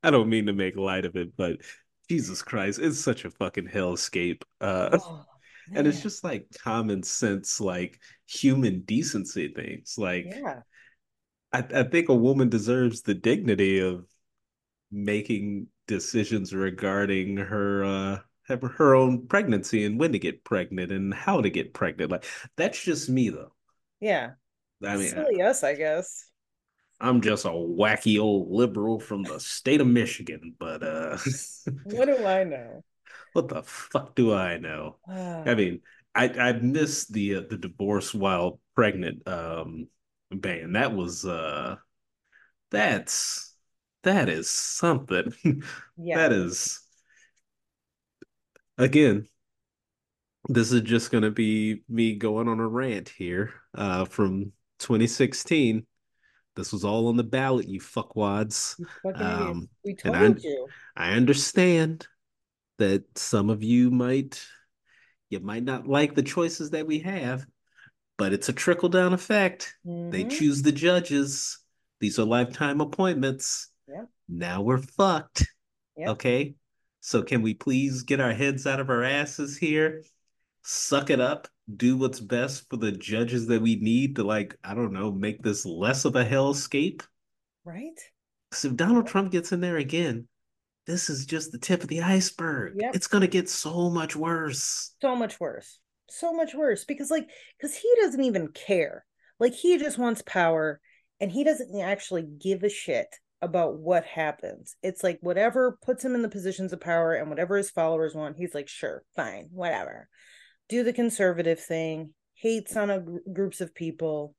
I 0.02 0.10
don't 0.10 0.28
mean 0.28 0.46
to 0.46 0.52
make 0.52 0.76
light 0.76 1.04
of 1.04 1.16
it, 1.16 1.36
but 1.36 1.58
Jesus 2.08 2.42
Christ, 2.42 2.78
it's 2.78 3.00
such 3.00 3.24
a 3.24 3.30
fucking 3.30 3.68
hellscape. 3.68 4.42
Uh, 4.60 4.98
oh, 5.00 5.24
and 5.74 5.86
it's 5.86 6.02
just 6.02 6.24
like 6.24 6.46
common 6.62 7.02
sense, 7.02 7.60
like 7.60 8.00
human 8.26 8.80
decency 8.80 9.52
things. 9.54 9.96
Like, 9.98 10.26
yeah, 10.28 10.60
I, 11.52 11.64
I 11.74 11.82
think 11.84 12.08
a 12.08 12.14
woman 12.14 12.48
deserves 12.48 13.02
the 13.02 13.14
dignity 13.14 13.80
of 13.80 14.06
making 14.90 15.66
decisions 15.86 16.54
regarding 16.54 17.36
her 17.36 17.84
uh 17.84 18.18
have 18.48 18.62
her 18.62 18.94
own 18.94 19.26
pregnancy 19.26 19.84
and 19.84 20.00
when 20.00 20.12
to 20.12 20.18
get 20.18 20.42
pregnant 20.44 20.90
and 20.90 21.12
how 21.12 21.40
to 21.40 21.50
get 21.50 21.74
pregnant. 21.74 22.10
Like 22.10 22.24
that's 22.56 22.82
just 22.82 23.08
me 23.08 23.28
though. 23.28 23.52
yeah. 24.00 24.30
I 24.82 24.96
mean, 24.96 25.08
Silly 25.08 25.42
us, 25.42 25.64
I 25.64 25.74
guess. 25.74 26.27
I'm 27.00 27.20
just 27.20 27.44
a 27.44 27.50
wacky 27.50 28.20
old 28.20 28.50
liberal 28.50 28.98
from 29.00 29.24
the 29.24 29.38
state 29.40 29.80
of 29.80 29.86
Michigan, 29.86 30.54
but 30.58 30.82
uh 30.82 31.18
What 31.82 32.04
do 32.06 32.24
I 32.24 32.44
know? 32.44 32.84
what 33.32 33.48
the 33.48 33.62
fuck 33.62 34.14
do 34.14 34.32
I 34.34 34.58
know? 34.58 34.96
Ah, 35.08 35.50
I 35.50 35.54
mean, 35.54 35.80
I 36.14 36.28
I 36.28 36.52
missed 36.52 37.12
the 37.12 37.36
uh, 37.36 37.40
the 37.48 37.56
divorce 37.56 38.14
while 38.14 38.60
pregnant 38.74 39.26
um 39.28 39.88
ban. 40.30 40.72
That 40.72 40.94
was 40.94 41.24
uh 41.24 41.76
that's 42.70 43.56
that 44.04 44.28
is 44.28 44.50
something. 44.50 45.34
yeah, 45.96 46.16
That 46.16 46.32
is 46.32 46.80
again, 48.78 49.28
this 50.48 50.72
is 50.72 50.80
just 50.82 51.10
gonna 51.10 51.30
be 51.30 51.82
me 51.88 52.14
going 52.16 52.48
on 52.48 52.60
a 52.60 52.66
rant 52.68 53.08
here 53.08 53.52
uh 53.74 54.04
from 54.04 54.52
2016. 54.78 55.86
This 56.58 56.72
was 56.72 56.84
all 56.84 57.06
on 57.06 57.16
the 57.16 57.22
ballot, 57.22 57.68
you 57.68 57.80
fuckwads. 57.80 58.74
you. 59.04 59.14
Um, 59.14 59.68
We 59.84 59.94
told 59.94 60.16
I 60.16 60.34
you. 60.42 60.66
I 60.96 61.12
understand 61.12 62.08
that 62.78 63.16
some 63.16 63.48
of 63.48 63.62
you 63.62 63.92
might 63.92 64.44
you 65.30 65.38
might 65.38 65.62
not 65.62 65.86
like 65.86 66.14
the 66.16 66.22
choices 66.22 66.70
that 66.70 66.86
we 66.86 66.98
have, 67.00 67.46
but 68.16 68.32
it's 68.32 68.48
a 68.48 68.52
trickle 68.52 68.88
down 68.88 69.12
effect. 69.12 69.76
They 69.84 70.24
Mhm. 70.24 70.30
choose 70.30 70.62
the 70.62 70.72
judges. 70.72 71.58
These 72.00 72.18
are 72.18 72.24
lifetime 72.24 72.80
appointments. 72.80 73.68
Yep. 73.86 74.08
Now 74.28 74.62
we're 74.62 74.78
fucked. 74.78 75.46
Yep. 75.96 76.08
Okay. 76.08 76.54
So 77.00 77.22
can 77.22 77.42
we 77.42 77.54
please 77.54 78.02
get 78.02 78.20
our 78.20 78.32
heads 78.32 78.66
out 78.66 78.80
of 78.80 78.90
our 78.90 79.04
asses 79.04 79.56
here? 79.56 80.02
Suck 80.62 81.10
it 81.10 81.20
up. 81.20 81.48
Do 81.76 81.96
what's 81.96 82.20
best 82.20 82.68
for 82.68 82.76
the 82.76 82.92
judges 82.92 83.46
that 83.48 83.62
we 83.62 83.76
need 83.76 84.16
to 84.16 84.24
like, 84.24 84.56
I 84.64 84.74
don't 84.74 84.92
know, 84.92 85.12
make 85.12 85.42
this 85.42 85.66
less 85.66 86.04
of 86.04 86.16
a 86.16 86.24
hellscape. 86.24 87.02
Right? 87.64 88.00
So 88.52 88.68
if 88.68 88.76
Donald 88.76 89.06
Trump 89.06 89.32
gets 89.32 89.52
in 89.52 89.60
there 89.60 89.76
again, 89.76 90.28
this 90.86 91.10
is 91.10 91.26
just 91.26 91.52
the 91.52 91.58
tip 91.58 91.82
of 91.82 91.88
the 91.88 92.00
iceberg. 92.00 92.74
Yep. 92.78 92.94
It's 92.94 93.06
gonna 93.06 93.26
get 93.26 93.48
so 93.48 93.90
much 93.90 94.16
worse. 94.16 94.94
So 95.02 95.14
much 95.14 95.38
worse. 95.38 95.78
So 96.08 96.32
much 96.32 96.54
worse 96.54 96.86
because 96.86 97.10
like 97.10 97.28
because 97.58 97.76
he 97.76 97.92
doesn't 98.00 98.22
even 98.24 98.48
care. 98.48 99.04
Like 99.38 99.52
he 99.52 99.76
just 99.76 99.98
wants 99.98 100.22
power 100.22 100.80
and 101.20 101.30
he 101.30 101.44
doesn't 101.44 101.78
actually 101.78 102.22
give 102.22 102.62
a 102.62 102.70
shit 102.70 103.08
about 103.42 103.78
what 103.78 104.04
happens. 104.04 104.76
It's 104.82 105.04
like 105.04 105.18
whatever 105.20 105.78
puts 105.82 106.04
him 106.04 106.14
in 106.14 106.22
the 106.22 106.28
positions 106.28 106.72
of 106.72 106.80
power 106.80 107.12
and 107.12 107.28
whatever 107.28 107.56
his 107.56 107.70
followers 107.70 108.14
want, 108.14 108.36
he's 108.36 108.54
like, 108.54 108.68
sure, 108.68 109.04
fine, 109.14 109.48
whatever. 109.52 110.08
Do 110.68 110.82
the 110.82 110.92
conservative 110.92 111.60
thing, 111.60 112.14
hates 112.34 112.76
on 112.76 112.90
a 112.90 113.00
gr- 113.00 113.18
groups 113.32 113.60
of 113.60 113.74
people. 113.74 114.34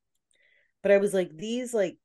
But 0.82 0.92
I 0.92 0.98
was 0.98 1.14
like, 1.14 1.36
these 1.36 1.74
like 1.74 1.98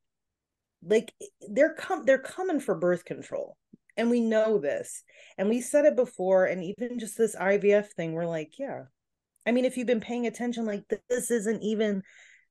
like 0.83 1.13
they're 1.49 1.75
com- 1.75 2.05
they're 2.05 2.19
coming 2.19 2.61
for 2.61 2.75
birth 2.75 3.05
control. 3.05 3.57
And 3.97 4.11
we 4.11 4.21
know 4.21 4.59
this. 4.59 5.05
And 5.39 5.49
we 5.49 5.61
said 5.61 5.85
it 5.85 5.95
before 5.95 6.47
and 6.47 6.65
even 6.65 6.99
just 6.99 7.17
this 7.17 7.37
IVF 7.37 7.93
thing, 7.93 8.13
we're 8.13 8.27
like, 8.27 8.59
yeah. 8.59 8.85
I 9.47 9.53
mean, 9.53 9.65
if 9.65 9.77
you've 9.77 9.87
been 9.87 10.01
paying 10.01 10.27
attention, 10.27 10.67
like 10.67 10.83
this 11.09 11.31
isn't 11.31 11.63
even 11.63 12.03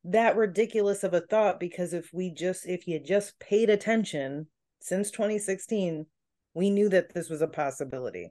that 0.06 0.36
ridiculous 0.36 1.04
of 1.04 1.14
a 1.14 1.22
thought 1.22 1.60
because 1.60 1.94
if 1.94 2.10
we 2.14 2.30
just 2.30 2.68
if 2.68 2.88
you 2.88 3.00
just 3.00 3.40
paid 3.40 3.70
attention 3.70 4.48
since 4.82 5.10
2016 5.12 6.06
we 6.54 6.70
knew 6.70 6.90
that 6.90 7.14
this 7.14 7.30
was 7.30 7.42
a 7.42 7.48
possibility 7.48 8.30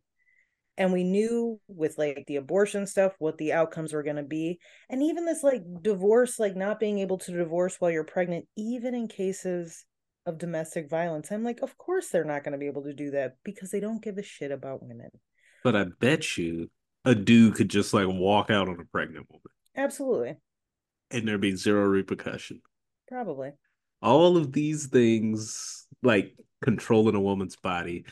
and 0.83 0.93
we 0.93 1.05
knew 1.05 1.61
with 1.69 1.97
like 1.97 2.25
the 2.27 2.37
abortion 2.37 2.89
stuff 2.89 3.13
what 3.21 3.39
the 3.39 3.53
outcomes 3.53 3.93
were 3.93 4.03
going 4.03 4.17
to 4.17 4.25
be. 4.25 4.59
And 4.91 5.01
even 5.01 5.25
this 5.25 5.45
like 5.45 5.63
divorce 5.81 6.41
like 6.41 6.57
not 6.57 6.81
being 6.81 6.99
able 6.99 7.19
to 7.19 7.31
divorce 7.31 7.77
while 7.79 7.91
you're 7.93 8.03
pregnant 8.03 8.47
even 8.57 8.93
in 8.95 9.07
cases 9.07 9.85
of 10.25 10.39
domestic 10.39 10.89
violence 10.89 11.33
i'm 11.33 11.43
like 11.43 11.63
of 11.63 11.77
course 11.77 12.11
they're 12.11 12.23
not 12.25 12.45
going 12.45 12.53
to 12.53 12.59
be 12.59 12.69
able 12.69 12.85
to 12.85 12.93
do 12.95 13.11
that 13.11 13.33
because 13.43 13.73
they 13.73 13.81
don't 13.81 14.03
give 14.03 14.19
a 14.19 14.23
shit 14.23 14.51
about 14.53 14.83
women. 14.83 15.11
But 15.65 15.77
I 15.77 15.87
bet 16.01 16.37
you 16.37 16.69
a 17.05 17.15
dude 17.15 17.55
could 17.55 17.69
just 17.69 17.95
like 17.95 18.09
walk 18.09 18.51
out 18.51 18.69
on 18.69 18.81
a 18.81 18.85
pregnant 18.85 19.27
woman. 19.31 19.43
Absolutely. 19.77 20.37
And 21.11 21.27
there'd 21.27 21.41
be 21.41 21.57
zero 21.57 21.85
repercussion. 21.87 22.61
probably. 23.09 23.51
All 24.01 24.37
of 24.37 24.53
these 24.53 24.87
things, 24.87 25.87
like 26.03 26.35
controlling 26.61 27.15
a 27.15 27.21
woman's 27.21 27.57
body, 27.57 28.05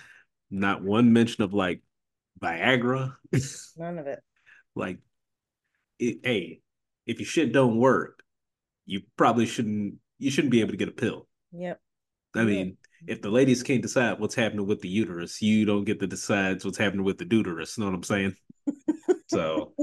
not 0.50 0.82
one 0.82 1.12
mention 1.12 1.42
of 1.42 1.52
like 1.52 1.82
Viagra. 2.42 3.14
none 3.76 3.98
of 3.98 4.06
it 4.06 4.20
like, 4.74 4.98
it, 5.98 6.20
hey, 6.22 6.60
if 7.06 7.18
your 7.20 7.26
shit 7.26 7.52
don't 7.52 7.76
work, 7.78 8.22
you 8.86 9.02
probably 9.16 9.46
shouldn't. 9.46 9.96
You 10.18 10.30
shouldn't 10.30 10.52
be 10.52 10.60
able 10.60 10.72
to 10.72 10.76
get 10.76 10.88
a 10.88 10.92
pill. 10.92 11.26
yep 11.52 11.80
I 12.34 12.40
Yeah. 12.40 12.44
mean, 12.44 12.76
if 13.06 13.22
the 13.22 13.30
ladies 13.30 13.62
can't 13.62 13.82
decide 13.82 14.20
what's 14.20 14.34
happening 14.34 14.66
with 14.66 14.80
the 14.80 14.88
uterus, 14.88 15.40
you 15.40 15.64
don't 15.64 15.84
get 15.84 16.00
to 16.00 16.06
decide 16.06 16.62
what's 16.64 16.76
happening 16.78 17.04
with 17.04 17.18
the 17.18 17.24
deuterus. 17.24 17.78
Know 17.78 17.86
what 17.86 17.94
I'm 17.94 18.02
saying? 18.02 18.34
So 19.28 19.74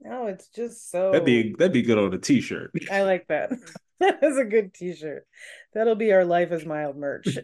no 0.00 0.26
it's 0.26 0.48
just 0.48 0.90
so 0.90 1.12
that'd 1.12 1.24
be 1.24 1.54
that'd 1.58 1.72
be 1.72 1.82
good 1.82 1.96
on 1.98 2.12
a 2.12 2.18
t-shirt. 2.18 2.72
I 2.90 3.02
like 3.02 3.26
that. 3.28 3.50
That 4.00 4.22
is 4.22 4.36
a 4.38 4.44
good 4.44 4.72
t-shirt. 4.74 5.26
That'll 5.74 5.96
be 5.96 6.12
our 6.12 6.24
life 6.24 6.52
is 6.52 6.64
mild 6.64 6.96
merch. 6.96 7.36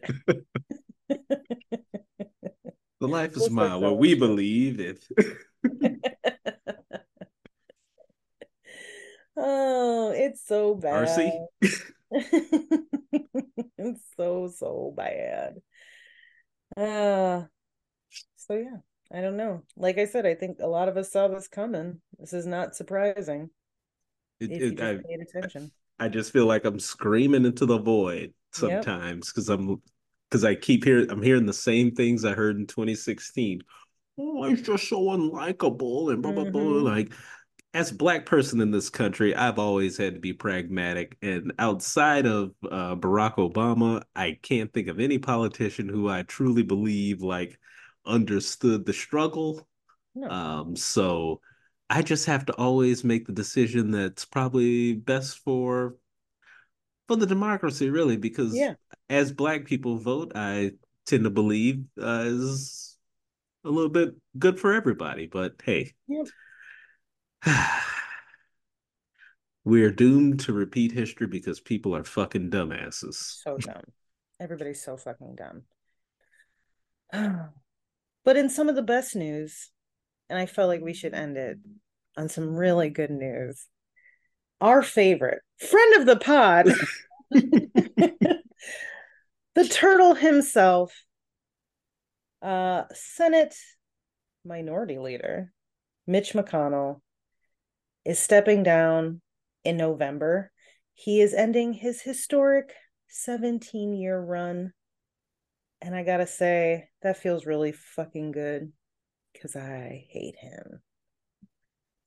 The 3.05 3.09
life 3.09 3.33
is 3.33 3.51
We'll 3.51 3.51
mine. 3.51 3.83
What 3.83 3.99
we 3.99 4.15
believe 4.15 4.81
it. 4.81 5.05
oh, 9.37 10.11
it's 10.17 10.47
so 10.47 10.75
bad. 10.75 11.07
It's 13.77 14.01
so 14.17 14.51
so 14.57 14.95
bad. 14.97 15.57
Uh 16.75 17.43
so 18.37 18.55
yeah, 18.55 18.79
I 19.13 19.21
don't 19.21 19.37
know. 19.37 19.65
Like 19.77 19.99
I 19.99 20.07
said, 20.07 20.25
I 20.25 20.35
think 20.35 20.61
a 20.61 20.67
lot 20.67 20.89
of 20.89 20.97
us 20.97 21.13
saw 21.13 21.29
this 21.29 21.47
coming. 21.47 22.01
This 22.19 22.33
is 22.33 22.47
not 22.47 22.75
surprising 22.75 23.51
It- 24.41 24.51
if 24.51 24.63
you 24.63 24.69
it- 24.69 24.81
I, 24.81 24.95
paid 24.95 25.21
attention. 25.21 25.73
I 25.99 26.09
just 26.09 26.33
feel 26.33 26.47
like 26.47 26.65
I'm 26.65 26.81
screaming 26.81 27.45
into 27.45 27.67
the 27.67 27.79
void 27.79 28.33
sometimes 28.53 29.31
because 29.31 29.51
I'm 29.51 29.83
because 30.35 30.45
I 30.45 30.57
keep 30.57 30.83
hearing 30.83 31.09
I'm 31.13 31.23
hearing 31.23 31.47
the 31.47 31.53
same 31.53 31.95
things 31.95 32.25
I 32.25 32.33
heard 32.33 32.57
in 32.57 32.67
2016. 32.67 33.63
Oh, 34.19 34.43
it's 34.43 34.63
just 34.63 34.89
so 34.89 35.01
unlikable 35.03 36.13
and 36.13 36.21
blah 36.21 36.33
blah 36.33 36.43
blah. 36.43 36.61
Mhm. 36.61 36.83
Like 36.83 37.13
as 37.73 37.93
a 37.93 37.95
black 37.95 38.27
person 38.27 38.61
in 38.61 38.73
this 38.73 38.91
country, 38.91 39.33
I've 39.33 39.61
always 39.61 39.97
had 39.97 40.15
to 40.15 40.21
be 40.21 40.33
pragmatic. 40.33 41.17
And 41.23 41.53
outside 41.61 42.27
of 42.27 42.53
uh, 42.69 42.97
Barack 42.97 43.37
Obama, 43.37 44.03
I 44.17 44.37
can't 44.43 44.73
think 44.73 44.89
of 44.89 44.99
any 44.99 45.19
politician 45.19 45.89
who 45.89 46.09
I 46.09 46.23
truly 46.25 46.65
believe 46.65 47.23
like 47.23 47.57
understood 48.05 48.87
the 48.87 48.93
struggle. 48.93 49.69
No. 50.17 50.29
Um, 50.29 50.75
so 50.75 51.43
I 51.89 52.03
just 52.03 52.27
have 52.27 52.45
to 52.47 52.53
always 52.55 53.05
make 53.05 53.25
the 53.29 53.33
decision 53.33 53.93
that's 53.93 54.25
probably 54.25 54.95
best 54.95 55.39
for 55.39 55.95
for 57.07 57.17
the 57.17 57.27
democracy, 57.27 57.91
really, 57.91 58.17
because 58.17 58.55
Yeah. 58.55 58.75
As 59.09 59.33
black 59.33 59.65
people 59.67 59.99
vote, 59.99 60.33
I 60.35 60.73
tend 61.07 61.25
to 61.25 61.31
believe 61.31 61.85
uh, 62.01 62.25
is 62.27 62.97
a 63.65 63.71
little 63.71 63.91
bit 63.91 64.15
good 64.39 64.59
for 64.59 64.73
everybody. 64.73 65.27
But 65.27 65.55
hey, 65.65 65.93
Yep. 66.09 66.27
we're 69.65 69.91
doomed 69.91 70.41
to 70.41 70.53
repeat 70.53 70.93
history 70.93 71.27
because 71.27 71.61
people 71.61 71.95
are 71.97 72.05
fucking 72.05 72.51
dumbasses. 72.51 73.43
So 73.43 73.57
dumb. 73.61 73.83
Everybody's 74.41 74.83
so 74.83 74.97
fucking 74.97 75.37
dumb. 75.37 75.63
but 78.25 78.37
in 78.37 78.51
some 78.51 78.69
of 78.69 78.75
the 78.75 78.83
best 78.83 79.15
news, 79.17 79.71
and 80.29 80.39
I 80.39 80.47
felt 80.47 80.69
like 80.69 80.81
we 80.81 80.95
should 80.95 81.15
end 81.15 81.37
it 81.37 81.59
on 82.17 82.29
some 82.29 82.55
really 82.55 82.91
good 82.91 83.11
news. 83.11 83.67
Our 84.61 84.83
favorite 84.83 85.43
friend 85.59 85.97
of 85.97 86.07
the 86.07 86.17
pod, 86.17 86.69
the 89.55 89.67
turtle 89.67 90.15
himself, 90.15 90.93
uh, 92.43 92.85
Senate 92.93 93.55
Minority 94.45 94.99
Leader 94.99 95.53
Mitch 96.07 96.33
McConnell 96.35 97.01
is 98.05 98.19
stepping 98.19 98.63
down 98.63 99.21
in 99.65 99.77
November. 99.77 100.51
He 100.95 101.21
is 101.21 101.33
ending 101.33 101.73
his 101.73 102.03
historic 102.03 102.75
17 103.09 103.95
year 103.95 104.21
run. 104.21 104.73
And 105.81 105.95
I 105.95 106.03
gotta 106.03 106.27
say, 106.27 106.89
that 107.03 107.17
feels 107.17 107.47
really 107.47 107.73
fucking 107.73 108.33
good 108.33 108.73
because 109.33 109.57
I 109.57 110.07
hate 110.09 110.37
him. 110.37 110.83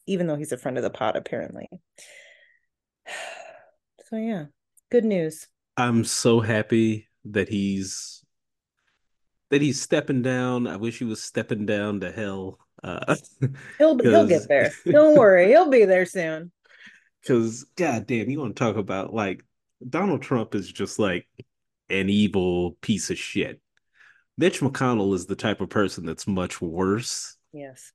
Even 0.06 0.28
though 0.28 0.36
he's 0.36 0.52
a 0.52 0.58
friend 0.58 0.78
of 0.78 0.84
the 0.84 0.89
pod, 0.89 1.16
apparently. 1.16 1.68
So, 4.10 4.16
yeah, 4.16 4.45
good 4.89 5.04
news. 5.04 5.48
I'm 5.76 6.06
so 6.06 6.39
happy 6.39 7.10
that 7.32 7.49
he's 7.49 8.23
that 9.49 9.61
he's 9.61 9.82
stepping 9.82 10.21
down. 10.21 10.67
I 10.67 10.75
wish 10.75 10.99
he 10.99 11.05
was 11.05 11.23
stepping 11.23 11.65
down 11.65 12.01
to 12.01 12.11
hell. 12.11 12.59
Uh, 12.84 13.15
He'll, 13.78 13.97
he'll 13.97 14.28
get 14.28 14.47
there. 14.49 14.71
Don't 14.86 15.17
worry, 15.17 15.47
he'll 15.47 15.69
be 15.69 15.86
there 15.86 16.05
soon. 16.05 16.51
Because, 17.21 17.63
goddamn, 17.75 18.30
you 18.30 18.39
want 18.39 18.55
to 18.55 18.59
talk 18.63 18.75
about 18.78 19.13
like 19.13 19.43
Donald 19.88 20.21
Trump 20.21 20.53
is 20.55 20.71
just 20.71 20.99
like 20.99 21.28
an 21.89 22.09
evil 22.09 22.78
piece 22.82 23.09
of 23.09 23.17
shit. 23.17 23.61
Mitch 24.38 24.59
McConnell 24.59 25.15
is 25.15 25.25
the 25.25 25.36
type 25.36 25.61
of 25.61 25.69
person 25.69 26.05
that's 26.05 26.28
much 26.28 26.61
worse 26.61 27.38
Yes. 27.53 27.91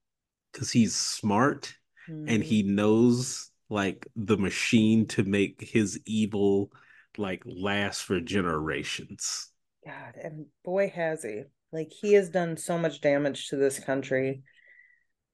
because 0.52 0.72
he's 0.72 0.94
smart 0.96 1.74
and 2.08 2.28
Mhm. 2.28 2.42
he 2.42 2.62
knows 2.64 3.50
like 3.70 4.06
the 4.16 4.36
machine 4.36 5.06
to 5.06 5.22
make 5.22 5.60
his 5.60 6.00
evil 6.04 6.72
like 7.18 7.42
last 7.46 8.02
for 8.02 8.20
generations. 8.20 9.48
God, 9.86 10.14
and 10.22 10.46
boy 10.64 10.90
has 10.94 11.22
he. 11.22 11.42
Like 11.72 11.90
he 11.90 12.14
has 12.14 12.28
done 12.28 12.56
so 12.56 12.78
much 12.78 13.00
damage 13.00 13.48
to 13.48 13.56
this 13.56 13.78
country. 13.78 14.42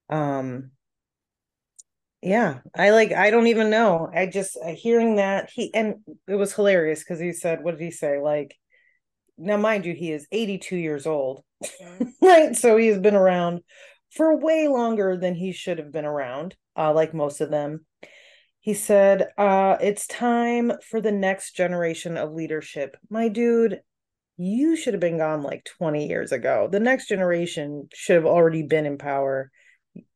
Um 0.09 0.71
yeah, 2.21 2.59
I 2.75 2.89
like 2.89 3.11
I 3.13 3.29
don't 3.29 3.47
even 3.47 3.69
know. 3.69 4.09
I 4.13 4.25
just 4.25 4.57
uh, 4.63 4.73
hearing 4.73 5.17
that 5.17 5.49
he 5.53 5.73
and 5.73 5.95
it 6.27 6.35
was 6.35 6.53
hilarious 6.53 6.99
because 6.99 7.19
he 7.19 7.31
said, 7.31 7.63
what 7.63 7.77
did 7.77 7.83
he 7.83 7.91
say? 7.91 8.19
Like 8.19 8.55
now 9.37 9.57
mind 9.57 9.85
you, 9.85 9.93
he 9.93 10.11
is 10.11 10.27
82 10.31 10.75
years 10.75 11.05
old. 11.07 11.43
right? 12.21 12.55
So 12.55 12.77
he's 12.77 12.97
been 12.97 13.15
around 13.15 13.61
for 14.11 14.37
way 14.37 14.67
longer 14.67 15.17
than 15.17 15.35
he 15.35 15.51
should 15.51 15.77
have 15.77 15.91
been 15.91 16.05
around, 16.05 16.55
uh, 16.77 16.93
like 16.93 17.13
most 17.13 17.41
of 17.41 17.49
them. 17.49 17.85
He 18.61 18.73
said, 18.73 19.29
uh, 19.37 19.77
it's 19.81 20.05
time 20.05 20.73
for 20.89 20.99
the 20.99 21.11
next 21.11 21.55
generation 21.55 22.17
of 22.17 22.33
leadership. 22.33 22.97
My 23.09 23.29
dude, 23.29 23.81
you 24.37 24.75
should 24.75 24.93
have 24.93 25.01
been 25.01 25.17
gone 25.17 25.43
like 25.43 25.65
20 25.77 26.07
years 26.07 26.31
ago. 26.31 26.67
The 26.71 26.79
next 26.79 27.07
generation 27.07 27.89
should 27.93 28.15
have 28.15 28.25
already 28.25 28.63
been 28.63 28.85
in 28.85 28.97
power. 28.97 29.51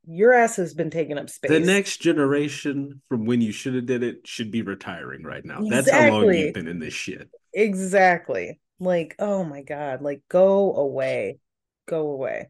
Your 0.05 0.33
ass 0.33 0.57
has 0.57 0.73
been 0.73 0.89
taking 0.89 1.17
up 1.17 1.29
space. 1.29 1.51
The 1.51 1.59
next 1.59 1.97
generation 1.97 3.01
from 3.07 3.25
when 3.25 3.41
you 3.41 3.51
should 3.51 3.75
have 3.75 3.85
did 3.85 4.03
it 4.03 4.25
should 4.25 4.51
be 4.51 4.61
retiring 4.61 5.23
right 5.23 5.43
now. 5.43 5.59
That's 5.69 5.89
how 5.89 6.09
long 6.09 6.33
you've 6.33 6.53
been 6.53 6.67
in 6.67 6.79
this 6.79 6.93
shit. 6.93 7.29
Exactly. 7.53 8.59
Like, 8.79 9.15
oh 9.19 9.43
my 9.43 9.61
God, 9.61 10.01
like 10.01 10.21
go 10.29 10.75
away. 10.75 11.39
Go 11.85 12.11
away. 12.11 12.49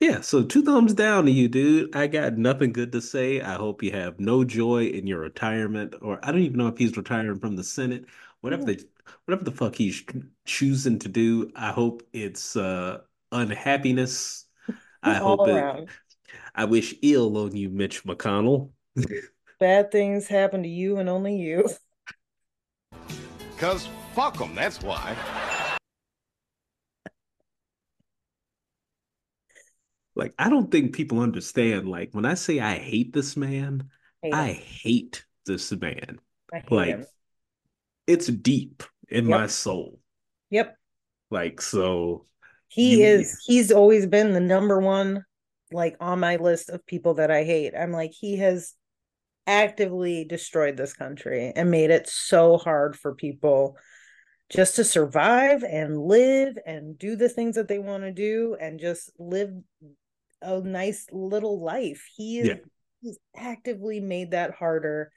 Yeah, 0.00 0.20
so 0.20 0.44
two 0.44 0.62
thumbs 0.62 0.94
down 0.94 1.24
to 1.24 1.30
you, 1.32 1.48
dude. 1.48 1.94
I 1.96 2.06
got 2.06 2.38
nothing 2.38 2.72
good 2.72 2.92
to 2.92 3.00
say. 3.00 3.40
I 3.40 3.54
hope 3.54 3.82
you 3.82 3.90
have 3.92 4.20
no 4.20 4.44
joy 4.44 4.84
in 4.86 5.06
your 5.08 5.18
retirement, 5.18 5.94
or 6.00 6.20
I 6.22 6.30
don't 6.30 6.42
even 6.42 6.58
know 6.58 6.68
if 6.68 6.78
he's 6.78 6.96
retiring 6.96 7.40
from 7.40 7.56
the 7.56 7.64
Senate. 7.64 8.04
Whatever 8.40 8.64
the 8.64 8.88
whatever 9.24 9.42
the 9.44 9.50
fuck 9.50 9.74
he's 9.74 10.04
choosing 10.44 11.00
to 11.00 11.08
do, 11.08 11.50
I 11.56 11.72
hope 11.72 12.04
it's 12.12 12.54
uh 12.54 13.00
unhappiness. 13.32 14.44
I 15.02 15.18
All 15.18 15.36
hope 15.36 15.48
it. 15.48 15.88
I 16.54 16.66
wish 16.66 16.94
ill 17.02 17.36
on 17.38 17.56
you, 17.56 17.68
Mitch 17.68 18.04
McConnell. 18.04 18.70
Bad 19.60 19.92
things 19.92 20.26
happen 20.26 20.64
to 20.64 20.68
you 20.68 20.96
and 20.98 21.08
only 21.08 21.36
you. 21.36 21.68
Cause 23.58 23.88
fuck 24.14 24.38
them, 24.38 24.54
that's 24.54 24.80
why. 24.82 25.16
Like, 30.18 30.34
I 30.36 30.50
don't 30.50 30.70
think 30.70 30.94
people 30.94 31.20
understand. 31.20 31.88
Like, 31.88 32.10
when 32.12 32.26
I 32.26 32.34
say 32.34 32.58
I 32.58 32.76
hate 32.76 33.12
this 33.12 33.36
man, 33.36 33.88
Hate 34.20 34.34
I 34.34 34.48
hate 34.52 35.24
this 35.46 35.70
man. 35.72 36.18
Hate 36.52 36.70
Like, 36.70 36.88
him. 36.88 37.06
it's 38.08 38.26
deep 38.26 38.82
in 39.08 39.28
Yep. 39.28 39.38
my 39.40 39.46
soul. 39.46 40.00
Yep. 40.50 40.76
Like, 41.30 41.60
so 41.62 42.26
He 42.66 43.02
is, 43.04 43.42
he's 43.46 43.70
always 43.70 44.06
been 44.06 44.32
the 44.32 44.40
number 44.40 44.80
one, 44.80 45.24
like 45.70 45.96
on 46.00 46.18
my 46.18 46.36
list 46.36 46.68
of 46.68 46.84
people 46.84 47.14
that 47.14 47.30
I 47.30 47.44
hate. 47.44 47.74
I'm 47.78 47.92
like, 47.92 48.10
he 48.10 48.38
has 48.38 48.74
actively 49.46 50.24
destroyed 50.24 50.76
this 50.76 50.94
country 50.94 51.52
and 51.54 51.70
made 51.70 51.90
it 51.90 52.08
so 52.08 52.58
hard 52.58 52.96
for 52.96 53.14
people 53.14 53.76
just 54.50 54.76
to 54.76 54.84
survive 54.84 55.62
and 55.62 55.98
live 55.98 56.58
and 56.66 56.98
do 56.98 57.16
the 57.16 57.28
things 57.28 57.54
that 57.56 57.68
they 57.68 57.78
want 57.78 58.02
to 58.02 58.10
do 58.12 58.56
and 58.60 58.80
just 58.80 59.10
live 59.18 59.50
a 60.42 60.60
nice 60.60 61.06
little 61.12 61.60
life. 61.62 62.06
He 62.16 62.38
is 62.38 62.48
Yeah. 62.48 62.54
he's 63.00 63.18
actively 63.36 64.00
made 64.00 64.32
that 64.32 64.52
harder 64.54 65.10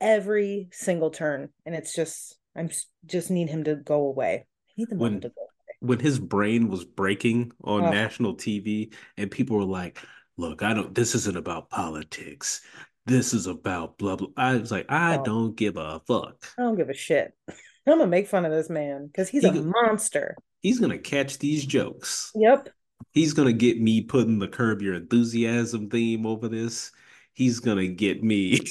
every 0.00 0.68
single 0.72 1.10
turn. 1.10 1.50
And 1.66 1.74
it's 1.74 1.94
just 1.94 2.36
I'm 2.56 2.68
just 3.06 3.30
need 3.30 3.48
him 3.48 3.64
to 3.64 3.76
go 3.76 4.06
away. 4.06 4.46
I 4.68 4.72
need 4.76 4.88
the 4.90 4.96
When- 4.96 5.20
to 5.20 5.28
go. 5.28 5.34
away. 5.38 5.46
when 5.82 5.98
his 5.98 6.18
brain 6.18 6.68
was 6.68 6.84
breaking 6.84 7.52
on 7.64 7.84
Oh. 7.84 7.90
national 7.90 8.34
TV 8.36 8.92
and 9.16 9.30
people 9.30 9.56
were 9.56 9.64
like, 9.64 9.96
look, 10.36 10.62
I 10.62 10.74
don't 10.74 10.94
this 10.94 11.14
isn't 11.14 11.36
about 11.36 11.70
politics. 11.70 12.60
This 13.06 13.32
is 13.32 13.46
about 13.46 13.96
blah 13.96 14.16
blah. 14.16 14.28
I 14.36 14.56
was 14.56 14.70
like, 14.70 14.86
I 14.90 15.16
No. 15.16 15.24
don't 15.24 15.56
give 15.56 15.76
a 15.78 16.00
fuck. 16.06 16.44
I 16.58 16.62
don't 16.62 16.76
give 16.76 16.90
a 16.90 16.94
shit. 16.94 17.32
I'm 17.86 17.98
gonna 17.98 18.06
make 18.06 18.28
fun 18.28 18.44
of 18.44 18.52
this 18.52 18.68
man 18.68 19.06
because 19.06 19.28
he's 19.30 19.42
He 19.42 19.48
a 19.48 19.62
monster. 19.62 20.36
He's 20.60 20.78
gonna 20.78 20.98
catch 20.98 21.38
these 21.38 21.64
jokes. 21.64 22.30
Yep. 22.34 22.68
He's 23.12 23.32
gonna 23.32 23.52
get 23.52 23.80
me 23.80 24.02
putting 24.02 24.38
the 24.38 24.48
curb 24.48 24.82
your 24.82 24.94
enthusiasm 24.94 25.90
theme 25.90 26.26
over 26.26 26.48
this. 26.48 26.92
He's 27.32 27.60
gonna 27.60 27.88
get 27.88 28.22
me. 28.22 28.60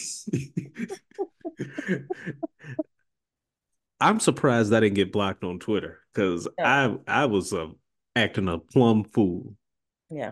I'm 4.01 4.19
surprised 4.19 4.73
I 4.73 4.79
didn't 4.79 4.95
get 4.95 5.11
blocked 5.11 5.43
on 5.43 5.59
Twitter 5.59 5.99
because 6.13 6.47
I 6.59 6.95
I 7.07 7.25
was 7.25 7.53
uh, 7.53 7.67
acting 8.15 8.47
a 8.47 8.57
plum 8.57 9.03
fool. 9.03 9.55
Yeah. 10.09 10.31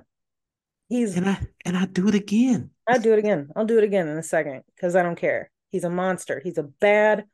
He's 0.89 1.17
And 1.17 1.29
I 1.29 1.39
and 1.65 1.77
I 1.77 1.85
do 1.85 2.07
it 2.07 2.15
again. 2.15 2.69
I'll 2.87 2.99
do 2.99 3.11
it 3.13 3.19
again. 3.19 3.49
I'll 3.55 3.65
do 3.65 3.77
it 3.77 3.83
again 3.83 4.07
in 4.07 4.17
a 4.17 4.23
second 4.23 4.63
because 4.75 4.95
I 4.95 5.03
don't 5.03 5.17
care. 5.17 5.51
He's 5.69 5.83
a 5.83 5.89
monster. 5.89 6.39
He's 6.41 6.57
a 6.57 6.63
bad, 6.63 7.25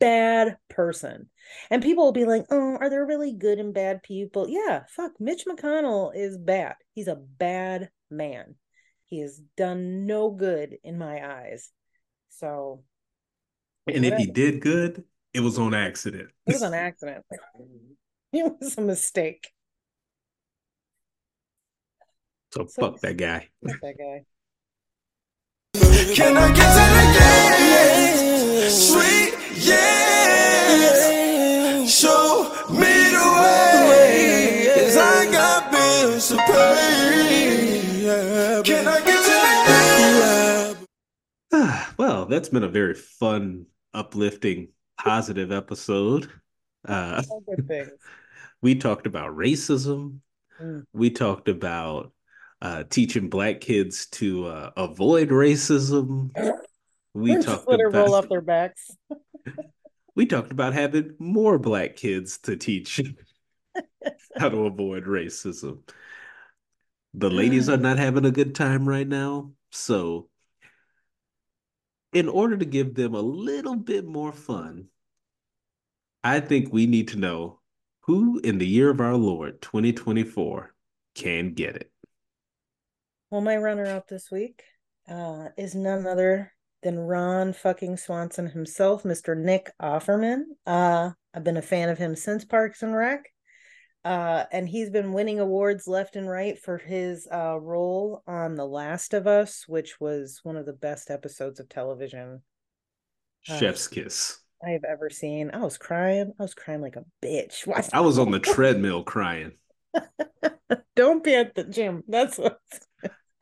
bad 0.00 0.56
person. 0.68 1.28
And 1.70 1.82
people 1.82 2.04
will 2.04 2.12
be 2.12 2.24
like, 2.24 2.44
oh, 2.50 2.76
are 2.80 2.90
there 2.90 3.06
really 3.06 3.32
good 3.32 3.58
and 3.58 3.72
bad 3.74 4.02
people? 4.02 4.46
Yeah, 4.48 4.84
fuck. 4.88 5.12
Mitch 5.20 5.44
McConnell 5.46 6.12
is 6.14 6.36
bad. 6.36 6.74
He's 6.94 7.08
a 7.08 7.16
bad 7.16 7.90
man. 8.10 8.56
He 9.04 9.20
has 9.20 9.40
done 9.56 10.06
no 10.06 10.30
good 10.30 10.76
in 10.82 10.98
my 10.98 11.24
eyes. 11.24 11.70
So 12.28 12.82
And 13.86 14.04
if 14.04 14.16
he 14.18 14.26
did 14.26 14.60
good, 14.60 15.04
it 15.32 15.40
was 15.40 15.58
on 15.58 15.74
accident. 15.74 16.30
it 16.46 16.52
was 16.54 16.62
an 16.62 16.74
accident. 16.74 17.24
it 18.32 18.52
was 18.60 18.76
a 18.78 18.80
mistake. 18.80 19.48
So 22.52 22.66
So- 22.66 22.82
fuck 22.82 23.00
that 23.00 23.16
guy. 23.16 23.48
Fuck 23.66 23.80
that 23.82 23.98
guy. 23.98 24.24
Can 26.14 26.36
I 26.36 26.48
get 26.54 26.56
to 26.56 28.22
the 28.22 28.22
game? 28.32 28.35
Sweet, 28.56 29.34
yeah. 29.66 30.86
Show 31.86 32.50
me 32.70 33.10
the 33.12 33.28
way. 33.90 34.72
Cause 34.74 34.96
I 34.96 35.30
got 35.30 35.70
bills 35.70 36.28
to 36.30 36.36
pay. 36.36 38.02
Can 38.64 38.88
I 38.88 39.00
get 39.04 39.24
to? 40.72 40.86
Ah, 41.52 41.94
well, 41.98 42.24
that's 42.24 42.48
been 42.48 42.64
a 42.64 42.68
very 42.68 42.94
fun, 42.94 43.66
uplifting, 43.92 44.68
positive 44.98 45.52
episode. 45.52 46.30
Uh, 46.88 47.22
All 47.30 47.42
good 47.42 47.68
things. 47.68 47.90
we 48.62 48.74
talked 48.74 49.06
about 49.06 49.36
racism. 49.36 50.20
Mm. 50.58 50.84
We 50.94 51.10
talked 51.10 51.48
about 51.48 52.14
uh, 52.62 52.84
teaching 52.88 53.28
black 53.28 53.60
kids 53.60 54.06
to 54.12 54.46
uh, 54.46 54.70
avoid 54.78 55.28
racism. 55.28 56.30
We 57.16 57.42
talked 57.42 57.70
her 57.70 57.78
roll 57.78 57.88
about 57.88 58.24
off 58.24 58.28
their 58.28 58.42
backs. 58.42 58.90
we 60.14 60.26
talked 60.26 60.52
about 60.52 60.74
having 60.74 61.14
more 61.18 61.58
black 61.58 61.96
kids 61.96 62.36
to 62.40 62.56
teach 62.56 63.00
how 64.36 64.50
to 64.50 64.66
avoid 64.66 65.04
racism. 65.04 65.78
The 67.14 67.30
ladies 67.30 67.70
are 67.70 67.78
not 67.78 67.96
having 67.96 68.26
a 68.26 68.30
good 68.30 68.54
time 68.54 68.86
right 68.86 69.08
now, 69.08 69.52
so 69.72 70.28
in 72.12 72.28
order 72.28 72.58
to 72.58 72.66
give 72.66 72.94
them 72.94 73.14
a 73.14 73.20
little 73.20 73.76
bit 73.76 74.04
more 74.04 74.32
fun, 74.32 74.88
I 76.22 76.40
think 76.40 76.70
we 76.70 76.86
need 76.86 77.08
to 77.08 77.18
know 77.18 77.60
who 78.00 78.40
in 78.40 78.58
the 78.58 78.66
year 78.66 78.90
of 78.90 79.00
our 79.00 79.16
Lord 79.16 79.62
2024 79.62 80.74
can 81.14 81.54
get 81.54 81.76
it. 81.76 81.90
Well, 83.30 83.40
my 83.40 83.56
runner-up 83.56 84.06
this 84.06 84.30
week 84.30 84.62
uh, 85.08 85.48
is 85.56 85.74
none 85.74 86.06
other 86.06 86.52
than 86.82 86.98
Ron 86.98 87.52
fucking 87.52 87.96
Swanson 87.96 88.48
himself, 88.48 89.02
Mr. 89.02 89.36
Nick 89.36 89.70
Offerman. 89.80 90.42
Uh, 90.66 91.10
I've 91.34 91.44
been 91.44 91.56
a 91.56 91.62
fan 91.62 91.88
of 91.88 91.98
him 91.98 92.14
since 92.16 92.44
Parks 92.44 92.82
and 92.82 92.94
Rec. 92.94 93.32
Uh, 94.04 94.44
and 94.52 94.68
he's 94.68 94.88
been 94.90 95.12
winning 95.12 95.40
awards 95.40 95.88
left 95.88 96.14
and 96.14 96.30
right 96.30 96.58
for 96.60 96.78
his 96.78 97.26
uh, 97.32 97.58
role 97.58 98.22
on 98.26 98.54
The 98.54 98.64
Last 98.66 99.14
of 99.14 99.26
Us, 99.26 99.64
which 99.66 99.98
was 100.00 100.38
one 100.44 100.56
of 100.56 100.64
the 100.64 100.72
best 100.72 101.10
episodes 101.10 101.58
of 101.58 101.68
television 101.68 102.42
Oh. 103.48 103.58
Chef's 103.58 103.86
kiss. 103.86 104.38
I 104.64 104.70
have 104.70 104.84
ever 104.84 105.10
seen. 105.10 105.50
I 105.52 105.58
was 105.58 105.78
crying. 105.78 106.32
I 106.38 106.42
was 106.42 106.54
crying 106.54 106.80
like 106.80 106.96
a 106.96 107.04
bitch. 107.24 107.68
I 107.92 108.00
was 108.00 108.18
on 108.18 108.30
the 108.30 108.40
treadmill 108.40 109.04
crying. 109.04 109.52
Don't 110.96 111.22
be 111.22 111.34
at 111.34 111.54
the 111.54 111.64
gym. 111.64 112.02
That's 112.08 112.38
what. 112.38 112.58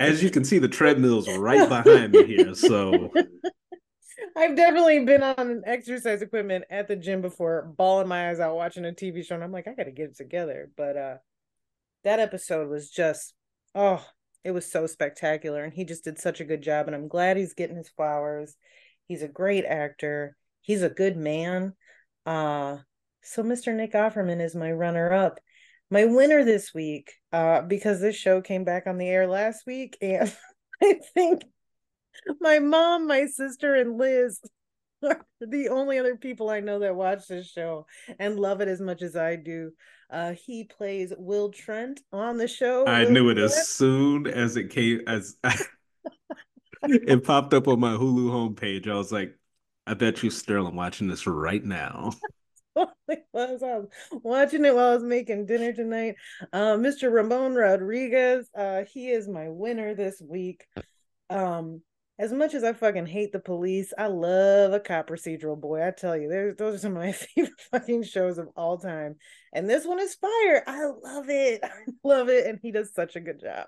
As 0.01 0.23
you 0.23 0.31
can 0.31 0.45
see, 0.45 0.59
the 0.59 0.69
treadmill's 0.69 1.29
right 1.39 1.69
behind 1.69 2.13
me 2.13 2.25
here. 2.27 2.55
So 2.55 3.13
I've 4.37 4.57
definitely 4.57 5.05
been 5.05 5.23
on 5.23 5.63
exercise 5.65 6.21
equipment 6.21 6.65
at 6.69 6.89
the 6.89 6.97
gym 6.97 7.23
before, 7.23 7.73
bawling 7.77 8.09
my 8.09 8.31
eyes 8.31 8.41
out 8.41 8.57
watching 8.57 8.85
a 8.85 8.93
TV 8.93 9.25
show, 9.25 9.37
and 9.37 9.45
I'm 9.45 9.53
like, 9.53 9.69
I 9.69 9.75
gotta 9.75 9.93
get 9.93 10.11
it 10.11 10.17
together. 10.17 10.71
But 10.77 10.97
uh 10.97 11.17
that 12.03 12.21
episode 12.21 12.69
was 12.69 12.91
just 12.91 13.35
oh, 13.75 14.05
it 14.43 14.51
was 14.51 14.71
so 14.71 14.87
spectacular, 14.87 15.63
and 15.63 15.73
he 15.73 15.85
just 15.85 16.05
did 16.05 16.19
such 16.19 16.41
a 16.41 16.45
good 16.45 16.63
job, 16.63 16.87
and 16.87 16.95
I'm 16.95 17.09
glad 17.09 17.37
he's 17.37 17.55
getting 17.55 17.77
his 17.77 17.89
flowers. 17.89 18.57
He's 19.07 19.23
a 19.23 19.29
great 19.29 19.65
actor. 19.65 20.37
He's 20.61 20.83
a 20.83 20.91
good 20.91 21.17
man. 21.17 21.75
Uh 22.27 22.79
so 23.23 23.43
Mr. 23.43 23.75
Nick 23.75 23.93
Offerman 23.93 24.43
is 24.45 24.57
my 24.57 24.73
runner 24.73 25.13
up. 25.13 25.39
My 25.95 26.07
winner 26.07 26.45
this 26.45 26.75
week, 26.75 27.13
uh, 27.33 27.63
because 27.63 28.01
this 28.01 28.17
show 28.17 28.41
came 28.41 28.65
back 28.65 28.89
on 28.89 28.99
the 28.99 29.07
air 29.07 29.29
last 29.29 29.65
week, 29.65 29.97
and 30.03 30.37
I 30.83 30.99
think 31.15 31.45
my 32.41 32.59
mom, 32.59 33.07
my 33.07 33.27
sister, 33.27 33.77
and 33.77 33.97
Liz 33.97 34.41
are 35.05 35.25
the 35.41 35.69
only 35.69 36.01
other 36.01 36.17
people 36.17 36.51
I 36.51 36.59
know 36.59 36.81
that 36.81 36.97
watch 36.97 37.29
this 37.29 37.47
show 37.49 37.87
and 38.19 38.41
love 38.41 38.61
it 38.61 38.67
as 38.67 38.81
much 38.81 39.03
as 39.03 39.15
I 39.15 39.37
do. 39.37 39.71
Uh, 40.11 40.33
he 40.33 40.65
plays 40.65 41.13
Will 41.17 41.51
Trent 41.51 42.01
on 42.13 42.39
the 42.39 42.49
show. 42.49 42.85
I 42.87 43.05
Will 43.05 43.13
knew 43.13 43.29
it 43.29 43.35
Trent. 43.35 43.53
as 43.53 43.69
soon 43.69 44.27
as 44.27 44.57
it 44.57 44.71
came 44.71 45.03
as 45.07 45.37
it 46.83 47.23
popped 47.23 47.55
up 47.55 47.69
on 47.69 47.79
my 47.79 47.93
Hulu 47.93 48.31
homepage. 48.33 48.89
I 48.89 48.97
was 48.97 49.13
like, 49.13 49.39
I 49.87 49.95
bet 49.95 50.25
you 50.25 50.31
Sterling 50.31 50.75
watching 50.75 51.07
this 51.07 51.25
right 51.25 51.65
now. 51.65 52.11
totally 52.77 53.25
was. 53.33 53.63
I 53.63 53.79
was 53.79 53.89
watching 54.23 54.65
it 54.65 54.75
while 54.75 54.91
I 54.91 54.95
was 54.95 55.03
making 55.03 55.47
dinner 55.47 55.73
tonight. 55.73 56.17
Uh, 56.53 56.75
Mr. 56.75 57.13
Ramon 57.13 57.55
Rodriguez, 57.55 58.49
uh, 58.57 58.85
he 58.85 59.11
is 59.11 59.29
my 59.29 59.49
winner 59.49 59.95
this 59.95 60.21
week. 60.21 60.65
Um, 61.31 61.83
as 62.19 62.33
much 62.33 62.55
as 62.55 62.63
I 62.63 62.73
fucking 62.73 63.07
hate 63.07 63.33
the 63.33 63.41
police, 63.41 63.93
I 63.99 64.07
love 64.07 64.73
a 64.73 64.79
cop 64.79 65.09
procedural 65.09 65.61
boy. 65.61 65.85
I 65.85 65.91
tell 65.91 66.17
you, 66.17 66.29
there's 66.29 66.57
those 66.57 66.77
are 66.77 66.79
some 66.79 66.97
of 66.97 67.03
my 67.03 67.13
favorite 67.35 67.61
fucking 67.73 68.05
shows 68.05 68.39
of 68.39 68.49
all 68.57 68.79
time. 68.79 69.17
And 69.53 69.69
this 69.69 69.85
one 69.85 70.01
is 70.01 70.15
fire. 70.15 70.63
I 70.67 70.85
love 70.85 71.29
it. 71.29 71.61
I 71.65 71.71
love 72.05 72.29
it. 72.29 72.47
And 72.47 72.61
he 72.63 72.71
does 72.71 72.95
such 72.95 73.17
a 73.17 73.21
good 73.21 73.41
job. 73.41 73.67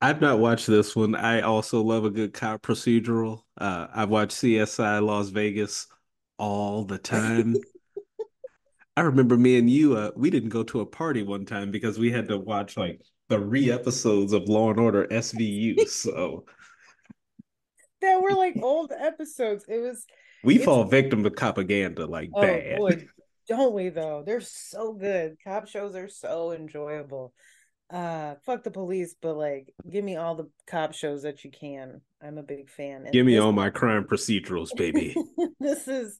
I've 0.00 0.20
not 0.20 0.40
watched 0.40 0.66
this 0.66 0.96
one. 0.96 1.14
I 1.14 1.42
also 1.42 1.80
love 1.82 2.04
a 2.04 2.10
good 2.10 2.32
cop 2.32 2.62
procedural. 2.62 3.42
Uh, 3.56 3.86
I've 3.94 4.08
watched 4.08 4.32
CSI 4.32 5.04
Las 5.04 5.28
Vegas 5.28 5.86
all 6.38 6.84
the 6.84 6.98
time. 6.98 7.54
I 8.96 9.02
remember 9.02 9.36
me 9.38 9.56
and 9.58 9.70
you, 9.70 9.96
uh, 9.96 10.10
we 10.16 10.28
didn't 10.30 10.50
go 10.50 10.62
to 10.64 10.80
a 10.80 10.86
party 10.86 11.22
one 11.22 11.46
time 11.46 11.70
because 11.70 11.98
we 11.98 12.10
had 12.12 12.28
to 12.28 12.38
watch 12.38 12.76
like 12.76 13.00
the 13.28 13.38
re 13.40 13.70
episodes 13.70 14.32
of 14.32 14.48
Law 14.48 14.70
and 14.70 14.78
Order 14.80 15.06
SVU. 15.10 15.88
So 15.88 16.44
That 18.02 18.20
were 18.20 18.32
like 18.34 18.56
old 18.62 18.92
episodes. 18.92 19.64
It 19.68 19.78
was 19.78 20.04
we 20.44 20.54
It's- 20.56 20.64
fall 20.66 20.84
victim 20.84 21.22
to 21.24 21.30
propaganda 21.30 22.04
like 22.06 22.30
Oh 22.34 22.42
bad. 22.42 22.78
boy, 22.78 23.08
don't 23.48 23.74
we 23.74 23.88
though? 23.88 24.22
They're 24.26 24.40
so 24.40 24.92
good. 24.92 25.36
Cop 25.44 25.68
shows 25.68 25.94
are 25.96 26.08
so 26.08 26.52
enjoyable. 26.52 27.32
Uh 27.92 28.36
fuck 28.46 28.64
the 28.64 28.70
police, 28.70 29.14
but 29.20 29.36
like 29.36 29.74
give 29.90 30.02
me 30.04 30.16
all 30.16 30.34
the 30.34 30.48
cop 30.66 30.94
shows 30.94 31.22
that 31.22 31.44
you 31.44 31.50
can. 31.50 32.00
I'm 32.22 32.38
a 32.38 32.42
big 32.42 32.70
fan. 32.70 33.02
And 33.04 33.12
Give 33.12 33.26
me 33.26 33.34
this- 33.34 33.42
all 33.42 33.52
my 33.52 33.68
crime 33.70 34.04
procedurals, 34.04 34.74
baby. 34.74 35.14
this 35.60 35.86
is 35.88 36.18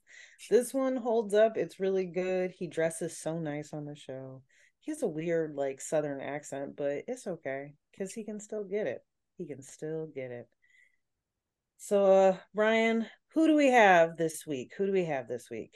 this 0.51 0.75
one 0.75 0.97
holds 0.97 1.33
up. 1.33 1.57
It's 1.57 1.81
really 1.81 2.05
good. 2.07 2.51
He 2.51 2.67
dresses 2.67 3.17
so 3.17 3.39
nice 3.39 3.73
on 3.73 3.87
the 3.87 3.97
show. 3.97 4.43
He 4.81 4.91
has 4.91 5.03
a 5.03 5.09
weird 5.09 5.55
like 5.55 5.81
southern 5.81 6.21
accent, 6.21 6.77
but 6.77 7.05
it's 7.09 7.27
okay 7.27 7.75
because 7.91 8.13
he 8.13 8.25
can 8.25 8.39
still 8.39 8.65
get 8.65 8.87
it. 8.87 9.03
He 9.39 9.47
can 9.47 9.63
still 9.63 10.09
get 10.15 10.31
it. 10.31 10.49
So 11.79 12.05
uh 12.05 12.37
Brian, 12.55 13.07
who 13.35 13.47
do 13.47 13.57
we 13.57 13.69
have 13.71 14.17
this 14.19 14.47
week? 14.47 14.73
Who 14.77 14.87
do 14.87 14.93
we 14.93 15.07
have 15.07 15.27
this 15.27 15.49
week? 15.51 15.75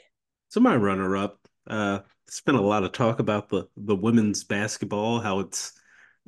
So 0.49 0.61
my 0.61 0.77
runner 0.77 1.17
up, 1.17 1.41
uh, 1.67 2.01
it's 2.29 2.41
been 2.41 2.55
a 2.55 2.61
lot 2.61 2.85
of 2.85 2.93
talk 2.93 3.19
about 3.19 3.49
the 3.49 3.67
the 3.77 3.97
women's 3.97 4.45
basketball, 4.45 5.21
how 5.21 5.41
it's 5.41 5.73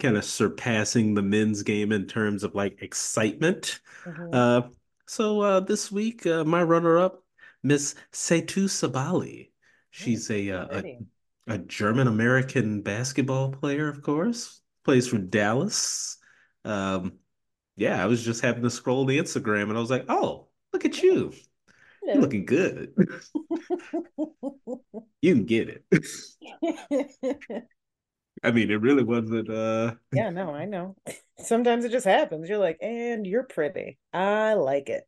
kind 0.01 0.17
of 0.17 0.25
surpassing 0.25 1.15
the 1.15 1.23
men's 1.23 1.63
game 1.63 1.93
in 1.93 2.07
terms 2.07 2.45
of 2.45 2.55
like 2.55 2.83
excitement. 2.83 3.81
Mhm. 4.05 4.35
Uh, 4.35 4.69
so 5.07 5.41
uh, 5.41 5.61
this 5.61 5.91
week, 5.91 6.27
uh, 6.27 6.45
my 6.45 6.63
runner 6.63 6.99
up, 6.99 7.25
Miss 7.63 7.95
Satou 8.13 8.69
Sabally. 8.69 9.51
She's 9.91 10.31
a 10.31 10.51
uh, 10.51 10.83
a, 11.49 11.55
a 11.55 11.59
German 11.59 12.07
American 12.09 12.83
basketball 12.83 13.51
player, 13.53 13.89
of 13.89 14.03
course, 14.03 14.61
plays 14.85 15.09
for 15.09 15.19
Dallas. 15.19 16.19
Um, 16.65 17.19
yeah, 17.77 18.03
I 18.03 18.07
was 18.07 18.25
just 18.25 18.43
having 18.43 18.63
to 18.65 18.71
scroll 18.71 19.05
the 19.07 19.19
Instagram 19.19 19.69
and 19.69 19.77
I 19.77 19.81
was 19.81 19.91
like, 19.91 20.05
oh, 20.09 20.49
look 20.73 20.85
at 20.85 21.03
you. 21.03 21.33
You're 22.03 22.17
looking 22.17 22.45
good. 22.45 22.95
You 25.21 25.35
can 25.35 25.47
get 25.47 25.69
it. 25.69 25.85
I 28.43 28.51
mean, 28.51 28.71
it 28.71 28.81
really 28.81 29.03
wasn't 29.03 29.51
uh 29.51 29.95
yeah, 30.13 30.31
no, 30.31 30.51
I 30.55 30.65
know. 30.65 30.97
Sometimes 31.39 31.85
it 31.85 31.93
just 31.93 32.07
happens. 32.07 32.49
You're 32.49 32.59
like, 32.59 32.79
and 32.81 33.27
you're 33.27 33.45
pretty. 33.45 33.99
I 34.13 34.55
like 34.55 34.89
it. 34.89 35.05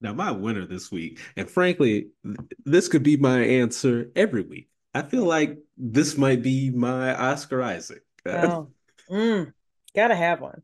now 0.00 0.12
my 0.12 0.30
winner 0.30 0.66
this 0.66 0.90
week. 0.90 1.20
And 1.36 1.50
frankly, 1.50 2.08
th- 2.24 2.36
this 2.64 2.88
could 2.88 3.02
be 3.02 3.16
my 3.16 3.40
answer 3.40 4.10
every 4.14 4.42
week. 4.42 4.68
I 4.94 5.02
feel 5.02 5.24
like 5.24 5.58
this 5.76 6.16
might 6.16 6.42
be 6.42 6.70
my 6.70 7.14
Oscar 7.14 7.62
Isaac. 7.62 8.02
Oh, 8.24 8.70
mm, 9.10 9.52
gotta 9.94 10.14
have 10.14 10.40
one. 10.40 10.62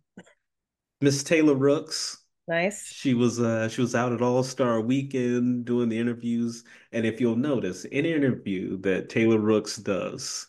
Miss 1.03 1.23
Taylor 1.23 1.55
Rooks. 1.55 2.19
Nice. 2.49 2.87
She 2.87 3.15
was 3.15 3.41
uh 3.41 3.69
she 3.69 3.81
was 3.81 3.95
out 3.95 4.13
at 4.13 4.23
All 4.23 4.43
Star 4.43 4.81
Weekend 4.81 5.65
doing 5.65 5.89
the 5.89 5.99
interviews, 5.99 6.65
and 6.93 7.05
if 7.05 7.21
you'll 7.21 7.37
notice, 7.37 7.85
any 7.93 8.13
interview 8.13 8.79
that 8.79 9.09
Taylor 9.09 9.39
Rooks 9.39 9.77
does, 9.77 10.47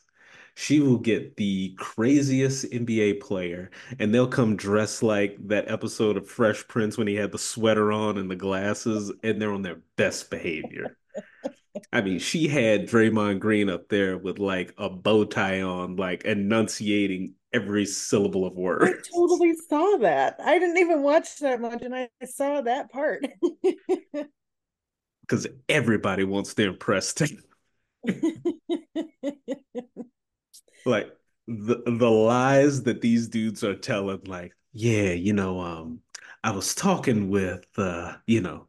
she 0.55 0.79
will 0.79 0.97
get 0.97 1.35
the 1.37 1.73
craziest 1.77 2.65
NBA 2.65 3.21
player, 3.21 3.71
and 3.99 4.13
they'll 4.13 4.27
come 4.27 4.55
dressed 4.55 5.03
like 5.03 5.35
that 5.47 5.69
episode 5.69 6.17
of 6.17 6.27
Fresh 6.27 6.67
Prince 6.67 6.97
when 6.97 7.07
he 7.07 7.15
had 7.15 7.31
the 7.31 7.37
sweater 7.37 7.91
on 7.91 8.17
and 8.17 8.29
the 8.29 8.35
glasses, 8.35 9.11
and 9.23 9.41
they're 9.41 9.53
on 9.53 9.63
their 9.63 9.81
best 9.95 10.29
behavior. 10.29 10.97
I 11.91 12.01
mean, 12.01 12.19
she 12.19 12.47
had 12.47 12.87
Draymond 12.87 13.39
Green 13.39 13.69
up 13.69 13.89
there 13.89 14.17
with 14.17 14.37
like 14.37 14.73
a 14.77 14.89
bow 14.89 15.25
tie 15.25 15.61
on, 15.61 15.95
like 15.95 16.23
enunciating 16.25 17.33
every 17.51 17.85
syllable 17.85 18.45
of 18.45 18.53
words. 18.53 19.09
I 19.09 19.15
totally 19.15 19.55
saw 19.55 19.97
that. 19.97 20.35
I 20.43 20.59
didn't 20.59 20.77
even 20.77 21.01
watch 21.01 21.39
that 21.39 21.61
much, 21.61 21.81
and 21.81 21.95
I 21.95 22.09
saw 22.25 22.61
that 22.61 22.91
part. 22.91 23.25
Because 25.21 25.47
everybody 25.69 26.25
wants 26.25 26.53
to 26.55 26.63
impress 26.63 27.13
Taylor. 27.13 27.39
like 30.85 31.11
the 31.47 31.81
the 31.85 32.09
lies 32.09 32.83
that 32.83 33.01
these 33.01 33.27
dudes 33.27 33.63
are 33.63 33.75
telling, 33.75 34.21
like, 34.25 34.53
yeah, 34.71 35.11
you 35.11 35.33
know, 35.33 35.59
um, 35.59 35.99
I 36.43 36.51
was 36.51 36.75
talking 36.75 37.29
with 37.29 37.65
uh, 37.77 38.13
you 38.27 38.41
know, 38.41 38.67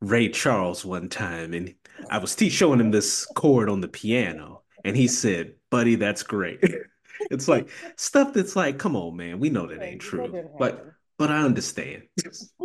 Ray 0.00 0.28
Charles 0.28 0.84
one 0.84 1.08
time, 1.08 1.52
and 1.54 1.74
I 2.10 2.18
was 2.18 2.34
t- 2.34 2.48
showing 2.48 2.80
him 2.80 2.90
this 2.90 3.26
chord 3.36 3.68
on 3.68 3.80
the 3.80 3.88
piano, 3.88 4.62
and 4.84 4.96
he 4.96 5.08
said, 5.08 5.54
"Buddy, 5.70 5.94
that's 5.96 6.22
great." 6.22 6.62
it's 7.30 7.48
like 7.48 7.68
stuff 7.96 8.32
that's 8.32 8.56
like, 8.56 8.78
come 8.78 8.96
on, 8.96 9.16
man, 9.16 9.40
we 9.40 9.50
know 9.50 9.66
that 9.66 9.82
ain't 9.82 10.00
true, 10.00 10.50
but 10.58 10.86
but 11.18 11.30
I 11.30 11.42
understand. 11.42 12.04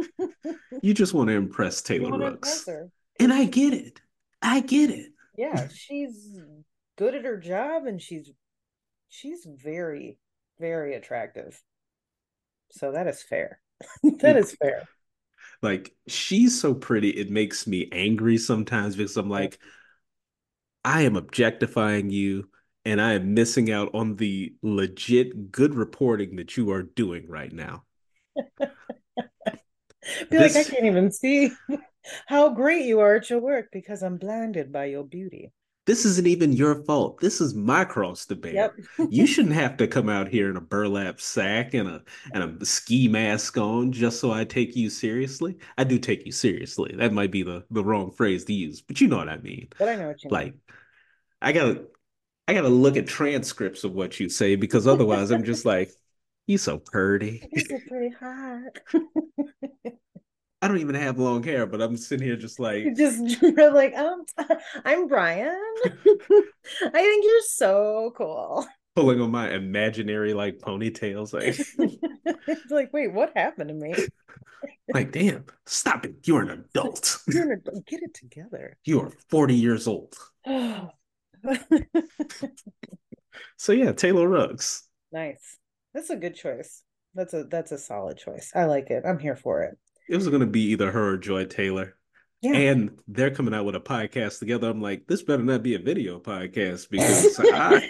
you 0.81 0.93
just 0.93 1.13
want 1.13 1.29
to 1.29 1.35
impress 1.35 1.81
Taylor 1.81 2.17
Rooks, 2.17 2.67
impress 2.67 2.89
and 3.19 3.33
I 3.33 3.45
get 3.45 3.73
it. 3.73 3.99
I 4.41 4.61
get 4.61 4.89
it. 4.89 5.11
Yeah, 5.37 5.67
she's 5.73 6.39
good 6.97 7.15
at 7.15 7.25
her 7.25 7.37
job, 7.37 7.85
and 7.85 8.01
she's 8.01 8.29
she's 9.15 9.45
very, 9.45 10.17
very 10.59 10.95
attractive. 10.95 11.61
So 12.71 12.91
that 12.91 13.07
is 13.07 13.21
fair. 13.21 13.59
That 14.19 14.37
is 14.37 14.53
fair. 14.53 14.87
Like 15.61 15.93
she's 16.07 16.59
so 16.59 16.73
pretty, 16.73 17.09
it 17.09 17.29
makes 17.29 17.67
me 17.67 17.89
angry 17.91 18.37
sometimes 18.37 18.95
because 18.95 19.17
I'm 19.17 19.29
like, 19.29 19.57
I 20.83 21.01
am 21.01 21.15
objectifying 21.15 22.09
you 22.09 22.49
and 22.83 23.01
I 23.01 23.13
am 23.13 23.33
missing 23.33 23.71
out 23.71 23.93
on 23.93 24.15
the 24.15 24.53
legit 24.61 25.51
good 25.51 25.73
reporting 25.75 26.35
that 26.37 26.55
you 26.57 26.71
are 26.71 26.83
doing 26.83 27.27
right 27.27 27.51
now. 27.51 27.83
Be 30.29 30.37
like, 30.37 30.55
I 30.55 30.63
can't 30.63 30.85
even 30.85 31.11
see 31.11 31.51
how 32.27 32.49
great 32.49 32.85
you 32.85 32.99
are 32.99 33.15
at 33.15 33.29
your 33.29 33.39
work 33.39 33.69
because 33.71 34.03
I'm 34.03 34.17
blinded 34.17 34.71
by 34.71 34.85
your 34.85 35.03
beauty. 35.03 35.51
This 35.85 36.03
isn't 36.03 36.25
even 36.25 36.51
your 36.51 36.83
fault. 36.83 37.19
This 37.19 37.39
is 37.39 37.53
my 37.53 37.85
cross 37.85 38.25
to 38.25 38.35
bear. 38.35 38.53
Yep. 38.53 38.75
You 39.11 39.27
shouldn't 39.27 39.53
have 39.53 39.77
to 39.77 39.87
come 39.87 40.09
out 40.09 40.27
here 40.27 40.49
in 40.49 40.57
a 40.57 40.61
burlap 40.61 41.21
sack 41.21 41.75
and 41.75 41.87
a 41.87 42.03
and 42.33 42.61
a 42.61 42.65
ski 42.65 43.07
mask 43.07 43.57
on 43.57 43.91
just 43.91 44.19
so 44.19 44.31
I 44.31 44.45
take 44.45 44.75
you 44.75 44.89
seriously. 44.89 45.57
I 45.77 45.83
do 45.83 45.99
take 45.99 46.25
you 46.25 46.31
seriously. 46.31 46.95
That 46.97 47.13
might 47.13 47.31
be 47.31 47.43
the 47.43 47.65
the 47.69 47.83
wrong 47.83 48.11
phrase 48.11 48.45
to 48.45 48.53
use, 48.53 48.81
but 48.81 48.99
you 48.99 49.07
know 49.07 49.17
what 49.17 49.29
I 49.29 49.37
mean. 49.37 49.67
But 49.77 49.89
I 49.89 49.95
know 49.95 50.07
what 50.07 50.23
you 50.23 50.31
mean. 50.31 50.33
Like, 50.33 50.55
I 51.41 51.51
gotta, 51.51 51.85
I 52.47 52.53
gotta 52.53 52.69
look 52.69 52.97
at 52.97 53.05
transcripts 53.05 53.83
of 53.83 53.93
what 53.93 54.19
you 54.19 54.29
say 54.29 54.55
because 54.55 54.87
otherwise, 54.87 55.29
I'm 55.29 55.43
just 55.43 55.65
like, 55.65 55.91
you 56.47 56.57
so 56.57 56.77
pretty. 56.91 57.47
This 57.51 57.69
is 57.69 57.81
pretty 57.87 58.15
hot. 58.19 58.79
I 60.65 60.67
don't 60.67 60.79
even 60.79 60.95
have 60.95 61.19
long 61.19 61.43
hair, 61.43 61.67
but 61.67 61.79
I'm 61.79 61.95
sitting 61.95 62.25
here 62.25 62.35
just 62.35 62.59
like, 62.59 62.85
just 62.97 63.21
like, 63.43 63.95
um, 63.95 64.25
I'm 64.83 65.07
Brian. 65.07 65.55
I 65.85 66.91
think 66.91 67.23
you're 67.23 67.41
so 67.43 68.11
cool. 68.17 68.65
pulling 68.95 69.21
on 69.21 69.29
my 69.29 69.51
imaginary 69.51 70.33
like 70.33 70.57
ponytails. 70.57 71.33
Like, 71.33 71.59
It's 72.47 72.71
like, 72.71 72.91
wait, 72.93 73.13
what 73.13 73.31
happened 73.35 73.67
to 73.67 73.75
me? 73.75 73.93
like, 74.91 75.11
damn, 75.11 75.45
stop 75.67 76.03
it. 76.03 76.15
You're 76.23 76.41
an 76.41 76.49
adult. 76.49 77.19
You're 77.27 77.43
an 77.43 77.59
adult. 77.63 77.85
Get 77.85 78.01
it 78.01 78.15
together. 78.15 78.75
You 78.85 79.01
are 79.01 79.11
40 79.29 79.53
years 79.53 79.87
old. 79.87 80.15
So 83.57 83.71
yeah, 83.71 83.91
Taylor 83.91 84.27
Rooks. 84.27 84.87
nice. 85.11 85.59
That's 85.93 86.09
a 86.09 86.15
good 86.15 86.33
choice. 86.35 86.81
That's 87.13 87.33
a 87.33 87.43
that's 87.43 87.71
a 87.71 87.77
solid 87.77 88.17
choice. 88.17 88.51
I 88.55 88.65
like 88.65 88.89
it. 88.89 89.03
I'm 89.05 89.19
here 89.19 89.35
for 89.35 89.61
it. 89.63 89.77
It 90.07 90.15
was 90.15 90.27
gonna 90.27 90.45
be 90.45 90.61
either 90.71 90.91
her 90.91 91.13
or 91.13 91.17
Joy 91.17 91.45
Taylor. 91.45 91.95
Yeah. 92.41 92.53
And 92.53 92.99
they're 93.07 93.31
coming 93.31 93.53
out 93.53 93.65
with 93.65 93.75
a 93.75 93.79
podcast 93.79 94.39
together. 94.39 94.69
I'm 94.69 94.81
like, 94.81 95.07
this 95.07 95.23
better 95.23 95.41
not 95.41 95.63
be 95.63 95.75
a 95.75 95.79
video 95.79 96.19
podcast 96.19 96.89
because 96.91 97.39
I, 97.39 97.89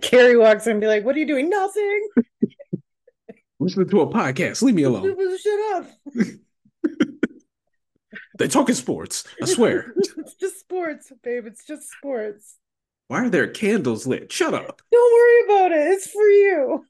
Carrie 0.00 0.36
walks 0.36 0.66
in 0.66 0.72
and 0.72 0.80
be 0.80 0.86
like, 0.86 1.04
"What 1.04 1.16
are 1.16 1.18
you 1.18 1.26
doing? 1.26 1.50
Nothing. 1.50 2.08
Listen 3.58 3.88
to 3.88 4.00
a 4.02 4.06
podcast. 4.06 4.62
Leave 4.62 4.74
me 4.74 4.84
alone. 4.84 5.16
Shut 5.38 5.76
up. 5.76 5.86
They 8.40 8.48
talking 8.48 8.74
sports. 8.74 9.24
I 9.42 9.44
swear. 9.44 9.92
it's 9.96 10.34
just 10.36 10.60
sports, 10.60 11.12
babe. 11.22 11.44
It's 11.44 11.66
just 11.66 11.90
sports. 11.90 12.56
Why 13.08 13.26
are 13.26 13.28
there 13.28 13.46
candles 13.46 14.06
lit? 14.06 14.32
Shut 14.32 14.54
up. 14.54 14.80
Don't 14.90 15.12
worry 15.12 15.44
about 15.44 15.72
it. 15.72 15.92
It's 15.92 16.10
for 16.10 16.26
you." 16.26 16.86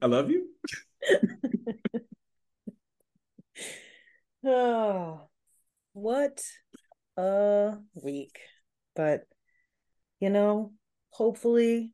I 0.00 0.06
love 0.06 0.30
you. 0.30 0.46
Oh, 4.44 5.28
what 5.92 6.42
a 7.16 7.74
week. 7.94 8.38
But, 8.94 9.22
you 10.20 10.30
know, 10.30 10.72
hopefully 11.10 11.92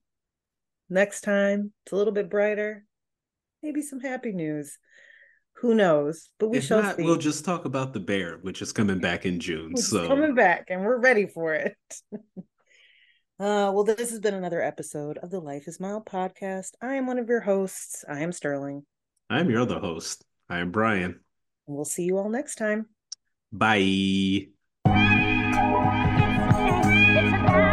next 0.89 1.21
time 1.23 1.73
it's 1.85 1.93
a 1.93 1.97
little 1.97 2.13
bit 2.13 2.31
brighter. 2.31 2.85
Maybe 3.63 3.83
some 3.83 4.01
happy 4.01 4.33
news. 4.33 4.79
Who 5.61 5.75
knows? 5.75 6.31
But 6.39 6.51
we 6.51 6.59
If 6.59 6.65
shall 6.65 6.83
not, 6.83 6.97
see. 6.97 7.03
we'll 7.03 7.17
just 7.17 7.45
talk 7.45 7.65
about 7.65 7.93
the 7.93 8.01
bear, 8.01 8.39
which 8.43 8.63
is 8.63 8.73
coming 8.73 9.01
back 9.01 9.27
in 9.27 9.41
June. 9.41 9.73
It's 9.73 9.89
So 9.89 10.07
coming 10.07 10.35
back 10.35 10.67
and 10.71 10.83
we're 10.83 10.99
ready 11.01 11.27
for 11.27 11.55
it. 11.55 11.77
uh, 13.41 13.71
well, 13.73 13.85
this 13.85 14.11
has 14.11 14.19
been 14.19 14.35
another 14.35 14.61
episode 14.61 15.19
of 15.19 15.31
the 15.31 15.39
Life 15.41 15.69
is 15.69 15.79
Mild 15.79 16.07
podcast. 16.07 16.73
I 16.83 16.95
am 16.95 17.07
one 17.07 17.19
of 17.19 17.29
your 17.29 17.41
hosts. 17.41 18.05
I 18.09 18.21
am 18.21 18.33
Sterling. 18.33 18.85
I'm 19.31 19.49
your 19.49 19.61
other 19.61 19.79
host. 19.79 20.25
I 20.49 20.59
am 20.59 20.73
Brian. 20.73 21.21
We'll 21.67 21.85
see 21.85 22.03
you 22.03 22.19
all 22.19 22.31
next 22.31 22.57
time. 22.57 22.87
Bye. 23.53 24.49
It's 27.21 27.33
a 27.33 27.68